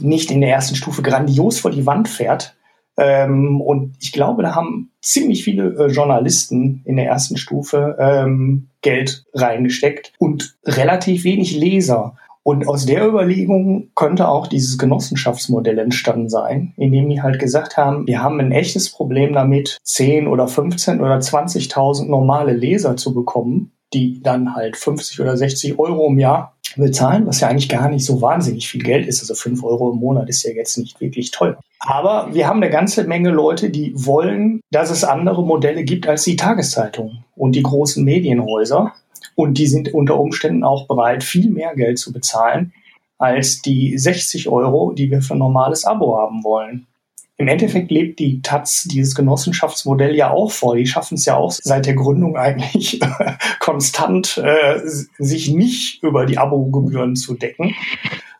nicht 0.00 0.30
in 0.30 0.40
der 0.40 0.50
ersten 0.50 0.74
Stufe 0.74 1.02
grandios 1.02 1.60
vor 1.60 1.70
die 1.70 1.86
Wand 1.86 2.08
fährt. 2.08 2.56
Ähm, 2.96 3.60
und 3.60 3.94
ich 4.00 4.12
glaube, 4.12 4.42
da 4.42 4.54
haben 4.54 4.90
ziemlich 5.00 5.44
viele 5.44 5.74
äh, 5.76 5.86
Journalisten 5.90 6.82
in 6.84 6.96
der 6.96 7.06
ersten 7.06 7.36
Stufe 7.36 7.96
ähm, 7.98 8.68
Geld 8.80 9.24
reingesteckt 9.34 10.12
und 10.18 10.56
relativ 10.64 11.24
wenig 11.24 11.54
Leser. 11.54 12.16
Und 12.44 12.66
aus 12.66 12.86
der 12.86 13.06
Überlegung 13.06 13.90
könnte 13.94 14.28
auch 14.28 14.48
dieses 14.48 14.76
Genossenschaftsmodell 14.78 15.78
entstanden 15.78 16.28
sein, 16.28 16.74
indem 16.76 17.08
die 17.08 17.22
halt 17.22 17.38
gesagt 17.38 17.76
haben, 17.76 18.06
wir 18.06 18.20
haben 18.20 18.40
ein 18.40 18.50
echtes 18.50 18.90
Problem 18.90 19.32
damit, 19.32 19.78
10 19.84 20.26
oder 20.26 20.48
15 20.48 21.00
oder 21.00 21.18
20.000 21.18 22.08
normale 22.08 22.52
Leser 22.52 22.96
zu 22.96 23.14
bekommen, 23.14 23.72
die 23.94 24.20
dann 24.22 24.54
halt 24.54 24.76
50 24.76 25.20
oder 25.20 25.36
60 25.36 25.78
Euro 25.78 26.08
im 26.08 26.18
Jahr 26.18 26.56
bezahlen, 26.76 27.26
was 27.26 27.40
ja 27.40 27.48
eigentlich 27.48 27.68
gar 27.68 27.88
nicht 27.88 28.04
so 28.04 28.22
wahnsinnig 28.22 28.68
viel 28.68 28.82
Geld 28.82 29.06
ist. 29.06 29.20
Also 29.20 29.34
5 29.34 29.62
Euro 29.62 29.92
im 29.92 29.98
Monat 29.98 30.28
ist 30.28 30.42
ja 30.42 30.52
jetzt 30.52 30.78
nicht 30.78 31.00
wirklich 31.00 31.30
teuer. 31.30 31.58
Aber 31.80 32.28
wir 32.32 32.46
haben 32.46 32.62
eine 32.62 32.70
ganze 32.70 33.04
Menge 33.04 33.30
Leute, 33.30 33.70
die 33.70 33.92
wollen, 33.94 34.60
dass 34.70 34.90
es 34.90 35.04
andere 35.04 35.44
Modelle 35.44 35.84
gibt 35.84 36.08
als 36.08 36.24
die 36.24 36.36
Tageszeitungen 36.36 37.24
und 37.36 37.54
die 37.54 37.62
großen 37.62 38.04
Medienhäuser. 38.04 38.92
Und 39.34 39.58
die 39.58 39.66
sind 39.66 39.92
unter 39.92 40.18
Umständen 40.18 40.64
auch 40.64 40.86
bereit, 40.86 41.24
viel 41.24 41.50
mehr 41.50 41.74
Geld 41.74 41.98
zu 41.98 42.12
bezahlen 42.12 42.72
als 43.18 43.62
die 43.62 43.96
60 43.96 44.48
Euro, 44.48 44.92
die 44.92 45.10
wir 45.10 45.22
für 45.22 45.34
ein 45.34 45.38
normales 45.38 45.84
Abo 45.84 46.18
haben 46.18 46.42
wollen. 46.42 46.88
Im 47.36 47.48
Endeffekt 47.48 47.90
lebt 47.90 48.18
die 48.18 48.42
Taz 48.42 48.84
dieses 48.84 49.14
Genossenschaftsmodell 49.14 50.14
ja 50.14 50.30
auch 50.30 50.50
vor. 50.50 50.76
Die 50.76 50.86
schaffen 50.86 51.14
es 51.14 51.24
ja 51.24 51.36
auch 51.36 51.50
seit 51.52 51.86
der 51.86 51.94
Gründung 51.94 52.36
eigentlich 52.36 53.00
konstant, 53.60 54.38
äh, 54.38 54.80
sich 54.84 55.50
nicht 55.50 56.02
über 56.02 56.26
die 56.26 56.38
Abogebühren 56.38 57.16
zu 57.16 57.34
decken, 57.34 57.74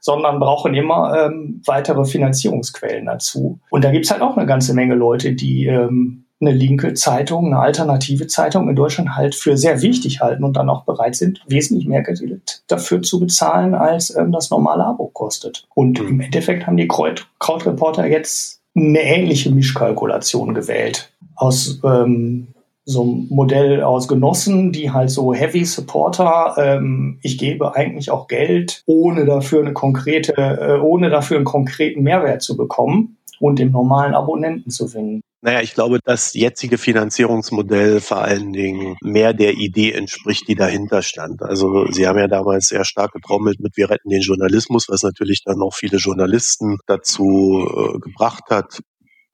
sondern 0.00 0.40
brauchen 0.40 0.74
immer 0.74 1.26
ähm, 1.26 1.62
weitere 1.64 2.04
Finanzierungsquellen 2.04 3.06
dazu. 3.06 3.60
Und 3.70 3.84
da 3.84 3.90
gibt's 3.92 4.10
halt 4.10 4.20
auch 4.20 4.36
eine 4.36 4.46
ganze 4.46 4.74
Menge 4.74 4.94
Leute, 4.94 5.32
die 5.32 5.66
ähm, 5.66 6.21
eine 6.42 6.52
linke 6.52 6.94
Zeitung, 6.94 7.46
eine 7.46 7.58
alternative 7.58 8.26
Zeitung 8.26 8.68
in 8.68 8.76
Deutschland 8.76 9.16
halt 9.16 9.34
für 9.34 9.56
sehr 9.56 9.80
wichtig 9.80 10.20
halten 10.20 10.44
und 10.44 10.56
dann 10.56 10.68
auch 10.68 10.84
bereit 10.84 11.14
sind, 11.14 11.40
wesentlich 11.46 11.86
mehr 11.86 12.02
Geld 12.02 12.62
dafür 12.66 13.00
zu 13.00 13.20
bezahlen, 13.20 13.74
als 13.74 14.14
ähm, 14.14 14.32
das 14.32 14.50
normale 14.50 14.84
Abo 14.84 15.06
kostet. 15.06 15.66
Und 15.74 16.00
mhm. 16.00 16.08
im 16.08 16.20
Endeffekt 16.20 16.66
haben 16.66 16.76
die 16.76 16.88
Krautreporter 16.88 18.06
jetzt 18.06 18.60
eine 18.74 19.00
ähnliche 19.00 19.50
Mischkalkulation 19.50 20.54
gewählt. 20.54 21.12
Aus 21.36 21.80
ähm, 21.84 22.48
so 22.84 23.02
einem 23.02 23.26
Modell 23.30 23.82
aus 23.82 24.08
Genossen, 24.08 24.72
die 24.72 24.90
halt 24.90 25.10
so 25.10 25.32
Heavy 25.32 25.64
Supporter, 25.64 26.54
ähm, 26.58 27.18
ich 27.22 27.38
gebe 27.38 27.76
eigentlich 27.76 28.10
auch 28.10 28.26
Geld, 28.26 28.82
ohne 28.86 29.24
dafür 29.24 29.60
eine 29.60 29.72
konkrete, 29.72 30.34
äh, 30.36 30.80
ohne 30.80 31.08
dafür 31.10 31.36
einen 31.36 31.44
konkreten 31.44 32.02
Mehrwert 32.02 32.42
zu 32.42 32.56
bekommen 32.56 33.18
und 33.38 33.58
dem 33.58 33.70
normalen 33.70 34.14
Abonnenten 34.14 34.70
zu 34.70 34.88
finden. 34.88 35.22
Naja, 35.44 35.60
ich 35.60 35.74
glaube, 35.74 35.98
das 36.04 36.34
jetzige 36.34 36.78
Finanzierungsmodell 36.78 38.00
vor 38.00 38.18
allen 38.18 38.52
Dingen 38.52 38.96
mehr 39.02 39.34
der 39.34 39.54
Idee 39.54 39.90
entspricht, 39.90 40.46
die 40.46 40.54
dahinter 40.54 41.02
stand. 41.02 41.42
Also 41.42 41.90
Sie 41.90 42.06
haben 42.06 42.18
ja 42.20 42.28
damals 42.28 42.68
sehr 42.68 42.84
stark 42.84 43.10
getrommelt 43.12 43.58
mit 43.58 43.76
Wir 43.76 43.90
retten 43.90 44.08
den 44.08 44.20
Journalismus, 44.20 44.86
was 44.88 45.02
natürlich 45.02 45.42
dann 45.44 45.60
auch 45.60 45.74
viele 45.74 45.96
Journalisten 45.96 46.78
dazu 46.86 47.66
äh, 47.68 47.98
gebracht 47.98 48.44
hat, 48.50 48.82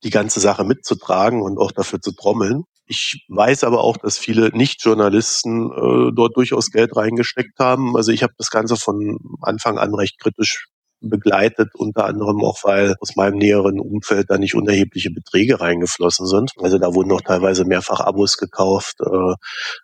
die 0.03 0.09
ganze 0.09 0.41
Sache 0.41 0.65
mitzutragen 0.65 1.43
und 1.43 1.59
auch 1.59 1.73
dafür 1.73 2.01
zu 2.01 2.13
trommeln. 2.13 2.65
Ich 2.87 3.27
weiß 3.29 3.65
aber 3.65 3.85
auch, 3.85 3.99
dass 3.99 4.17
viele 4.17 4.49
Nicht-Journalisten 4.57 5.71
äh, 5.71 6.13
dort 6.17 6.35
durchaus 6.39 6.71
Geld 6.71 6.97
reingesteckt 6.97 7.59
haben. 7.59 7.95
Also 7.97 8.13
ich 8.13 8.23
habe 8.23 8.33
das 8.39 8.49
Ganze 8.49 8.77
von 8.77 9.19
Anfang 9.43 9.77
an 9.77 9.95
recht 9.95 10.19
kritisch 10.19 10.69
begleitet, 11.01 11.71
unter 11.75 12.07
anderem 12.07 12.45
auch, 12.45 12.59
weil 12.65 12.95
aus 13.01 13.17
meinem 13.17 13.39
näheren 13.39 13.79
Umfeld 13.81 14.31
da 14.31 14.39
nicht 14.39 14.55
unerhebliche 14.55 15.11
Beträge 15.11 15.61
reingeflossen 15.61 16.27
sind. 16.27 16.53
Also 16.59 16.79
da 16.79 16.95
wurden 16.95 17.13
auch 17.13 17.21
teilweise 17.21 17.65
mehrfach 17.65 18.01
Abos 18.01 18.37
gekauft, 18.37 18.97
äh, 19.01 19.35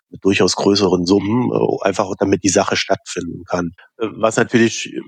mit 0.09 0.23
durchaus 0.23 0.55
größeren 0.55 1.05
Summen, 1.05 1.51
äh, 1.51 1.85
einfach 1.85 2.09
damit 2.19 2.43
die 2.43 2.49
Sache 2.49 2.75
stattfinden 2.75 3.43
kann. 3.45 3.71
Äh, 3.97 4.07
was 4.17 4.37
natürlich 4.37 4.93
äh, 4.93 4.99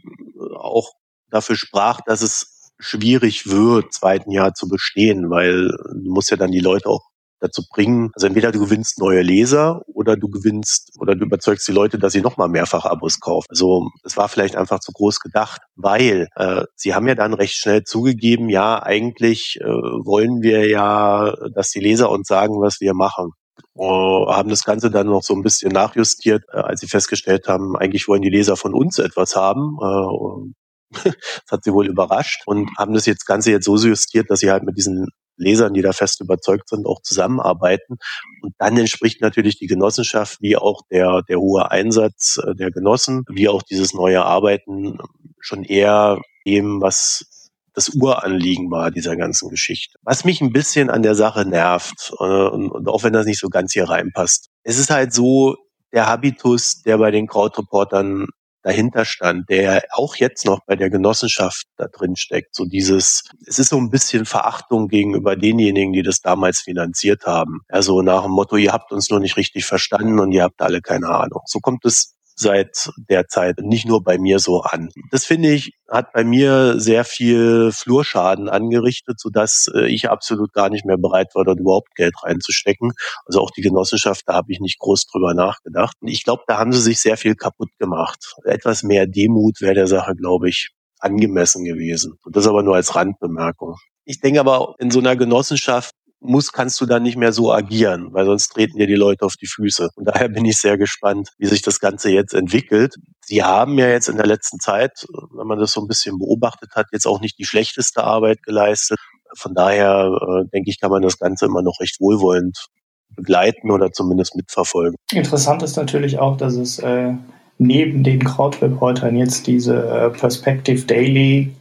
auch 0.56 0.92
dafür 1.30 1.56
sprach, 1.56 2.00
dass 2.06 2.22
es 2.22 2.72
schwierig 2.80 3.48
wird, 3.48 3.94
zweiten 3.94 4.32
Jahr 4.32 4.54
zu 4.54 4.68
bestehen, 4.68 5.30
weil 5.30 5.68
du 5.68 6.12
musst 6.12 6.32
ja 6.32 6.38
dann 6.38 6.52
die 6.52 6.60
Leute 6.60 6.90
auch 6.90 7.02
dazu 7.40 7.64
bringen, 7.70 8.12
also 8.16 8.28
entweder 8.28 8.52
du 8.52 8.60
gewinnst 8.60 9.00
neue 9.00 9.22
Leser 9.22 9.82
oder 9.88 10.16
du 10.16 10.30
gewinnst 10.30 10.92
oder 11.00 11.16
du 11.16 11.26
überzeugst 11.26 11.68
die 11.68 11.72
Leute, 11.72 12.00
dass 12.00 12.14
sie 12.14 12.22
nochmal 12.22 12.50
mehrfach 12.50 12.86
Abos 12.86 13.20
kaufen. 13.20 13.46
Also 13.50 13.90
es 14.04 14.18
war 14.18 14.30
vielleicht 14.30 14.56
einfach 14.56 14.80
zu 14.80 14.92
groß 14.92 15.20
gedacht, 15.20 15.62
weil 15.76 16.28
äh, 16.36 16.64
sie 16.76 16.94
haben 16.94 17.08
ja 17.08 17.16
dann 17.16 17.34
recht 17.34 17.56
schnell 17.56 17.84
zugegeben, 17.84 18.50
ja, 18.50 18.82
eigentlich 18.82 19.58
äh, 19.62 19.66
wollen 19.66 20.42
wir 20.42 20.68
ja, 20.68 21.36
dass 21.54 21.72
die 21.72 21.80
Leser 21.80 22.10
uns 22.10 22.28
sagen, 22.28 22.62
was 22.62 22.80
wir 22.80 22.94
machen. 22.94 23.32
Uh, 23.76 24.28
haben 24.28 24.50
das 24.50 24.64
Ganze 24.64 24.90
dann 24.90 25.08
noch 25.08 25.22
so 25.22 25.36
ein 25.36 25.44
bisschen 25.44 25.72
nachjustiert, 25.72 26.44
äh, 26.52 26.58
als 26.58 26.82
sie 26.82 26.88
festgestellt 26.88 27.48
haben, 27.48 27.76
eigentlich 27.76 28.08
wollen 28.08 28.24
die 28.24 28.30
Leser 28.30 28.58
von 28.58 28.74
uns 28.74 28.98
etwas 28.98 29.36
haben. 29.36 29.78
Äh, 29.80 30.54
das 31.04 31.52
hat 31.52 31.64
sie 31.64 31.74
wohl 31.74 31.88
überrascht 31.88 32.42
und 32.46 32.70
haben 32.78 32.94
das 32.94 33.06
jetzt 33.06 33.26
Ganze 33.26 33.52
jetzt 33.52 33.66
so 33.66 33.78
justiert, 33.78 34.32
dass 34.32 34.40
sie 34.40 34.50
halt 34.50 34.64
mit 34.64 34.78
diesen 34.78 35.08
Lesern, 35.38 35.74
die 35.74 35.82
da 35.82 35.94
fest 35.94 36.22
überzeugt 36.22 36.70
sind, 36.70 36.86
auch 36.86 37.02
zusammenarbeiten. 37.02 37.98
Und 38.42 38.54
dann 38.58 38.78
entspricht 38.78 39.22
natürlich 39.22 39.58
die 39.58 39.68
Genossenschaft 39.68 40.42
wie 40.42 40.58
auch 40.58 40.82
der, 40.92 41.22
der 41.28 41.40
hohe 41.40 41.72
Einsatz 41.72 42.40
äh, 42.44 42.56
der 42.56 42.72
Genossen, 42.72 43.24
wie 43.30 43.50
auch 43.50 43.64
dieses 43.64 43.94
neue 43.94 44.24
Arbeiten 44.24 44.98
schon 45.40 45.64
eher 45.64 46.20
dem, 46.46 46.82
was 46.82 47.52
das 47.74 47.90
Uranliegen 47.90 48.72
war 48.72 48.90
dieser 48.90 49.16
ganzen 49.16 49.50
Geschichte. 49.50 50.00
Was 50.02 50.26
mich 50.26 50.42
ein 50.42 50.52
bisschen 50.52 50.90
an 50.90 51.04
der 51.04 51.14
Sache 51.14 51.46
nervt, 51.48 52.12
äh, 52.20 52.24
und 52.24 52.88
auch 52.88 53.04
wenn 53.04 53.14
das 53.14 53.28
nicht 53.28 53.40
so 53.40 53.50
ganz 53.50 53.74
hier 53.74 53.88
reinpasst, 53.88 54.50
es 54.64 54.80
ist 54.80 54.90
halt 54.90 55.14
so, 55.14 55.56
der 55.94 56.08
Habitus, 56.08 56.82
der 56.82 56.98
bei 56.98 57.12
den 57.12 57.28
Krautreportern 57.28 58.28
dahinter 58.64 59.06
stand, 59.06 59.50
der 59.50 59.84
auch 59.92 60.16
jetzt 60.16 60.46
noch 60.46 60.60
bei 60.66 60.76
der 60.76 60.90
Genossenschaft 60.90 61.66
da 61.78 61.88
drin 61.88 62.16
steckt. 62.16 62.56
So 62.56 62.66
dieses, 62.66 63.24
es 63.46 63.60
ist 63.60 63.70
so 63.70 63.78
ein 63.78 63.90
bisschen 63.90 64.26
Verachtung 64.26 64.88
gegenüber 64.88 65.36
denjenigen, 65.36 65.94
die 65.94 66.04
das 66.04 66.20
damals 66.20 66.60
finanziert 66.60 67.26
haben. 67.26 67.62
Also 67.70 68.02
nach 68.02 68.24
dem 68.24 68.32
Motto, 68.32 68.58
ihr 68.58 68.74
habt 68.74 68.92
uns 68.92 69.10
nur 69.10 69.20
nicht 69.20 69.38
richtig 69.38 69.66
verstanden 69.66 70.20
und 70.20 70.32
ihr 70.32 70.44
habt 70.44 70.62
alle 70.62 70.82
keine 70.82 71.10
Ahnung. 71.10 71.42
So 71.46 71.60
kommt 71.60 71.86
es 71.86 72.17
seit 72.40 72.90
der 73.10 73.28
Zeit 73.28 73.60
nicht 73.60 73.86
nur 73.88 74.04
bei 74.04 74.18
mir 74.18 74.40
so 74.40 74.62
an. 74.62 74.90
Das 75.12 75.26
finde 75.26 75.52
ich, 75.52 75.74
hat 75.90 76.14
bei 76.14 76.24
mir 76.24 76.80
sehr 76.80 77.04
viel 77.04 77.72
Flurschaden 77.72 78.48
angerichtet, 78.48 79.20
sodass 79.20 79.68
äh, 79.74 79.88
ich 79.88 80.10
absolut 80.10 80.54
gar 80.54 80.70
nicht 80.70 80.86
mehr 80.86 80.98
bereit 80.98 81.34
war, 81.34 81.46
dort 81.46 81.60
überhaupt 81.60 81.96
Geld 81.96 82.14
reinzustecken. 82.24 82.92
Also 83.26 83.42
auch 83.42 83.52
die 83.52 83.62
Genossenschaft, 83.62 84.24
da 84.28 84.34
habe 84.34 84.52
ich 84.52 84.60
nicht 84.60 84.80
groß 84.80 85.08
drüber 85.08 85.34
nachgedacht. 85.34 85.98
Ich 86.02 86.24
glaube, 86.24 86.44
da 86.48 86.58
haben 86.58 86.74
sie 86.74 86.82
sich 86.82 87.00
sehr 87.00 87.18
viel 87.18 87.36
kaputt 87.36 87.70
gemacht. 87.80 88.36
Etwas 88.46 88.84
mehr 88.84 89.08
Demut 89.08 89.60
wäre 89.62 89.74
der 89.74 89.88
Sache, 89.88 90.16
glaube 90.16 90.50
ich, 90.50 90.70
angemessen 91.00 91.64
gewesen. 91.64 92.18
Und 92.24 92.36
das 92.36 92.48
aber 92.48 92.64
nur 92.64 92.76
als 92.76 92.96
Randbemerkung. 92.96 93.76
Ich 94.06 94.22
denke 94.22 94.40
aber, 94.40 94.76
in 94.80 94.92
so 94.92 95.00
einer 95.00 95.16
Genossenschaft 95.16 95.94
muss, 96.20 96.52
kannst 96.52 96.82
du 96.82 96.86
dann 96.86 97.04
nicht 97.04 97.18
mehr 97.18 97.32
so 97.32 97.52
agieren, 97.52 98.10
weil 98.12 98.26
sonst 98.26 98.50
treten 98.50 98.78
dir 98.78 98.88
die 98.88 98.96
Leute 98.96 99.26
auf 99.26 99.36
die 99.36 99.48
Füße. 99.48 99.90
Und 99.96 100.06
daher 100.06 100.30
bin 100.30 100.46
ich 100.46 100.58
sehr 100.58 100.78
gespannt, 100.78 101.30
wie 101.38 101.46
sich 101.46 101.62
das 101.62 101.80
Ganze 101.80 102.10
jetzt 102.10 102.34
entwickelt. 102.34 102.96
Sie 103.22 103.44
haben 103.44 103.78
ja 103.78 103.88
jetzt 103.88 104.10
in 104.10 104.18
der 104.18 104.26
letzten 104.26 104.60
Zeit, 104.60 105.06
wenn 105.36 105.48
man 105.48 105.60
das 105.60 105.74
so 105.74 105.82
ein 105.82 105.88
bisschen 105.88 106.18
beobachtet 106.18 106.72
hat, 106.76 106.88
jetzt 106.92 107.06
auch 107.06 107.22
nicht 107.22 107.38
die 107.38 107.46
schlechteste 107.46 108.04
Arbeit 108.04 108.42
geleistet. 108.44 109.00
Von 109.36 109.54
daher 109.54 110.10
äh, 110.10 110.50
denke 110.54 110.70
ich, 110.70 110.80
kann 110.80 110.92
man 110.92 111.02
das 111.02 111.20
Ganze 111.20 111.46
immer 111.46 111.62
noch 111.62 111.80
recht 111.80 112.00
wohlwollend 112.00 112.68
begleiten 113.16 113.72
oder 113.72 113.92
zumindest 113.92 114.36
mitverfolgen. 114.36 114.96
Interessant 115.12 115.64
ist 115.64 115.76
natürlich 115.76 116.20
auch, 116.20 116.38
dass 116.38 116.56
es 116.56 116.80
äh, 116.80 117.14
neben 117.58 118.04
den 118.04 118.24
Krautreportern 118.24 119.16
jetzt 119.16 119.48
diese 119.48 119.88
äh, 119.88 120.10
Perspective 120.10 120.86
Daily 120.86 121.54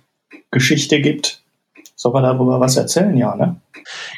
Geschichte 0.50 1.00
gibt, 1.00 1.42
soll 1.97 2.12
man 2.12 2.22
darüber 2.22 2.61
was 2.61 2.76
erzählen, 2.76 3.16
ja, 3.16 3.34
ne? 3.34 3.61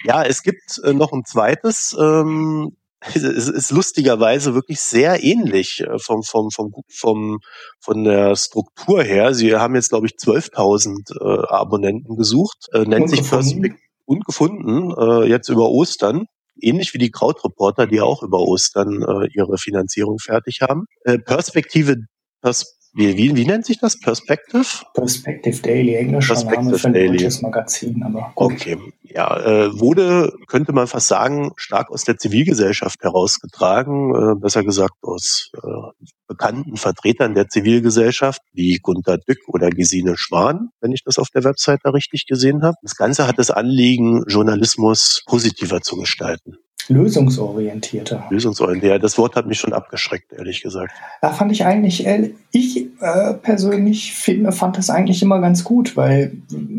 Ja, 0.05 0.24
es 0.24 0.43
gibt 0.43 0.81
äh, 0.85 0.93
noch 0.93 1.12
ein 1.12 1.24
zweites. 1.24 1.97
Ähm, 1.99 2.76
es 3.14 3.22
ist 3.22 3.70
lustigerweise 3.70 4.55
wirklich 4.55 4.81
sehr 4.81 5.22
ähnlich 5.22 5.81
äh, 5.81 5.99
vom, 5.99 6.22
vom, 6.22 6.51
vom, 6.51 6.72
vom, 6.89 7.39
von 7.81 8.05
der 8.05 8.35
Struktur 8.37 9.03
her. 9.03 9.33
Sie 9.35 9.55
haben 9.55 9.76
jetzt, 9.76 9.91
glaube 9.91 10.07
ich, 10.07 10.14
12.000 10.14 11.14
äh, 11.14 11.47
Abonnenten 11.49 12.16
gesucht, 12.16 12.68
äh, 12.72 12.81
nennt 12.81 13.09
sich 13.09 13.29
Perspekt 13.29 13.79
und 14.05 14.24
gefunden, 14.24 14.93
äh, 14.99 15.29
jetzt 15.29 15.49
über 15.49 15.68
Ostern. 15.68 16.26
Ähnlich 16.61 16.93
wie 16.93 16.99
die 16.99 17.12
Krautreporter, 17.12 17.87
die 17.87 18.01
auch 18.01 18.24
über 18.24 18.41
Ostern 18.41 19.03
äh, 19.03 19.29
ihre 19.33 19.59
Finanzierung 19.59 20.18
fertig 20.18 20.61
haben. 20.61 20.87
Äh, 21.05 21.18
Perspektive, 21.18 21.95
Pers 22.43 22.78
wie, 22.99 23.17
wie, 23.17 23.37
wie 23.37 23.45
nennt 23.45 23.65
sich 23.65 23.79
das? 23.79 23.97
Perspective? 24.01 24.67
Perspective 24.93 25.63
Daily, 25.63 25.95
englischer 25.95 26.35
Perspective 26.35 26.65
Name 26.65 26.79
für 26.79 26.87
ein 26.89 26.93
Daily. 26.95 27.19
deutsches 27.19 27.43
Magazin, 27.43 28.03
aber 28.03 28.33
gut. 28.35 28.53
Okay, 28.53 28.77
ja, 29.05 29.39
äh, 29.39 29.79
wurde, 29.79 30.33
könnte 30.49 30.73
man 30.73 30.89
fast 30.89 31.07
sagen, 31.07 31.53
stark 31.55 31.91
aus 31.91 32.03
der 32.03 32.17
Zivilgesellschaft 32.17 33.01
herausgetragen, 33.05 34.15
äh, 34.15 34.35
besser 34.35 34.65
gesagt 34.65 34.97
aus 35.03 35.53
äh, 35.63 36.07
bekannten 36.27 36.77
Vertretern 36.77 37.35
der 37.35 37.49
Zivilgesellschaft, 37.49 38.43
wie 38.53 38.79
Gunter 38.83 39.17
Dück 39.17 39.47
oder 39.47 39.71
Gesine 39.71 40.17
Schwan, 40.17 40.71
wenn 40.81 40.91
ich 40.91 41.05
das 41.05 41.19
auf 41.19 41.29
der 41.29 41.45
Webseite 41.45 41.95
richtig 41.95 42.27
gesehen 42.27 42.63
habe. 42.63 42.77
Das 42.83 42.97
Ganze 42.97 43.29
hat 43.29 43.39
das 43.39 43.53
Anliegen, 43.53 44.25
Journalismus 44.27 45.23
positiver 45.25 45.83
zu 45.83 45.97
gestalten. 45.97 46.57
Lösungsorientierter. 46.89 48.24
Lösungsorientierter. 48.30 48.99
Das 48.99 49.18
Wort 49.18 49.36
hat 49.36 49.47
mich 49.47 49.59
schon 49.59 49.72
abgeschreckt, 49.72 50.32
ehrlich 50.32 50.62
gesagt. 50.62 50.93
Da 51.20 51.30
fand 51.30 51.53
ich 51.53 51.64
eigentlich, 51.64 52.07
ich 52.53 52.86
äh, 53.01 53.34
persönlich 53.34 54.14
find, 54.14 54.53
fand 54.55 54.78
das 54.78 54.91
eigentlich 54.91 55.22
immer 55.22 55.41
ganz 55.41 55.64
gut, 55.64 55.97
weil 55.97 56.32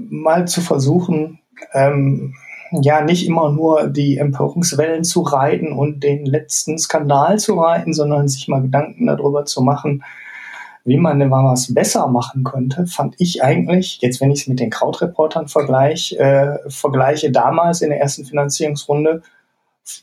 mal 0.09 0.47
zu 0.47 0.61
versuchen, 0.61 1.39
ähm, 1.73 2.33
ja, 2.71 3.01
nicht 3.01 3.27
immer 3.27 3.51
nur 3.51 3.87
die 3.87 4.17
Empörungswellen 4.17 5.03
zu 5.03 5.21
reiten 5.21 5.73
und 5.73 6.03
den 6.03 6.25
letzten 6.25 6.77
Skandal 6.77 7.39
zu 7.39 7.59
reiten, 7.59 7.93
sondern 7.93 8.27
sich 8.27 8.47
mal 8.47 8.61
Gedanken 8.61 9.07
darüber 9.07 9.45
zu 9.45 9.61
machen, 9.61 10.03
wie 10.85 10.97
man 10.97 11.19
denn 11.19 11.29
mal 11.29 11.43
was 11.51 11.73
besser 11.73 12.07
machen 12.07 12.43
könnte, 12.43 12.87
fand 12.87 13.15
ich 13.17 13.43
eigentlich, 13.43 13.99
jetzt 14.01 14.21
wenn 14.21 14.31
ich 14.31 14.41
es 14.41 14.47
mit 14.47 14.59
den 14.59 14.69
Krautreportern 14.69 15.47
vergleich, 15.47 16.15
äh, 16.17 16.57
vergleiche, 16.67 17.31
damals 17.31 17.81
in 17.81 17.89
der 17.89 17.99
ersten 17.99 18.25
Finanzierungsrunde, 18.25 19.21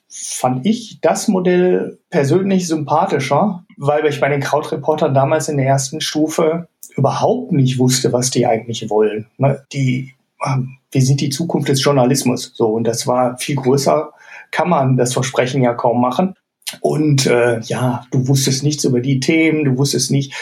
fand 0.08 0.66
ich 0.66 1.00
das 1.00 1.28
Modell 1.28 1.98
persönlich 2.10 2.66
sympathischer, 2.66 3.64
weil 3.76 4.06
ich 4.06 4.20
bei 4.20 4.28
den 4.28 4.40
Krautreportern 4.40 5.14
damals 5.14 5.48
in 5.48 5.56
der 5.56 5.66
ersten 5.66 6.00
Stufe 6.00 6.68
überhaupt 6.96 7.52
nicht 7.52 7.78
wusste, 7.78 8.12
was 8.12 8.30
die 8.30 8.46
eigentlich 8.46 8.88
wollen. 8.88 9.26
Ne? 9.38 9.64
Die, 9.72 10.14
ähm, 10.44 10.78
wir 10.90 11.02
sind 11.02 11.20
die 11.20 11.30
Zukunft 11.30 11.68
des 11.68 11.82
Journalismus. 11.82 12.52
So, 12.54 12.68
und 12.68 12.84
das 12.84 13.06
war 13.06 13.36
viel 13.38 13.56
größer, 13.56 14.12
kann 14.50 14.68
man 14.68 14.96
das 14.96 15.12
Versprechen 15.12 15.62
ja 15.62 15.74
kaum 15.74 16.00
machen. 16.00 16.34
Und 16.80 17.26
äh, 17.26 17.60
ja, 17.60 18.04
du 18.10 18.26
wusstest 18.28 18.62
nichts 18.62 18.84
über 18.84 19.00
die 19.00 19.20
Themen, 19.20 19.64
du 19.64 19.78
wusstest 19.78 20.10
nicht, 20.10 20.34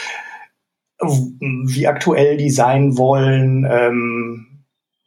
wie 1.01 1.87
aktuell 1.87 2.37
die 2.37 2.49
sein 2.49 2.97
wollen. 2.97 3.67
Ähm, 3.69 4.54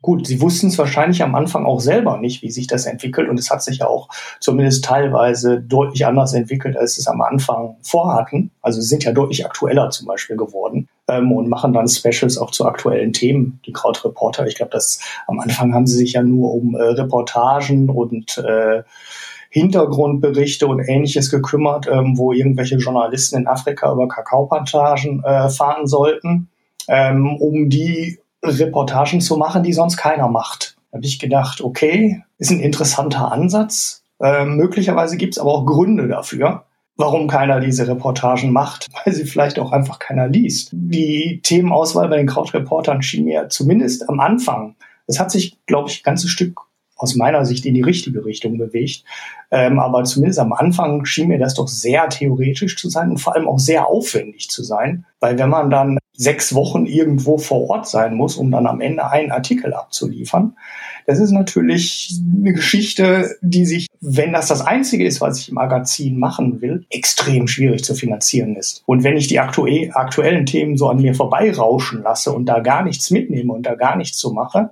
Gut, 0.09 0.27
sie 0.27 0.41
wussten 0.41 0.69
es 0.69 0.79
wahrscheinlich 0.79 1.23
am 1.23 1.35
Anfang 1.35 1.67
auch 1.67 1.81
selber 1.81 2.17
nicht, 2.17 2.41
wie 2.41 2.51
sich 2.51 2.67
das 2.67 2.87
entwickelt. 2.87 3.29
Und 3.29 3.39
es 3.39 3.51
hat 3.51 3.63
sich 3.63 3.81
ja 3.81 3.89
auch 3.89 4.09
zumindest 4.41 4.83
teilweise 4.83 5.61
deutlich 5.61 6.07
anders 6.07 6.33
entwickelt, 6.33 6.79
als 6.79 6.95
sie 6.95 7.03
es 7.03 7.09
am 7.09 7.21
Anfang 7.21 7.77
vorhatten. 7.83 8.51
Also 8.63 8.81
sie 8.81 8.87
sind 8.87 9.05
ja 9.05 9.13
deutlich 9.13 9.45
aktueller 9.45 9.91
zum 9.91 10.07
Beispiel 10.07 10.39
geworden 10.39 10.89
ähm, 11.09 11.31
und 11.31 11.51
machen 11.51 11.75
dann 11.75 11.87
Specials 11.89 12.39
auch 12.39 12.53
zu 12.53 12.65
aktuellen 12.65 13.13
Themen, 13.13 13.61
die 13.67 13.73
Krautreporter. 13.75 14.47
Ich 14.47 14.55
glaube, 14.55 14.71
dass 14.71 14.99
am 15.27 15.41
Anfang 15.41 15.75
haben 15.75 15.87
sie 15.87 15.99
sich 15.99 16.15
ja 16.15 16.23
nur 16.23 16.55
um 16.55 16.75
äh, 16.75 16.83
Reportagen 16.83 17.91
und 17.91 18.39
äh, 18.39 18.85
Hintergrundberichte 19.51 20.67
und 20.67 20.81
ähnliches 20.81 21.31
gekümmert, 21.31 21.87
ähm, 21.87 22.17
wo 22.17 22.33
irgendwelche 22.33 22.77
Journalisten 22.77 23.37
in 23.37 23.47
Afrika 23.47 23.93
über 23.93 24.09
Kakaoplantagen 24.09 25.23
äh, 25.23 25.51
fahren 25.51 25.87
sollten, 25.87 26.49
ähm, 26.89 27.37
um 27.37 27.69
die 27.69 28.19
Reportagen 28.43 29.21
zu 29.21 29.37
machen, 29.37 29.63
die 29.63 29.73
sonst 29.73 29.97
keiner 29.97 30.29
macht. 30.29 30.77
Da 30.91 30.99
habe 30.99 31.07
ich 31.07 31.19
gedacht, 31.19 31.61
okay, 31.61 32.23
ist 32.39 32.51
ein 32.51 32.61
interessanter 32.61 33.33
Ansatz. 33.33 34.03
Äh, 34.21 34.45
möglicherweise 34.45 35.17
gibt 35.17 35.35
es 35.35 35.39
aber 35.39 35.53
auch 35.53 35.67
Gründe 35.67 36.09
dafür, 36.09 36.65
warum 36.97 37.29
keiner 37.29 37.61
diese 37.61 37.87
Reportagen 37.87 38.53
macht, 38.53 38.87
weil 39.05 39.15
sie 39.15 39.25
vielleicht 39.25 39.59
auch 39.59 39.73
einfach 39.73 39.99
keiner 39.99 40.29
liest. 40.29 40.71
Die 40.73 41.41
Themenauswahl 41.43 42.09
bei 42.09 42.17
den 42.17 42.27
Krautreportern 42.27 43.03
schien 43.03 43.25
mir 43.25 43.49
zumindest 43.49 44.09
am 44.09 44.21
Anfang, 44.21 44.77
es 45.09 45.19
hat 45.19 45.31
sich, 45.31 45.59
glaube 45.67 45.89
ich, 45.89 46.01
ein 46.01 46.05
ganzes 46.05 46.31
Stück 46.31 46.61
aus 46.95 47.15
meiner 47.15 47.45
Sicht 47.45 47.65
in 47.65 47.75
die 47.75 47.83
richtige 47.83 48.25
Richtung 48.25 48.59
bewegt. 48.59 49.05
Ähm, 49.51 49.79
aber 49.79 50.05
zumindest 50.05 50.39
am 50.39 50.53
Anfang 50.53 51.05
schien 51.05 51.29
mir 51.29 51.39
das 51.39 51.55
doch 51.55 51.69
sehr 51.69 52.09
theoretisch 52.09 52.77
zu 52.77 52.91
sein 52.91 53.11
und 53.11 53.19
vor 53.19 53.35
allem 53.35 53.49
auch 53.49 53.59
sehr 53.59 53.87
aufwendig 53.87 54.51
zu 54.51 54.63
sein. 54.63 55.07
Weil 55.21 55.39
wenn 55.39 55.49
man 55.49 55.71
dann 55.71 55.98
sechs 56.19 56.55
Wochen 56.55 56.85
irgendwo 56.85 57.39
vor 57.39 57.71
Ort 57.71 57.89
sein 57.89 58.15
muss, 58.15 58.37
um 58.37 58.51
dann 58.51 58.67
am 58.67 58.83
Ende 58.83 59.11
einen 59.11 59.31
Artikel 59.31 59.73
abzuliefern, 59.73 60.57
das 61.07 61.21
ist 61.21 61.31
natürlich 61.31 62.21
eine 62.37 62.53
Geschichte, 62.53 63.37
die 63.41 63.65
sich, 63.65 63.87
wenn 64.03 64.35
das 64.35 64.49
das 64.49 64.61
Einzige 64.61 65.07
ist, 65.07 65.23
was 65.23 65.39
ich 65.39 65.49
im 65.49 65.55
Magazin 65.55 66.19
machen 66.19 66.61
will, 66.61 66.85
extrem 66.91 67.49
schwierig 67.49 67.83
zu 67.83 67.95
finanzieren 67.95 68.57
ist. 68.57 68.83
Und 68.85 69.05
wenn 69.05 69.17
ich 69.17 69.29
die 69.29 69.41
aktuellen 69.41 70.45
Themen 70.45 70.77
so 70.77 70.91
an 70.91 71.01
mir 71.01 71.15
vorbeirauschen 71.15 72.03
lasse 72.03 72.33
und 72.33 72.45
da 72.45 72.59
gar 72.59 72.83
nichts 72.83 73.11
mitnehme 73.11 73.55
und 73.55 73.63
da 73.63 73.75
gar 73.75 73.97
nichts 73.97 74.19
zu 74.19 74.33
mache, 74.33 74.71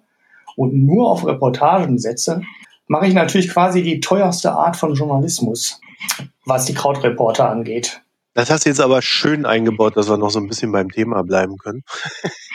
und 0.57 0.75
nur 0.75 1.11
auf 1.11 1.27
Reportagen 1.27 1.99
setze, 1.99 2.41
mache 2.89 3.07
ich 3.07 3.15
natürlich 3.15 3.51
quasi 3.51 3.83
die 3.83 4.01
teuerste 4.01 4.53
Art 4.53 4.77
von 4.77 4.95
Journalismus, 4.95 5.81
was 6.45 6.65
die 6.65 6.75
Krautreporter 6.75 7.49
angeht. 7.49 8.03
Das 8.37 8.51
hast 8.51 8.67
du 8.67 8.69
jetzt 8.69 8.83
aber 8.83 9.01
schön 9.01 9.47
eingebaut, 9.47 9.97
dass 9.97 10.11
wir 10.11 10.19
noch 10.19 10.29
so 10.29 10.39
ein 10.39 10.47
bisschen 10.47 10.71
beim 10.71 10.91
Thema 10.91 11.23
bleiben 11.25 11.57
können. 11.57 11.85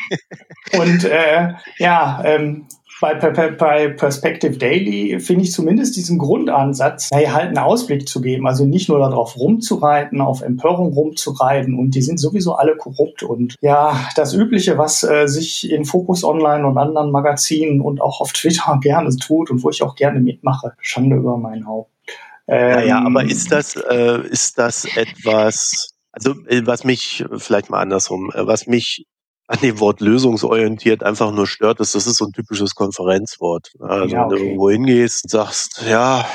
und 0.80 1.04
äh, 1.06 1.54
ja, 1.80 2.22
ähm, 2.24 2.68
bei, 3.02 3.16
bei, 3.16 3.88
Perspective 3.88 4.58
Daily 4.58 5.20
finde 5.20 5.44
ich 5.44 5.52
zumindest 5.52 5.96
diesen 5.96 6.20
Grundansatz, 6.20 7.10
hey, 7.12 7.26
halt 7.26 7.48
einen 7.48 7.58
Ausblick 7.58 8.08
zu 8.08 8.22
geben, 8.22 8.46
also 8.46 8.68
nicht 8.68 8.90
nur 8.90 9.00
darauf 9.00 9.36
rumzureiten, 9.38 10.22
auf 10.22 10.44
Empörung 10.44 10.94
rumzureiten 10.94 11.80
und 11.80 11.96
die 11.96 12.04
sind 12.04 12.20
sowieso 12.20 12.54
alle 12.54 12.78
korrupt 12.78 13.24
und 13.24 13.56
ja, 13.62 14.08
das 14.16 14.36
Übliche, 14.36 14.78
was 14.78 15.02
äh, 15.02 15.28
sich 15.28 15.72
in 15.72 15.86
Focus 15.86 16.24
Online 16.24 16.68
und 16.68 16.78
anderen 16.78 17.10
Magazinen 17.10 17.82
und 17.82 18.02
auch 18.02 18.22
auf 18.22 18.34
Twitter 18.34 18.78
gerne 18.84 19.10
tut 19.16 19.50
und 19.50 19.64
wo 19.64 19.72
ich 19.72 19.82
auch 19.82 19.96
gerne 19.96 20.20
mitmache, 20.20 20.74
Schande 20.80 21.16
über 21.16 21.38
mein 21.38 21.66
Haupt. 21.66 21.90
Ähm, 22.48 22.72
naja, 22.72 23.04
aber 23.06 23.24
ist 23.24 23.52
das, 23.52 23.76
äh, 23.76 24.28
ist 24.28 24.58
das 24.58 24.86
etwas, 24.86 25.92
also 26.12 26.36
äh, 26.48 26.62
was 26.66 26.84
mich, 26.84 27.24
vielleicht 27.38 27.70
mal 27.70 27.82
andersrum, 27.82 28.32
äh, 28.34 28.46
was 28.46 28.68
mich 28.68 29.06
an 29.48 29.60
dem 29.60 29.80
Wort 29.80 30.00
lösungsorientiert 30.00 31.04
einfach 31.04 31.32
nur 31.32 31.46
stört, 31.46 31.80
ist, 31.82 31.94
das 31.94 32.08
ist 32.08 32.18
so 32.18 32.26
ein 32.26 32.32
typisches 32.32 32.74
Konferenzwort. 32.74 33.72
Also 33.80 34.16
ja, 34.16 34.26
okay. 34.26 34.32
wenn 34.32 34.38
du 34.38 34.44
irgendwo 34.44 34.70
hingehst 34.70 35.26
und 35.26 35.30
sagst, 35.30 35.84
ja, 35.88 36.26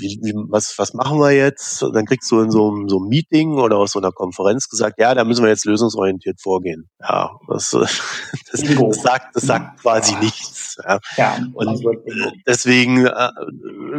wie, 0.00 0.18
wie, 0.22 0.32
was, 0.48 0.78
was 0.78 0.94
machen 0.94 1.18
wir 1.18 1.32
jetzt? 1.32 1.82
Und 1.82 1.94
dann 1.94 2.06
kriegst 2.06 2.30
du 2.30 2.40
in 2.40 2.50
so 2.50 2.70
einem, 2.70 2.88
so 2.88 2.98
einem 2.98 3.08
Meeting 3.08 3.58
oder 3.58 3.76
aus 3.78 3.92
so 3.92 3.98
einer 3.98 4.12
Konferenz 4.12 4.68
gesagt, 4.68 4.98
ja, 4.98 5.14
da 5.14 5.24
müssen 5.24 5.42
wir 5.42 5.50
jetzt 5.50 5.64
lösungsorientiert 5.64 6.40
vorgehen. 6.40 6.88
Ja, 7.00 7.30
das, 7.48 7.70
das, 7.70 8.00
das 8.52 9.02
sagt, 9.02 9.36
das 9.36 9.44
sagt 9.44 9.80
quasi 9.80 10.14
nichts. 10.16 10.76
Ja. 10.86 10.98
ja 11.16 11.38
und 11.54 11.84
deswegen 12.46 13.06
äh, 13.06 13.30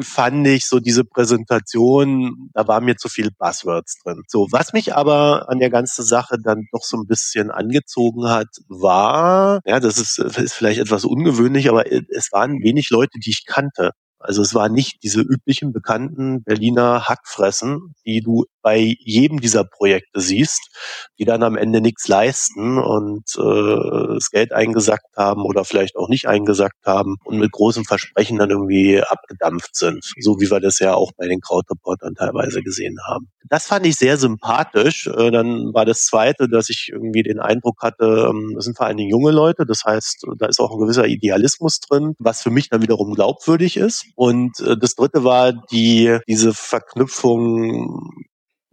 fand 0.02 0.48
ich 0.48 0.68
so 0.68 0.80
diese 0.80 1.04
Präsentation, 1.04 2.50
da 2.54 2.68
war 2.68 2.82
mir 2.82 2.96
zu 2.96 3.10
viel 3.10 3.30
Buzzwords 3.38 4.02
drin. 4.04 4.24
So, 4.28 4.48
was 4.52 4.74
mich 4.74 4.96
aber 4.96 5.50
an 5.50 5.60
der 5.60 5.70
ganzen 5.70 6.04
Sache 6.04 6.38
dann 6.44 6.68
doch 6.72 6.84
so 6.84 6.98
ein 6.98 7.08
bisschen 7.08 7.52
angezogen 7.52 8.28
hat, 8.30 8.48
war, 8.68 9.62
ja, 9.66 9.80
das 9.80 9.98
ist, 9.98 10.20
ist 10.20 10.54
vielleicht 10.54 10.80
etwas 10.80 11.06
ungewöhnlich, 11.06 11.70
aber 11.70 11.92
es 11.92 12.32
waren 12.32 12.62
wenig 12.64 12.90
Leute, 12.90 13.20
die 13.20 13.30
ich 13.30 13.46
kannte. 13.46 13.92
Also 14.24 14.42
es 14.42 14.56
war 14.56 14.70
nicht 14.70 15.04
diese 15.04 15.22
üblichen 15.22 15.74
bekannten 15.74 16.44
Berliner 16.44 17.08
Hackfressen, 17.10 17.94
die 18.06 18.22
du 18.22 18.46
bei 18.64 18.96
jedem 19.00 19.40
dieser 19.40 19.64
Projekte 19.64 20.20
siehst, 20.20 20.72
die 21.20 21.26
dann 21.26 21.44
am 21.44 21.56
Ende 21.56 21.82
nichts 21.82 22.08
leisten 22.08 22.80
und 22.80 23.26
äh, 23.38 24.14
das 24.16 24.32
Geld 24.32 24.54
eingesackt 24.54 25.16
haben 25.16 25.44
oder 25.44 25.66
vielleicht 25.66 25.96
auch 25.96 26.10
nicht 26.10 26.28
eingesackt 26.28 26.86
haben 26.86 27.18
und 27.26 27.38
mit 27.38 27.52
großem 27.52 27.86
Versprechen 27.86 28.40
dann 28.40 28.50
irgendwie 28.50 29.02
abgedampft 29.02 29.76
sind, 29.76 30.04
so 30.20 30.40
wie 30.40 30.50
wir 30.50 30.60
das 30.60 30.80
ja 30.80 30.96
auch 30.96 31.12
bei 31.16 31.28
den 31.28 31.42
Krautreportern 31.42 32.16
teilweise 32.16 32.64
gesehen 32.64 32.98
haben. 33.06 33.28
Das 33.50 33.68
fand 33.68 33.86
ich 33.86 33.96
sehr 33.96 34.18
sympathisch. 34.18 35.08
Äh, 35.08 35.30
dann 35.30 35.74
war 35.74 35.86
das 35.86 36.06
Zweite, 36.06 36.48
dass 36.48 36.70
ich 36.70 36.90
irgendwie 36.92 37.24
den 37.24 37.40
Eindruck 37.40 37.82
hatte, 37.82 38.30
ähm, 38.30 38.54
das 38.56 38.66
sind 38.66 38.78
vor 38.78 38.88
allen 38.88 38.98
Dingen 38.98 39.10
junge 39.10 39.32
Leute, 39.32 39.66
das 39.66 39.84
heißt, 39.86 40.26
da 40.38 40.48
ist 40.48 40.60
auch 40.60 40.72
ein 40.72 40.80
gewisser 40.80 41.06
Idealismus 41.06 41.80
drin, 41.80 42.16
was 42.18 42.42
für 42.42 42.50
mich 42.50 42.70
dann 42.70 42.82
wiederum 42.82 43.14
glaubwürdig 43.14 43.78
ist. 43.78 44.06
Und 44.16 44.60
äh, 44.62 44.78
das 44.78 44.96
Dritte 44.96 45.24
war 45.24 45.52
die 45.52 46.18
diese 46.28 46.54
Verknüpfung 46.54 48.14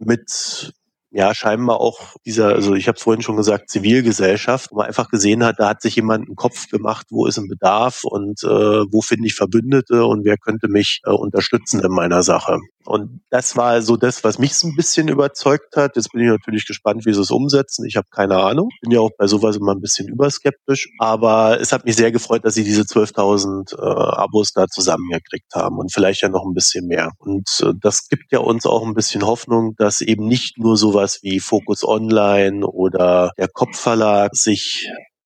mit 0.05 0.73
ja 1.11 1.35
scheinbar 1.35 1.79
auch 1.79 2.15
dieser, 2.25 2.47
also 2.47 2.73
ich 2.73 2.87
habe 2.87 2.97
es 2.97 3.03
vorhin 3.03 3.21
schon 3.21 3.35
gesagt, 3.35 3.69
Zivilgesellschaft, 3.69 4.71
wo 4.71 4.77
man 4.77 4.87
einfach 4.87 5.09
gesehen 5.09 5.43
hat, 5.43 5.59
da 5.59 5.69
hat 5.69 5.81
sich 5.81 5.95
jemand 5.95 6.27
einen 6.27 6.35
Kopf 6.35 6.69
gemacht, 6.69 7.07
wo 7.09 7.27
ist 7.27 7.37
ein 7.37 7.47
Bedarf 7.47 8.03
und 8.03 8.43
äh, 8.43 8.47
wo 8.47 9.01
finde 9.01 9.27
ich 9.27 9.35
Verbündete 9.35 10.05
und 10.05 10.25
wer 10.25 10.37
könnte 10.37 10.67
mich 10.69 11.01
äh, 11.05 11.11
unterstützen 11.11 11.81
in 11.81 11.91
meiner 11.91 12.23
Sache. 12.23 12.59
Und 12.85 13.21
das 13.29 13.55
war 13.55 13.81
so 13.81 13.95
das, 13.95 14.23
was 14.23 14.39
mich 14.39 14.53
ein 14.63 14.75
bisschen 14.75 15.07
überzeugt 15.07 15.75
hat. 15.75 15.95
Jetzt 15.95 16.11
bin 16.11 16.21
ich 16.21 16.29
natürlich 16.29 16.65
gespannt, 16.65 17.05
wie 17.05 17.13
sie 17.13 17.21
es 17.21 17.31
umsetzen. 17.31 17.85
Ich 17.85 17.95
habe 17.95 18.07
keine 18.09 18.37
Ahnung. 18.37 18.69
Bin 18.81 18.91
ja 18.91 18.99
auch 19.01 19.11
bei 19.17 19.27
sowas 19.27 19.55
immer 19.55 19.73
ein 19.73 19.81
bisschen 19.81 20.07
überskeptisch. 20.07 20.89
Aber 20.99 21.59
es 21.59 21.71
hat 21.71 21.85
mich 21.85 21.95
sehr 21.95 22.11
gefreut, 22.11 22.43
dass 22.43 22.55
sie 22.55 22.63
diese 22.63 22.81
12.000 22.81 23.77
äh, 23.77 23.81
Abos 23.81 24.53
da 24.53 24.67
zusammengekriegt 24.67 25.53
haben 25.53 25.77
und 25.77 25.93
vielleicht 25.93 26.21
ja 26.21 26.29
noch 26.29 26.45
ein 26.45 26.53
bisschen 26.53 26.87
mehr. 26.87 27.11
Und 27.19 27.49
äh, 27.63 27.73
das 27.79 28.07
gibt 28.07 28.31
ja 28.31 28.39
uns 28.39 28.65
auch 28.65 28.85
ein 28.85 28.93
bisschen 28.93 29.25
Hoffnung, 29.25 29.75
dass 29.77 30.01
eben 30.01 30.27
nicht 30.27 30.57
nur 30.57 30.75
sowas 30.77 31.00
sowas 31.01 31.19
wie 31.23 31.39
Focus 31.39 31.83
Online 31.83 32.65
oder 32.65 33.31
der 33.37 33.47
Kopfverlag 33.47 34.35
sich 34.35 34.89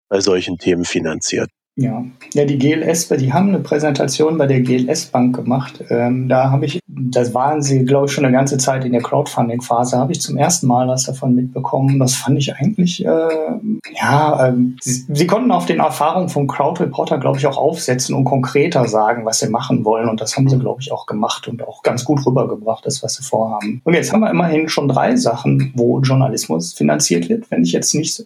bei 0.09 0.19
solchen 0.19 0.57
Themen 0.57 0.85
finanziert. 0.85 1.49
Ja, 1.77 2.03
ja, 2.33 2.43
die 2.43 2.57
GLS, 2.57 3.07
die 3.07 3.31
haben 3.31 3.47
eine 3.47 3.59
Präsentation 3.59 4.37
bei 4.37 4.45
der 4.45 4.59
GLS 4.59 5.05
Bank 5.05 5.33
gemacht. 5.37 5.81
Ähm, 5.89 6.27
da 6.27 6.51
habe 6.51 6.65
ich, 6.65 6.81
das 6.85 7.33
waren 7.33 7.61
sie, 7.61 7.85
glaube 7.85 8.07
ich, 8.07 8.11
schon 8.11 8.25
eine 8.25 8.35
ganze 8.35 8.57
Zeit 8.57 8.83
in 8.83 8.91
der 8.91 9.01
Crowdfunding-Phase, 9.01 9.97
habe 9.97 10.11
ich 10.11 10.19
zum 10.19 10.35
ersten 10.35 10.67
Mal 10.67 10.89
was 10.89 11.05
davon 11.05 11.33
mitbekommen. 11.33 11.97
Das 11.97 12.15
fand 12.15 12.37
ich 12.37 12.53
eigentlich, 12.53 13.05
äh, 13.05 13.29
ja, 13.95 14.49
äh, 14.49 14.53
sie, 14.81 15.05
sie, 15.07 15.27
konnten 15.27 15.51
auf 15.51 15.65
den 15.65 15.79
Erfahrungen 15.79 16.27
vom 16.27 16.45
Crowd-Reporter, 16.45 17.19
glaube 17.19 17.37
ich, 17.37 17.47
auch 17.47 17.57
aufsetzen 17.57 18.15
und 18.15 18.25
konkreter 18.25 18.85
sagen, 18.89 19.25
was 19.25 19.39
sie 19.39 19.49
machen 19.49 19.85
wollen. 19.85 20.09
Und 20.09 20.19
das 20.19 20.35
haben 20.35 20.49
sie, 20.49 20.59
glaube 20.59 20.81
ich, 20.81 20.91
auch 20.91 21.05
gemacht 21.05 21.47
und 21.47 21.65
auch 21.65 21.83
ganz 21.83 22.03
gut 22.03 22.25
rübergebracht, 22.25 22.85
das, 22.85 23.01
was 23.01 23.13
sie 23.13 23.23
vorhaben. 23.23 23.79
Und 23.85 23.93
jetzt 23.93 24.11
haben 24.11 24.19
wir 24.19 24.29
immerhin 24.29 24.67
schon 24.67 24.89
drei 24.89 25.15
Sachen, 25.15 25.71
wo 25.75 26.01
Journalismus 26.01 26.73
finanziert 26.73 27.29
wird, 27.29 27.49
wenn 27.49 27.63
ich 27.63 27.71
jetzt 27.71 27.95
nicht 27.95 28.25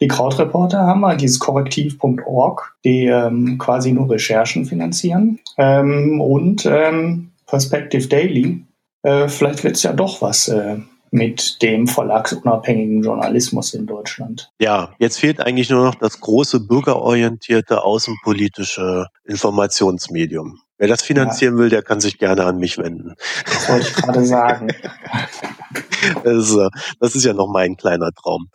die 0.00 0.08
Krautreporter 0.08 0.78
haben 0.78 1.00
wir, 1.00 1.16
dieses 1.16 1.38
korrektiv.org, 1.38 2.76
die 2.84 3.06
ähm, 3.06 3.58
quasi 3.58 3.92
nur 3.92 4.10
Recherchen 4.10 4.64
finanzieren. 4.64 5.40
Ähm, 5.56 6.20
und 6.20 6.66
ähm, 6.66 7.32
Perspective 7.46 8.06
Daily. 8.06 8.64
Äh, 9.02 9.28
vielleicht 9.28 9.64
wird 9.64 9.76
es 9.76 9.82
ja 9.82 9.92
doch 9.92 10.22
was 10.22 10.48
äh, 10.48 10.76
mit 11.10 11.62
dem 11.62 11.86
verlagsunabhängigen 11.86 13.02
Journalismus 13.02 13.74
in 13.74 13.86
Deutschland. 13.86 14.50
Ja, 14.60 14.90
jetzt 14.98 15.18
fehlt 15.18 15.40
eigentlich 15.40 15.70
nur 15.70 15.84
noch 15.84 15.94
das 15.94 16.20
große 16.20 16.60
bürgerorientierte 16.60 17.82
außenpolitische 17.82 19.06
Informationsmedium. 19.24 20.60
Wer 20.76 20.88
das 20.88 21.02
finanzieren 21.02 21.56
ja. 21.56 21.62
will, 21.62 21.70
der 21.70 21.82
kann 21.82 22.00
sich 22.00 22.18
gerne 22.18 22.44
an 22.44 22.58
mich 22.58 22.78
wenden. 22.78 23.14
Das 23.44 23.68
wollte 23.68 23.88
ich 23.88 23.94
gerade 23.94 24.24
sagen. 24.24 24.68
das, 26.24 26.50
ist, 26.50 26.58
das 27.00 27.14
ist 27.16 27.24
ja 27.24 27.32
noch 27.32 27.48
mein 27.48 27.76
kleiner 27.76 28.12
Traum. 28.12 28.48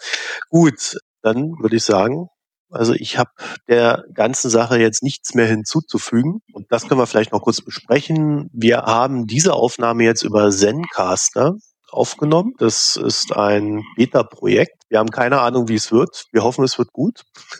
Gut, 0.49 0.95
dann 1.23 1.53
würde 1.59 1.77
ich 1.77 1.83
sagen, 1.83 2.27
also 2.69 2.93
ich 2.93 3.17
habe 3.17 3.29
der 3.67 4.03
ganzen 4.13 4.49
Sache 4.49 4.79
jetzt 4.79 5.03
nichts 5.03 5.35
mehr 5.35 5.45
hinzuzufügen. 5.45 6.39
Und 6.53 6.71
das 6.71 6.87
können 6.87 6.99
wir 6.99 7.07
vielleicht 7.07 7.31
noch 7.31 7.41
kurz 7.41 7.61
besprechen. 7.61 8.49
Wir 8.51 8.77
haben 8.79 9.27
diese 9.27 9.53
Aufnahme 9.53 10.03
jetzt 10.03 10.23
über 10.23 10.49
Zencaster 10.49 11.53
aufgenommen. 11.93 12.53
Das 12.57 12.95
ist 12.95 13.35
ein 13.35 13.83
Beta-Projekt. 13.95 14.83
Wir 14.89 14.99
haben 14.99 15.09
keine 15.09 15.41
Ahnung, 15.41 15.69
wie 15.69 15.75
es 15.75 15.91
wird. 15.91 16.25
Wir 16.31 16.43
hoffen, 16.43 16.63
es 16.63 16.77
wird 16.77 16.91
gut. 16.93 17.23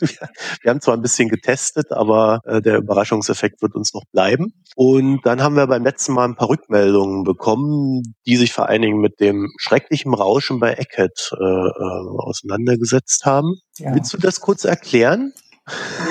Wir 0.62 0.70
haben 0.70 0.80
zwar 0.80 0.94
ein 0.94 1.02
bisschen 1.02 1.28
getestet, 1.28 1.90
aber 1.90 2.40
äh, 2.44 2.62
der 2.62 2.78
Überraschungseffekt 2.78 3.60
wird 3.62 3.74
uns 3.74 3.92
noch 3.92 4.04
bleiben. 4.12 4.52
Und 4.76 5.20
dann 5.24 5.42
haben 5.42 5.56
wir 5.56 5.66
beim 5.66 5.82
letzten 5.82 6.12
Mal 6.12 6.24
ein 6.24 6.36
paar 6.36 6.48
Rückmeldungen 6.48 7.24
bekommen, 7.24 8.14
die 8.26 8.36
sich 8.36 8.52
vor 8.52 8.68
allen 8.68 8.82
Dingen 8.82 9.00
mit 9.00 9.20
dem 9.20 9.50
schrecklichen 9.58 10.14
Rauschen 10.14 10.60
bei 10.60 10.72
Eckhead 10.74 11.32
äh, 11.32 11.44
äh, 11.44 12.18
auseinandergesetzt 12.18 13.24
haben. 13.24 13.56
Ja. 13.78 13.94
Willst 13.94 14.12
du 14.12 14.18
das 14.18 14.40
kurz 14.40 14.64
erklären? 14.64 15.32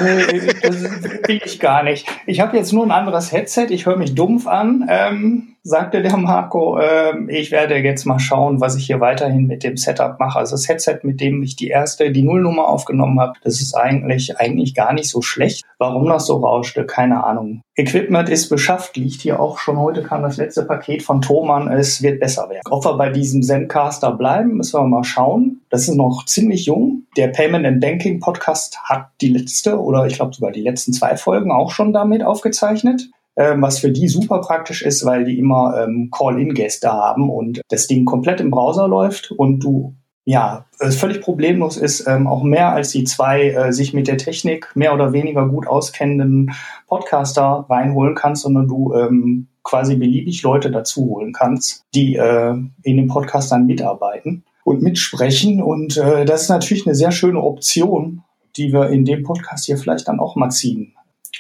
Nee, 0.02 0.54
das 0.62 0.84
will 0.84 1.42
ich 1.46 1.60
gar 1.60 1.84
nicht. 1.84 2.08
Ich 2.26 2.40
habe 2.40 2.58
jetzt 2.58 2.74
nur 2.74 2.86
ein 2.86 2.92
anderes 2.92 3.32
Headset, 3.32 3.68
ich 3.70 3.86
höre 3.86 3.98
mich 3.98 4.16
dumpf 4.16 4.48
an. 4.48 4.86
Ähm, 4.90 5.53
sagte 5.64 6.02
der 6.02 6.18
Marco, 6.18 6.78
äh, 6.78 7.14
ich 7.30 7.52
werde 7.52 7.78
jetzt 7.78 8.06
mal 8.06 8.20
schauen, 8.20 8.60
was 8.60 8.76
ich 8.76 8.86
hier 8.86 9.00
weiterhin 9.00 9.48
mit 9.48 9.64
dem 9.64 9.78
Setup 9.78 10.20
mache. 10.20 10.40
Also 10.40 10.56
das 10.56 10.68
Headset, 10.68 11.00
mit 11.04 11.22
dem 11.22 11.42
ich 11.42 11.56
die 11.56 11.70
erste, 11.70 12.12
die 12.12 12.24
Nullnummer 12.24 12.68
aufgenommen 12.68 13.20
habe, 13.20 13.34
das 13.44 13.62
ist 13.62 13.74
eigentlich, 13.74 14.38
eigentlich 14.38 14.76
gar 14.76 14.94
nicht 14.94 15.10
so 15.10 15.22
schlecht. 15.22 15.64
Warum 15.80 16.08
das 16.08 16.26
so 16.26 16.38
rauschte, 16.38 16.86
keine 16.86 17.24
Ahnung. 17.24 17.62
Equipment 17.76 18.30
ist 18.30 18.50
beschafft, 18.50 18.98
liegt 18.98 19.22
hier 19.22 19.40
auch 19.40 19.58
schon. 19.58 19.78
Heute 19.80 20.04
kam 20.04 20.22
das 20.22 20.38
letzte 20.38 20.64
Paket 20.64 21.02
von 21.02 21.22
Thomann. 21.22 21.70
Es 21.70 22.02
wird 22.02 22.20
besser 22.20 22.50
werden. 22.50 22.64
Ob 22.70 22.84
wir 22.84 22.98
bei 22.98 23.10
diesem 23.10 23.42
Zencaster 23.42 24.12
bleiben, 24.12 24.58
müssen 24.58 24.80
wir 24.80 24.86
mal 24.86 25.04
schauen. 25.04 25.62
Das 25.70 25.88
ist 25.88 25.96
noch 25.96 26.26
ziemlich 26.26 26.66
jung. 26.66 27.04
Der 27.16 27.30
Payment 27.30 27.66
and 27.66 27.80
Banking 27.80 28.20
Podcast 28.20 28.80
hat 28.84 29.08
die 29.22 29.30
letzte 29.30 29.80
oder 29.80 30.06
ich 30.06 30.16
glaube 30.16 30.34
sogar 30.34 30.52
die 30.52 30.62
letzten 30.62 30.92
zwei 30.92 31.16
Folgen 31.16 31.52
auch 31.52 31.72
schon 31.72 31.94
damit 31.94 32.24
aufgezeichnet 32.24 33.10
ähm, 33.36 33.62
was 33.62 33.80
für 33.80 33.92
die 33.92 34.08
super 34.08 34.42
praktisch 34.42 34.82
ist, 34.82 35.06
weil 35.06 35.26
die 35.26 35.40
immer 35.40 35.84
ähm, 35.84 36.10
Call-in-Gäste 36.12 36.92
haben 36.92 37.30
und 37.30 37.62
das 37.70 37.88
Ding 37.88 38.06
komplett 38.06 38.40
im 38.40 38.52
Browser 38.52 38.88
läuft 38.88 39.32
und 39.32 39.60
du 39.60 39.96
ja, 40.26 40.66
es 40.80 40.96
völlig 40.96 41.22
problemlos 41.22 41.76
ist, 41.76 42.08
ähm, 42.08 42.28
auch 42.28 42.44
mehr 42.44 42.70
als 42.70 42.92
die 42.92 43.04
zwei 43.04 43.50
äh, 43.50 43.74
sich 43.74 43.94
mit 43.94 44.08
der 44.08 44.18
Technik 44.18 44.72
mehr 44.74 44.94
oder 44.94 45.12
weniger 45.12 45.48
gut 45.50 45.68
auskennenden 45.68 46.54
Podcaster 46.88 47.66
reinholen 47.70 48.16
kannst, 48.16 48.44
sondern 48.44 48.68
du 48.68 48.94
ähm, 48.94 49.48
quasi 49.64 49.96
beliebig 49.96 50.42
Leute 50.44 50.72
dazu 50.72 51.02
holen 51.10 51.34
kannst, 51.34 51.84
die 51.94 52.16
äh, 52.16 52.56
in 52.84 52.98
den 52.98 53.08
Podcastern 53.08 53.66
mitarbeiten 53.66 54.46
und 54.64 54.82
mitsprechen. 54.82 55.62
Und 55.62 55.98
äh, 55.98 56.24
das 56.24 56.44
ist 56.44 56.50
natürlich 56.50 56.86
eine 56.86 56.96
sehr 56.96 57.12
schöne 57.12 57.42
Option, 57.42 58.24
die 58.56 58.72
wir 58.72 58.90
in 58.90 59.04
dem 59.04 59.24
Podcast 59.24 59.66
hier 59.66 59.78
vielleicht 59.78 60.08
dann 60.08 60.20
auch 60.20 60.36
mal 60.36 60.52
ziehen 60.52 60.94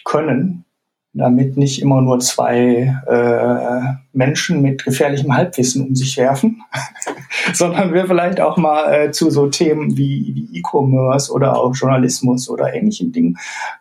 können, 0.03 0.65
damit 1.13 1.57
nicht 1.57 1.81
immer 1.81 2.01
nur 2.01 2.19
zwei 2.19 2.99
äh, 3.07 3.95
Menschen 4.13 4.61
mit 4.61 4.83
gefährlichem 4.83 5.35
Halbwissen 5.35 5.87
um 5.87 5.95
sich 5.95 6.17
werfen, 6.17 6.63
sondern 7.53 7.93
wir 7.93 8.07
vielleicht 8.07 8.41
auch 8.41 8.57
mal 8.57 8.91
äh, 8.91 9.11
zu 9.11 9.29
so 9.29 9.47
Themen 9.47 9.95
wie, 9.95 10.33
wie 10.33 10.59
E-Commerce 10.59 11.31
oder 11.31 11.55
auch 11.55 11.75
Journalismus 11.75 12.49
oder 12.49 12.73
ähnlichen 12.73 13.11
Dingen 13.11 13.37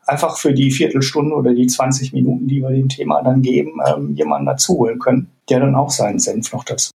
einfach 0.06 0.36
für 0.36 0.52
die 0.52 0.70
Viertelstunde 0.70 1.34
oder 1.34 1.54
die 1.54 1.66
20 1.66 2.12
Minuten, 2.12 2.48
die 2.48 2.60
wir 2.60 2.70
dem 2.70 2.90
Thema 2.90 3.22
dann 3.22 3.40
geben, 3.40 3.78
ähm, 3.86 4.14
jemanden 4.14 4.46
dazu 4.46 4.74
holen 4.74 4.98
können, 4.98 5.30
der 5.48 5.60
dann 5.60 5.74
auch 5.74 5.90
seinen 5.90 6.18
Senf 6.18 6.52
noch 6.52 6.64
dazu. 6.64 6.90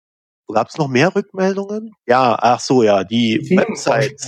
Gab 0.53 0.67
es 0.67 0.77
noch 0.77 0.89
mehr 0.89 1.15
Rückmeldungen? 1.15 1.93
Ja, 2.05 2.37
ach 2.39 2.59
so, 2.59 2.83
ja, 2.83 3.03
die, 3.03 3.39
die 3.41 3.57
Website 3.57 4.21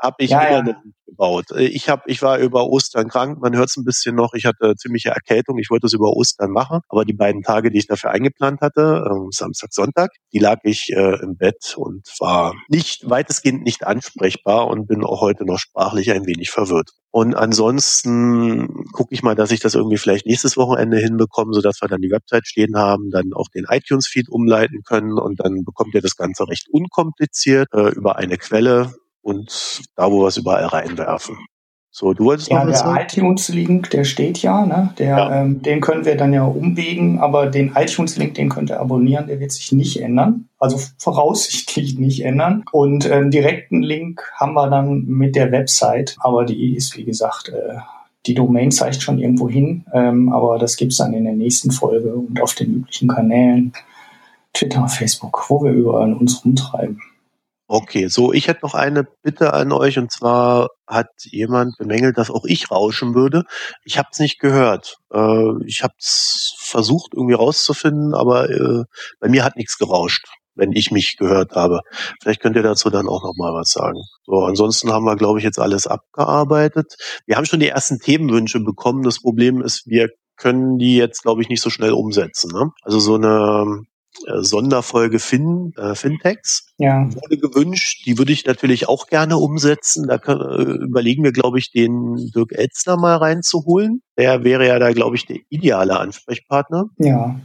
habe 0.00 0.16
ich 0.18 0.30
ja, 0.30 0.62
ja 0.64 0.74
gebaut. 1.06 1.50
Äh, 1.50 1.64
ich 1.64 1.88
habe, 1.88 2.02
ich 2.06 2.22
war 2.22 2.38
über 2.38 2.66
Ostern 2.66 3.08
krank, 3.08 3.40
man 3.40 3.56
hört 3.56 3.68
es 3.68 3.76
ein 3.76 3.84
bisschen 3.84 4.14
noch. 4.14 4.34
Ich 4.34 4.44
hatte 4.44 4.74
ziemliche 4.76 5.10
Erkältung. 5.10 5.58
Ich 5.58 5.70
wollte 5.70 5.86
es 5.86 5.92
über 5.92 6.10
Ostern 6.10 6.50
machen, 6.50 6.80
aber 6.88 7.04
die 7.04 7.12
beiden 7.12 7.42
Tage, 7.42 7.70
die 7.70 7.78
ich 7.78 7.86
dafür 7.86 8.10
eingeplant 8.10 8.60
hatte, 8.60 9.04
äh, 9.06 9.28
Samstag, 9.30 9.72
Sonntag, 9.72 10.10
die 10.32 10.38
lag 10.38 10.58
ich 10.62 10.90
äh, 10.94 11.20
im 11.22 11.36
Bett 11.36 11.74
und 11.76 12.06
war 12.20 12.54
nicht 12.68 13.08
weitestgehend 13.08 13.62
nicht 13.62 13.86
ansprechbar 13.86 14.68
und 14.68 14.86
bin 14.86 15.04
auch 15.04 15.20
heute 15.20 15.44
noch 15.44 15.58
sprachlich 15.58 16.12
ein 16.12 16.26
wenig 16.26 16.50
verwirrt. 16.50 16.90
Und 17.10 17.34
ansonsten 17.34 18.84
gucke 18.92 19.14
ich 19.14 19.22
mal, 19.22 19.34
dass 19.34 19.50
ich 19.50 19.60
das 19.60 19.74
irgendwie 19.74 19.96
vielleicht 19.96 20.26
nächstes 20.26 20.56
Wochenende 20.56 20.98
hinbekomme, 20.98 21.54
sodass 21.54 21.80
wir 21.80 21.88
dann 21.88 22.02
die 22.02 22.10
Website 22.10 22.46
stehen 22.46 22.76
haben, 22.76 23.10
dann 23.10 23.32
auch 23.34 23.48
den 23.48 23.64
iTunes-Feed 23.68 24.28
umleiten 24.28 24.82
können 24.84 25.18
und 25.18 25.40
dann 25.40 25.64
bekommt 25.64 25.94
ihr 25.94 26.02
das 26.02 26.16
Ganze 26.16 26.46
recht 26.46 26.68
unkompliziert 26.70 27.68
äh, 27.72 27.88
über 27.88 28.16
eine 28.16 28.36
Quelle 28.36 28.92
und 29.28 29.82
da, 29.94 30.10
wo 30.10 30.22
wir 30.22 30.28
es 30.28 30.38
überall 30.38 30.64
reinwerfen. 30.64 31.36
So, 31.90 32.12
du 32.12 32.24
wolltest 32.24 32.50
ja, 32.50 32.64
noch 32.64 32.72
was 32.72 32.82
der 32.82 33.02
iTunes-Link, 33.02 33.90
der 33.90 34.04
steht 34.04 34.38
ja, 34.38 34.64
ne? 34.64 34.94
Der, 34.98 35.08
ja. 35.08 35.40
Ähm, 35.40 35.62
den 35.62 35.80
können 35.80 36.04
wir 36.04 36.16
dann 36.16 36.32
ja 36.32 36.44
umbiegen, 36.44 37.18
aber 37.18 37.46
den 37.46 37.72
iTunes-Link, 37.74 38.34
den 38.34 38.48
könnt 38.48 38.70
ihr 38.70 38.78
abonnieren, 38.78 39.26
der 39.26 39.40
wird 39.40 39.52
sich 39.52 39.72
nicht 39.72 40.00
ändern. 40.00 40.48
Also 40.58 40.78
voraussichtlich 40.98 41.98
nicht 41.98 42.24
ändern. 42.24 42.64
Und 42.72 43.04
äh, 43.06 43.28
direkten 43.28 43.82
Link 43.82 44.22
haben 44.36 44.54
wir 44.54 44.70
dann 44.70 45.06
mit 45.06 45.34
der 45.34 45.50
Website, 45.50 46.16
aber 46.20 46.44
die 46.44 46.76
ist, 46.76 46.96
wie 46.96 47.04
gesagt, 47.04 47.48
äh, 47.48 47.78
die 48.26 48.34
Domain 48.34 48.70
zeigt 48.70 49.02
schon 49.02 49.18
irgendwo 49.18 49.48
hin, 49.48 49.84
ähm, 49.92 50.32
aber 50.32 50.58
das 50.58 50.76
gibt's 50.76 50.98
dann 50.98 51.14
in 51.14 51.24
der 51.24 51.34
nächsten 51.34 51.70
Folge 51.70 52.14
und 52.14 52.40
auf 52.40 52.54
den 52.54 52.74
üblichen 52.74 53.08
Kanälen, 53.08 53.72
Twitter, 54.52 54.86
Facebook, 54.88 55.46
wo 55.48 55.62
wir 55.64 55.72
überall 55.72 56.12
uns 56.12 56.44
rumtreiben. 56.44 57.00
Okay, 57.70 58.08
so 58.08 58.32
ich 58.32 58.48
hätte 58.48 58.60
noch 58.62 58.72
eine 58.72 59.04
Bitte 59.22 59.52
an 59.52 59.72
euch 59.72 59.98
und 59.98 60.10
zwar 60.10 60.68
hat 60.86 61.08
jemand 61.24 61.76
bemängelt, 61.76 62.16
dass 62.16 62.30
auch 62.30 62.46
ich 62.46 62.70
rauschen 62.70 63.14
würde. 63.14 63.42
Ich 63.84 63.98
habe 63.98 64.08
es 64.10 64.18
nicht 64.20 64.38
gehört. 64.40 64.96
Äh, 65.12 65.66
ich 65.66 65.82
habe 65.82 65.92
es 65.98 66.54
versucht 66.58 67.12
irgendwie 67.14 67.34
rauszufinden, 67.34 68.14
aber 68.14 68.48
äh, 68.48 68.84
bei 69.20 69.28
mir 69.28 69.44
hat 69.44 69.56
nichts 69.56 69.76
gerauscht, 69.76 70.24
wenn 70.54 70.72
ich 70.72 70.90
mich 70.90 71.18
gehört 71.18 71.52
habe. 71.56 71.80
Vielleicht 72.22 72.40
könnt 72.40 72.56
ihr 72.56 72.62
dazu 72.62 72.88
dann 72.88 73.06
auch 73.06 73.22
noch 73.22 73.34
mal 73.36 73.52
was 73.52 73.70
sagen. 73.70 74.00
So, 74.24 74.44
ansonsten 74.44 74.90
haben 74.90 75.04
wir, 75.04 75.16
glaube 75.16 75.38
ich, 75.38 75.44
jetzt 75.44 75.58
alles 75.58 75.86
abgearbeitet. 75.86 76.94
Wir 77.26 77.36
haben 77.36 77.44
schon 77.44 77.60
die 77.60 77.68
ersten 77.68 77.98
Themenwünsche 77.98 78.60
bekommen. 78.60 79.02
Das 79.02 79.20
Problem 79.20 79.60
ist, 79.60 79.82
wir 79.86 80.08
können 80.36 80.78
die 80.78 80.96
jetzt, 80.96 81.20
glaube 81.22 81.42
ich, 81.42 81.50
nicht 81.50 81.60
so 81.60 81.68
schnell 81.68 81.92
umsetzen. 81.92 82.50
Ne? 82.50 82.70
Also 82.82 82.98
so 82.98 83.16
eine 83.16 83.82
Sonderfolge 84.40 85.18
fin, 85.18 85.72
äh, 85.76 85.94
Fintechs 85.94 86.72
ja. 86.78 87.08
wurde 87.14 87.38
gewünscht. 87.38 88.04
Die 88.06 88.18
würde 88.18 88.32
ich 88.32 88.44
natürlich 88.46 88.88
auch 88.88 89.06
gerne 89.06 89.36
umsetzen. 89.36 90.06
Da 90.08 90.18
können, 90.18 90.40
äh, 90.40 90.84
überlegen 90.84 91.22
wir, 91.24 91.32
glaube 91.32 91.58
ich, 91.58 91.70
den 91.70 92.16
Dirk 92.34 92.52
Elzner 92.52 92.96
mal 92.96 93.16
reinzuholen. 93.16 94.02
Der 94.16 94.44
wäre 94.44 94.66
ja 94.66 94.78
da, 94.78 94.92
glaube 94.92 95.16
ich, 95.16 95.26
der 95.26 95.38
ideale 95.48 95.98
Ansprechpartner. 95.98 96.86
Ja. 96.98 97.40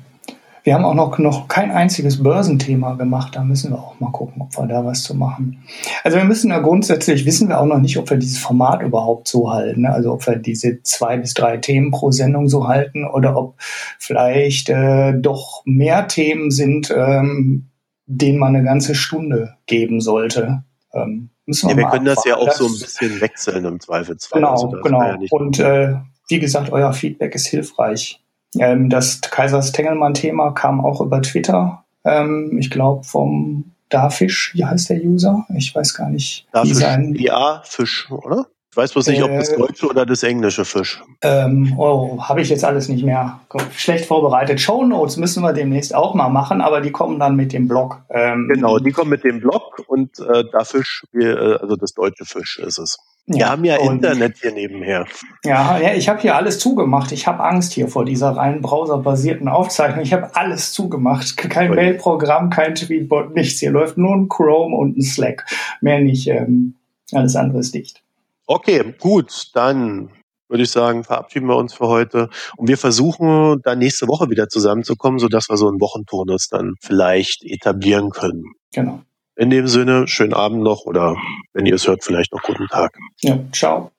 Wir 0.64 0.76
haben 0.76 0.86
auch 0.86 0.94
noch, 0.94 1.18
noch 1.18 1.50
kein 1.50 1.72
einziges 1.72 2.24
Börsenthema 2.24 2.94
gemacht. 2.94 3.36
Da 3.36 3.44
müssen 3.44 3.72
wir 3.72 3.80
auch 3.80 4.00
mal 4.00 4.12
gucken, 4.12 4.42
ob 4.42 4.58
wir 4.58 4.66
da 4.66 4.86
was 4.86 5.04
zu 5.04 5.14
machen. 5.14 5.62
Also 6.06 6.18
wir 6.18 6.24
müssen 6.24 6.52
ja 6.52 6.60
grundsätzlich, 6.60 7.26
wissen 7.26 7.50
wir 7.50 7.60
auch 7.60 7.66
noch 7.66 7.80
nicht, 7.80 7.98
ob 7.98 8.10
wir 8.10 8.16
dieses 8.16 8.38
Format 8.38 8.82
überhaupt 8.82 9.28
so 9.28 9.52
halten. 9.52 9.82
Ne? 9.82 9.94
Also 9.94 10.14
ob 10.14 10.26
wir 10.26 10.38
diese 10.38 10.82
zwei 10.84 11.18
bis 11.18 11.34
drei 11.34 11.58
Themen 11.58 11.92
pro 11.92 12.12
Sendung 12.12 12.48
so 12.48 12.68
halten 12.68 13.06
oder 13.06 13.36
ob 13.36 13.56
vielleicht 14.00 14.70
äh, 14.70 15.14
doch 15.14 15.64
mehr 15.66 16.08
Themen 16.08 16.50
sind, 16.50 16.94
ähm, 16.96 17.70
den 18.06 18.38
man 18.38 18.56
eine 18.56 18.64
ganze 18.64 18.96
Stunde 18.96 19.56
geben 19.66 20.00
sollte. 20.00 20.64
Ähm, 20.94 21.30
müssen 21.46 21.68
wir 21.68 21.76
ja, 21.76 21.82
wir 21.82 21.90
können 21.90 22.06
das 22.06 22.24
ja 22.24 22.38
auch 22.38 22.46
das, 22.46 22.58
so 22.58 22.68
ein 22.68 22.80
bisschen 22.80 23.20
wechseln 23.20 23.66
im 23.66 23.82
Zweifelsfall. 23.82 24.40
Genau, 24.40 24.52
also 24.52 24.70
genau. 24.82 25.02
Ja 25.02 25.18
Und 25.30 25.60
äh, 25.60 25.96
wie 26.30 26.40
gesagt, 26.40 26.72
euer 26.72 26.94
Feedback 26.94 27.36
ist 27.36 27.48
hilfreich. 27.48 28.23
Ähm, 28.60 28.90
das 28.90 29.22
Kaisers 29.22 29.72
Tengelmann-Thema 29.72 30.52
kam 30.52 30.84
auch 30.84 31.02
über 31.02 31.22
Twitter. 31.22 31.84
Ähm, 32.04 32.58
ich 32.58 32.70
glaube 32.70 33.04
vom 33.04 33.66
Darfisch, 33.90 34.52
wie 34.56 34.66
heißt 34.66 34.90
der 34.90 35.04
User? 35.04 35.46
Ich 35.56 35.74
weiß 35.74 35.94
gar 35.94 36.10
nicht. 36.10 36.48
Darfisch, 36.52 36.78
sein. 36.78 37.16
Ja, 37.16 37.62
Fisch, 37.64 38.10
oder? 38.12 38.48
Ich 38.74 38.78
weiß 38.78 38.94
bloß 38.94 39.06
nicht, 39.06 39.22
ob 39.22 39.30
das 39.30 39.50
äh, 39.50 39.58
deutsche 39.60 39.86
oder 39.86 40.04
das 40.04 40.24
englische 40.24 40.66
Fisch. 40.66 41.00
Ähm, 41.22 41.76
oh, 41.78 42.20
habe 42.24 42.42
ich 42.42 42.50
jetzt 42.50 42.66
alles 42.66 42.90
nicht 42.90 43.06
mehr 43.06 43.40
schlecht 43.76 44.06
vorbereitet. 44.06 44.60
Show 44.60 44.84
Notes 44.84 45.18
müssen 45.18 45.44
wir 45.44 45.54
demnächst 45.54 45.94
auch 45.94 46.16
mal 46.16 46.30
machen, 46.30 46.60
aber 46.60 46.82
die 46.82 46.92
kommen 46.92 47.20
dann 47.20 47.36
mit 47.36 47.54
dem 47.54 47.68
Blog. 47.68 48.00
Ähm, 48.10 48.50
genau, 48.52 48.80
die 48.80 48.92
kommen 48.92 49.12
mit 49.12 49.24
dem 49.24 49.42
Blog 49.42 49.84
und 49.86 50.18
äh, 50.18 50.44
da 50.52 50.64
Fisch, 50.64 51.06
äh, 51.14 51.34
also 51.34 51.76
das 51.76 51.94
deutsche 51.94 52.26
Fisch 52.26 52.58
ist 52.58 52.80
es. 52.80 52.98
Wir 53.26 53.38
ja, 53.38 53.50
haben 53.50 53.64
ja 53.64 53.78
Internet 53.78 54.38
hier 54.42 54.52
nebenher. 54.52 55.06
Ja, 55.46 55.80
ja 55.80 55.94
ich 55.94 56.10
habe 56.10 56.20
hier 56.20 56.36
alles 56.36 56.60
zugemacht. 56.60 57.14
Ich 57.14 57.26
habe 57.26 57.42
Angst 57.44 57.72
hier 57.72 57.88
vor 57.88 58.04
dieser 58.04 58.32
rein 58.32 58.62
browserbasierten 58.62 59.48
Aufzeichnung. 59.48 60.04
Ich 60.04 60.12
habe 60.12 60.36
alles 60.36 60.74
zugemacht. 60.74 61.38
Kein 61.38 61.74
Mailprogramm, 61.74 62.50
kein 62.50 62.76
Tweetbot, 62.76 63.34
nichts. 63.34 63.60
Hier 63.60 63.72
läuft 63.72 63.98
nur 63.98 64.14
ein 64.14 64.28
Chrome 64.28 64.76
und 64.76 64.98
ein 64.98 65.02
Slack. 65.02 65.46
Mehr 65.80 66.02
nicht. 66.02 66.28
Ähm, 66.28 66.76
alles 67.14 67.36
andere 67.36 67.60
ist 67.60 67.74
dicht. 67.74 68.04
Okay, 68.46 68.94
gut, 69.00 69.52
dann 69.54 70.10
würde 70.50 70.64
ich 70.64 70.72
sagen, 70.72 71.04
verabschieden 71.04 71.48
wir 71.48 71.56
uns 71.56 71.74
für 71.74 71.88
heute. 71.88 72.30
Und 72.58 72.68
wir 72.68 72.78
versuchen 72.78 73.62
dann 73.64 73.80
nächste 73.80 74.08
Woche 74.08 74.30
wieder 74.30 74.50
zusammenzukommen, 74.50 75.18
sodass 75.18 75.50
wir 75.50 75.58
so 75.58 75.68
einen 75.68 75.80
Wochenturnus 75.80 76.50
dann 76.50 76.74
vielleicht 76.82 77.44
etablieren 77.46 78.10
können. 78.10 78.44
Genau. 78.74 79.02
In 79.36 79.50
dem 79.50 79.68
Sinne, 79.68 80.08
schönen 80.08 80.34
Abend 80.34 80.62
noch 80.62 80.86
oder 80.86 81.18
wenn 81.54 81.66
ihr 81.66 81.76
es 81.76 81.88
hört, 81.88 82.04
vielleicht 82.04 82.34
noch 82.34 82.44
guten 82.44 82.68
Tag. 82.68 82.96
Ja, 83.22 83.40
ciao. 83.52 83.92